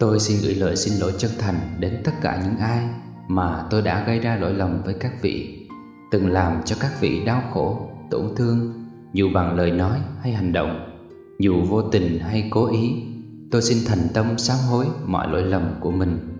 Tôi 0.00 0.20
xin 0.20 0.38
gửi 0.42 0.54
lời 0.54 0.76
xin 0.76 0.98
lỗi 1.00 1.12
chân 1.18 1.30
thành 1.38 1.76
đến 1.78 2.00
tất 2.04 2.12
cả 2.22 2.42
những 2.44 2.56
ai 2.56 2.84
mà 3.28 3.64
tôi 3.70 3.82
đã 3.82 4.04
gây 4.06 4.18
ra 4.18 4.36
lỗi 4.36 4.54
lầm 4.54 4.82
với 4.82 4.94
các 4.94 5.22
vị, 5.22 5.66
từng 6.10 6.32
làm 6.32 6.62
cho 6.64 6.76
các 6.80 7.00
vị 7.00 7.24
đau 7.24 7.42
khổ, 7.52 7.88
tổn 8.10 8.34
thương, 8.36 8.84
dù 9.12 9.28
bằng 9.34 9.56
lời 9.56 9.70
nói 9.70 9.98
hay 10.22 10.32
hành 10.32 10.52
động, 10.52 11.00
dù 11.38 11.62
vô 11.68 11.82
tình 11.82 12.18
hay 12.18 12.48
cố 12.50 12.72
ý. 12.72 13.02
Tôi 13.50 13.62
xin 13.62 13.78
thành 13.86 14.08
tâm 14.14 14.38
sám 14.38 14.58
hối 14.70 14.86
mọi 15.04 15.28
lỗi 15.28 15.42
lầm 15.42 15.74
của 15.80 15.90
mình. 15.90 16.38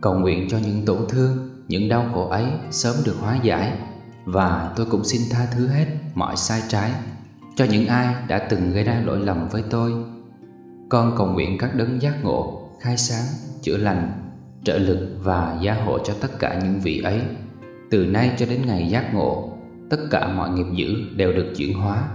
Cầu 0.00 0.14
nguyện 0.14 0.48
cho 0.50 0.58
những 0.58 0.84
tổn 0.86 0.98
thương, 1.08 1.50
những 1.68 1.88
đau 1.88 2.10
khổ 2.14 2.28
ấy 2.28 2.46
sớm 2.70 2.96
được 3.04 3.16
hóa 3.20 3.38
giải 3.42 3.78
và 4.24 4.72
tôi 4.76 4.86
cũng 4.90 5.04
xin 5.04 5.22
tha 5.30 5.46
thứ 5.54 5.66
hết 5.66 5.86
mọi 6.14 6.36
sai 6.36 6.62
trái 6.68 6.92
cho 7.56 7.64
những 7.64 7.86
ai 7.86 8.14
đã 8.28 8.38
từng 8.38 8.72
gây 8.72 8.84
ra 8.84 9.02
lỗi 9.04 9.18
lầm 9.20 9.48
với 9.48 9.62
tôi. 9.70 9.92
Con 10.92 11.14
cầu 11.18 11.26
nguyện 11.26 11.58
các 11.58 11.74
đấng 11.76 12.02
giác 12.02 12.24
ngộ, 12.24 12.68
khai 12.80 12.96
sáng, 12.96 13.24
chữa 13.62 13.76
lành, 13.76 14.12
trợ 14.64 14.78
lực 14.78 15.08
và 15.22 15.58
gia 15.62 15.74
hộ 15.74 15.98
cho 15.98 16.14
tất 16.20 16.38
cả 16.38 16.60
những 16.62 16.80
vị 16.80 17.00
ấy. 17.00 17.20
Từ 17.90 18.06
nay 18.06 18.32
cho 18.38 18.46
đến 18.46 18.62
ngày 18.66 18.88
giác 18.88 19.14
ngộ, 19.14 19.58
tất 19.90 19.96
cả 20.10 20.28
mọi 20.28 20.50
nghiệp 20.50 20.66
dữ 20.74 20.94
đều 21.16 21.32
được 21.32 21.52
chuyển 21.56 21.74
hóa, 21.78 22.08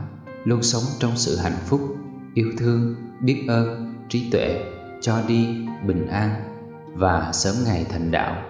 luôn 0.43 0.63
sống 0.63 0.83
trong 0.99 1.11
sự 1.15 1.37
hạnh 1.37 1.57
phúc, 1.65 1.81
yêu 2.33 2.51
thương, 2.57 2.95
biết 3.21 3.45
ơn, 3.47 3.93
trí 4.09 4.29
tuệ, 4.31 4.63
cho 5.01 5.21
đi, 5.27 5.47
bình 5.87 6.07
an 6.07 6.29
và 6.93 7.31
sớm 7.33 7.55
ngày 7.65 7.85
thành 7.89 8.11
đạo. 8.11 8.43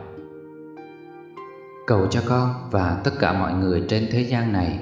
Cầu 1.88 2.08
cho 2.08 2.22
con 2.26 2.54
và 2.72 3.02
tất 3.04 3.12
cả 3.20 3.34
mọi 3.34 3.54
người 3.54 3.84
trên 3.90 4.08
thế 4.12 4.22
gian 4.22 4.54
này 4.54 4.80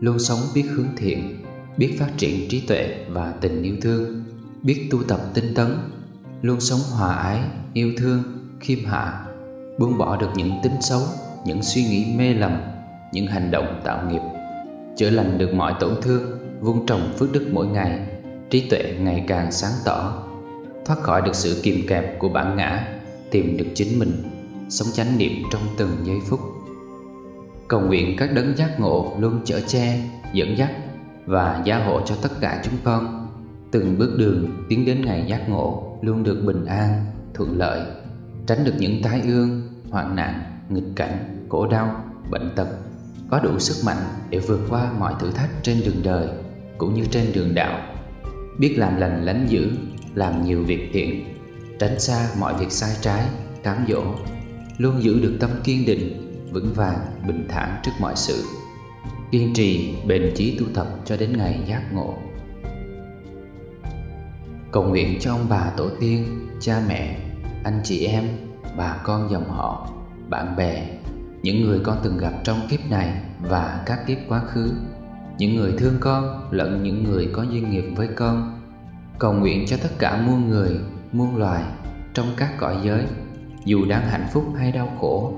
luôn 0.00 0.18
sống 0.18 0.38
biết 0.54 0.64
hướng 0.70 0.96
thiện, 0.96 1.44
biết 1.76 1.96
phát 1.98 2.10
triển 2.16 2.48
trí 2.48 2.60
tuệ 2.60 3.04
và 3.08 3.34
tình 3.40 3.62
yêu 3.62 3.76
thương, 3.82 4.24
biết 4.64 4.88
tu 4.90 5.02
tập 5.08 5.20
tinh 5.34 5.54
tấn, 5.54 5.76
luôn 6.42 6.60
sống 6.60 6.80
hòa 6.90 7.14
ái, 7.14 7.40
yêu 7.72 7.92
thương, 7.98 8.22
khiêm 8.60 8.84
hạ, 8.84 9.26
buông 9.78 9.98
bỏ 9.98 10.16
được 10.16 10.30
những 10.34 10.52
tính 10.62 10.76
xấu, 10.80 11.00
những 11.46 11.62
suy 11.62 11.82
nghĩ 11.82 12.06
mê 12.16 12.34
lầm, 12.34 12.60
những 13.12 13.26
hành 13.26 13.50
động 13.50 13.80
tạo 13.84 14.10
nghiệp, 14.10 14.20
chữa 14.96 15.10
lành 15.10 15.38
được 15.38 15.54
mọi 15.54 15.74
tổn 15.80 15.94
thương, 16.02 16.38
vun 16.60 16.86
trồng 16.86 17.12
phước 17.18 17.32
đức 17.32 17.48
mỗi 17.52 17.66
ngày, 17.66 18.00
trí 18.50 18.68
tuệ 18.70 18.94
ngày 19.00 19.24
càng 19.28 19.52
sáng 19.52 19.72
tỏ, 19.84 20.22
thoát 20.84 21.00
khỏi 21.00 21.22
được 21.22 21.34
sự 21.34 21.60
kìm 21.62 21.86
kẹp 21.88 22.18
của 22.18 22.28
bản 22.28 22.56
ngã, 22.56 22.98
tìm 23.30 23.56
được 23.56 23.66
chính 23.74 23.98
mình, 23.98 24.22
sống 24.68 24.88
chánh 24.92 25.18
niệm 25.18 25.32
trong 25.52 25.62
từng 25.76 25.90
giây 26.04 26.18
phút. 26.26 26.40
Cầu 27.68 27.80
nguyện 27.80 28.16
các 28.18 28.32
đấng 28.32 28.56
giác 28.56 28.80
ngộ 28.80 29.16
luôn 29.18 29.40
chở 29.44 29.60
che, 29.66 30.00
dẫn 30.32 30.58
dắt 30.58 30.70
và 31.26 31.62
gia 31.64 31.84
hộ 31.84 32.00
cho 32.06 32.14
tất 32.22 32.40
cả 32.40 32.62
chúng 32.64 32.74
con 32.84 33.23
từng 33.74 33.98
bước 33.98 34.14
đường 34.18 34.64
tiến 34.68 34.84
đến 34.84 35.04
ngày 35.04 35.24
giác 35.28 35.48
ngộ 35.48 35.98
luôn 36.02 36.22
được 36.22 36.42
bình 36.46 36.64
an, 36.64 37.04
thuận 37.34 37.58
lợi, 37.58 37.80
tránh 38.46 38.64
được 38.64 38.72
những 38.78 39.02
tai 39.02 39.20
ương, 39.20 39.62
hoạn 39.90 40.16
nạn, 40.16 40.42
nghịch 40.68 40.96
cảnh, 40.96 41.46
khổ 41.48 41.66
đau, 41.66 42.04
bệnh 42.30 42.50
tật, 42.56 42.68
có 43.30 43.40
đủ 43.40 43.58
sức 43.58 43.86
mạnh 43.86 44.02
để 44.30 44.38
vượt 44.38 44.60
qua 44.70 44.92
mọi 44.98 45.14
thử 45.20 45.30
thách 45.30 45.50
trên 45.62 45.80
đường 45.84 46.02
đời 46.04 46.28
cũng 46.78 46.94
như 46.94 47.04
trên 47.10 47.32
đường 47.34 47.54
đạo, 47.54 47.94
biết 48.58 48.74
làm 48.78 48.96
lành 48.96 49.24
lánh 49.24 49.46
dữ, 49.48 49.70
làm 50.14 50.44
nhiều 50.44 50.62
việc 50.62 50.90
thiện, 50.92 51.24
tránh 51.78 52.00
xa 52.00 52.28
mọi 52.38 52.54
việc 52.60 52.72
sai 52.72 52.96
trái, 53.00 53.24
cám 53.62 53.84
dỗ, 53.88 54.02
luôn 54.78 55.02
giữ 55.02 55.20
được 55.20 55.36
tâm 55.40 55.50
kiên 55.64 55.86
định, 55.86 56.34
vững 56.52 56.72
vàng, 56.74 56.98
bình 57.26 57.46
thản 57.48 57.80
trước 57.82 57.92
mọi 58.00 58.16
sự. 58.16 58.42
Kiên 59.30 59.54
trì 59.54 59.94
bền 60.06 60.32
chí 60.36 60.58
tu 60.58 60.66
tập 60.74 60.86
cho 61.04 61.16
đến 61.16 61.36
ngày 61.36 61.64
giác 61.66 61.92
ngộ 61.92 62.14
cầu 64.74 64.82
nguyện 64.82 65.18
cho 65.20 65.32
ông 65.32 65.46
bà 65.48 65.70
tổ 65.76 65.88
tiên, 66.00 66.48
cha 66.60 66.82
mẹ, 66.88 67.18
anh 67.64 67.80
chị 67.84 68.06
em, 68.06 68.28
bà 68.76 68.96
con 69.04 69.30
dòng 69.30 69.48
họ, 69.48 69.88
bạn 70.28 70.56
bè, 70.56 70.88
những 71.42 71.64
người 71.64 71.80
con 71.84 71.98
từng 72.02 72.18
gặp 72.18 72.32
trong 72.44 72.60
kiếp 72.70 72.80
này 72.90 73.22
và 73.40 73.82
các 73.86 74.06
kiếp 74.06 74.18
quá 74.28 74.40
khứ, 74.40 74.72
những 75.38 75.56
người 75.56 75.74
thương 75.78 75.94
con 76.00 76.48
lẫn 76.50 76.82
những 76.82 77.04
người 77.04 77.30
có 77.32 77.42
duyên 77.42 77.70
nghiệp 77.70 77.84
với 77.96 78.08
con. 78.16 78.62
Cầu 79.18 79.32
nguyện 79.32 79.64
cho 79.66 79.76
tất 79.82 79.88
cả 79.98 80.22
muôn 80.26 80.48
người, 80.48 80.80
muôn 81.12 81.36
loài 81.36 81.62
trong 82.14 82.26
các 82.36 82.58
cõi 82.58 82.76
giới, 82.84 83.04
dù 83.64 83.84
đang 83.88 84.08
hạnh 84.08 84.26
phúc 84.32 84.44
hay 84.58 84.72
đau 84.72 84.92
khổ. 85.00 85.34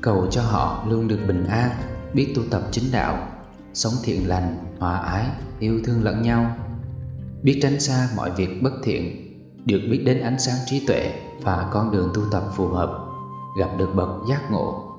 Cầu 0.00 0.26
cho 0.30 0.42
họ 0.42 0.84
luôn 0.88 1.08
được 1.08 1.20
bình 1.28 1.46
an, 1.46 1.70
biết 2.14 2.32
tu 2.36 2.42
tập 2.50 2.62
chính 2.70 2.84
đạo, 2.92 3.28
sống 3.74 3.94
thiện 4.04 4.28
lành, 4.28 4.56
hòa 4.78 4.98
ái, 4.98 5.26
yêu 5.58 5.80
thương 5.84 6.04
lẫn 6.04 6.22
nhau 6.22 6.56
biết 7.42 7.58
tránh 7.62 7.80
xa 7.80 8.08
mọi 8.16 8.30
việc 8.30 8.62
bất 8.62 8.72
thiện, 8.82 9.28
được 9.64 9.80
biết 9.90 10.02
đến 10.06 10.20
ánh 10.20 10.38
sáng 10.38 10.56
trí 10.66 10.86
tuệ 10.86 11.12
và 11.42 11.68
con 11.72 11.90
đường 11.90 12.10
tu 12.14 12.22
tập 12.30 12.42
phù 12.52 12.68
hợp, 12.68 12.98
gặp 13.58 13.68
được 13.78 13.90
bậc 13.94 14.08
giác 14.28 14.50
ngộ. 14.50 14.96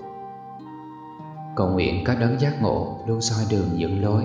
Cầu 1.56 1.70
nguyện 1.70 2.04
các 2.06 2.20
đấng 2.20 2.40
giác 2.40 2.62
ngộ 2.62 3.00
luôn 3.08 3.22
soi 3.22 3.46
đường 3.50 3.80
dẫn 3.80 4.04
lối 4.04 4.24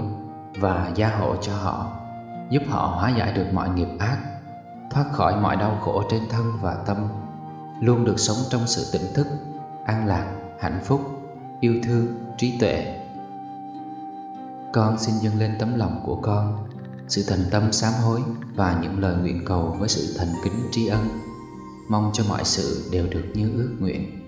và 0.61 0.93
gia 0.95 1.09
hộ 1.09 1.37
cho 1.37 1.53
họ, 1.57 1.87
giúp 2.51 2.63
họ 2.69 2.87
hóa 2.87 3.11
giải 3.19 3.33
được 3.33 3.47
mọi 3.53 3.69
nghiệp 3.69 3.89
ác, 3.99 4.19
thoát 4.91 5.05
khỏi 5.13 5.41
mọi 5.41 5.57
đau 5.57 5.79
khổ 5.81 6.03
trên 6.11 6.23
thân 6.31 6.53
và 6.63 6.75
tâm, 6.87 6.97
luôn 7.81 8.05
được 8.05 8.19
sống 8.19 8.37
trong 8.51 8.67
sự 8.67 8.99
tỉnh 8.99 9.15
thức, 9.15 9.27
an 9.85 10.07
lạc, 10.07 10.27
hạnh 10.61 10.81
phúc, 10.85 11.01
yêu 11.61 11.75
thương, 11.85 12.07
trí 12.39 12.59
tuệ. 12.61 13.01
Con 14.73 14.99
xin 14.99 15.15
dâng 15.15 15.39
lên 15.39 15.57
tấm 15.59 15.79
lòng 15.79 16.01
của 16.05 16.17
con 16.17 16.67
sự 17.09 17.23
thành 17.29 17.45
tâm 17.51 17.73
sám 17.73 17.93
hối 17.93 18.21
và 18.55 18.81
những 18.83 19.01
lời 19.01 19.17
nguyện 19.17 19.45
cầu 19.47 19.77
với 19.81 19.89
sự 19.89 20.15
thành 20.19 20.33
kính 20.45 20.69
tri 20.73 20.87
ân. 20.87 21.09
Mong 21.89 22.11
cho 22.15 22.25
mọi 22.29 22.45
sự 22.45 22.89
đều 22.93 23.07
được 23.07 23.25
như 23.35 23.53
ước 23.57 23.77
nguyện. 23.81 24.24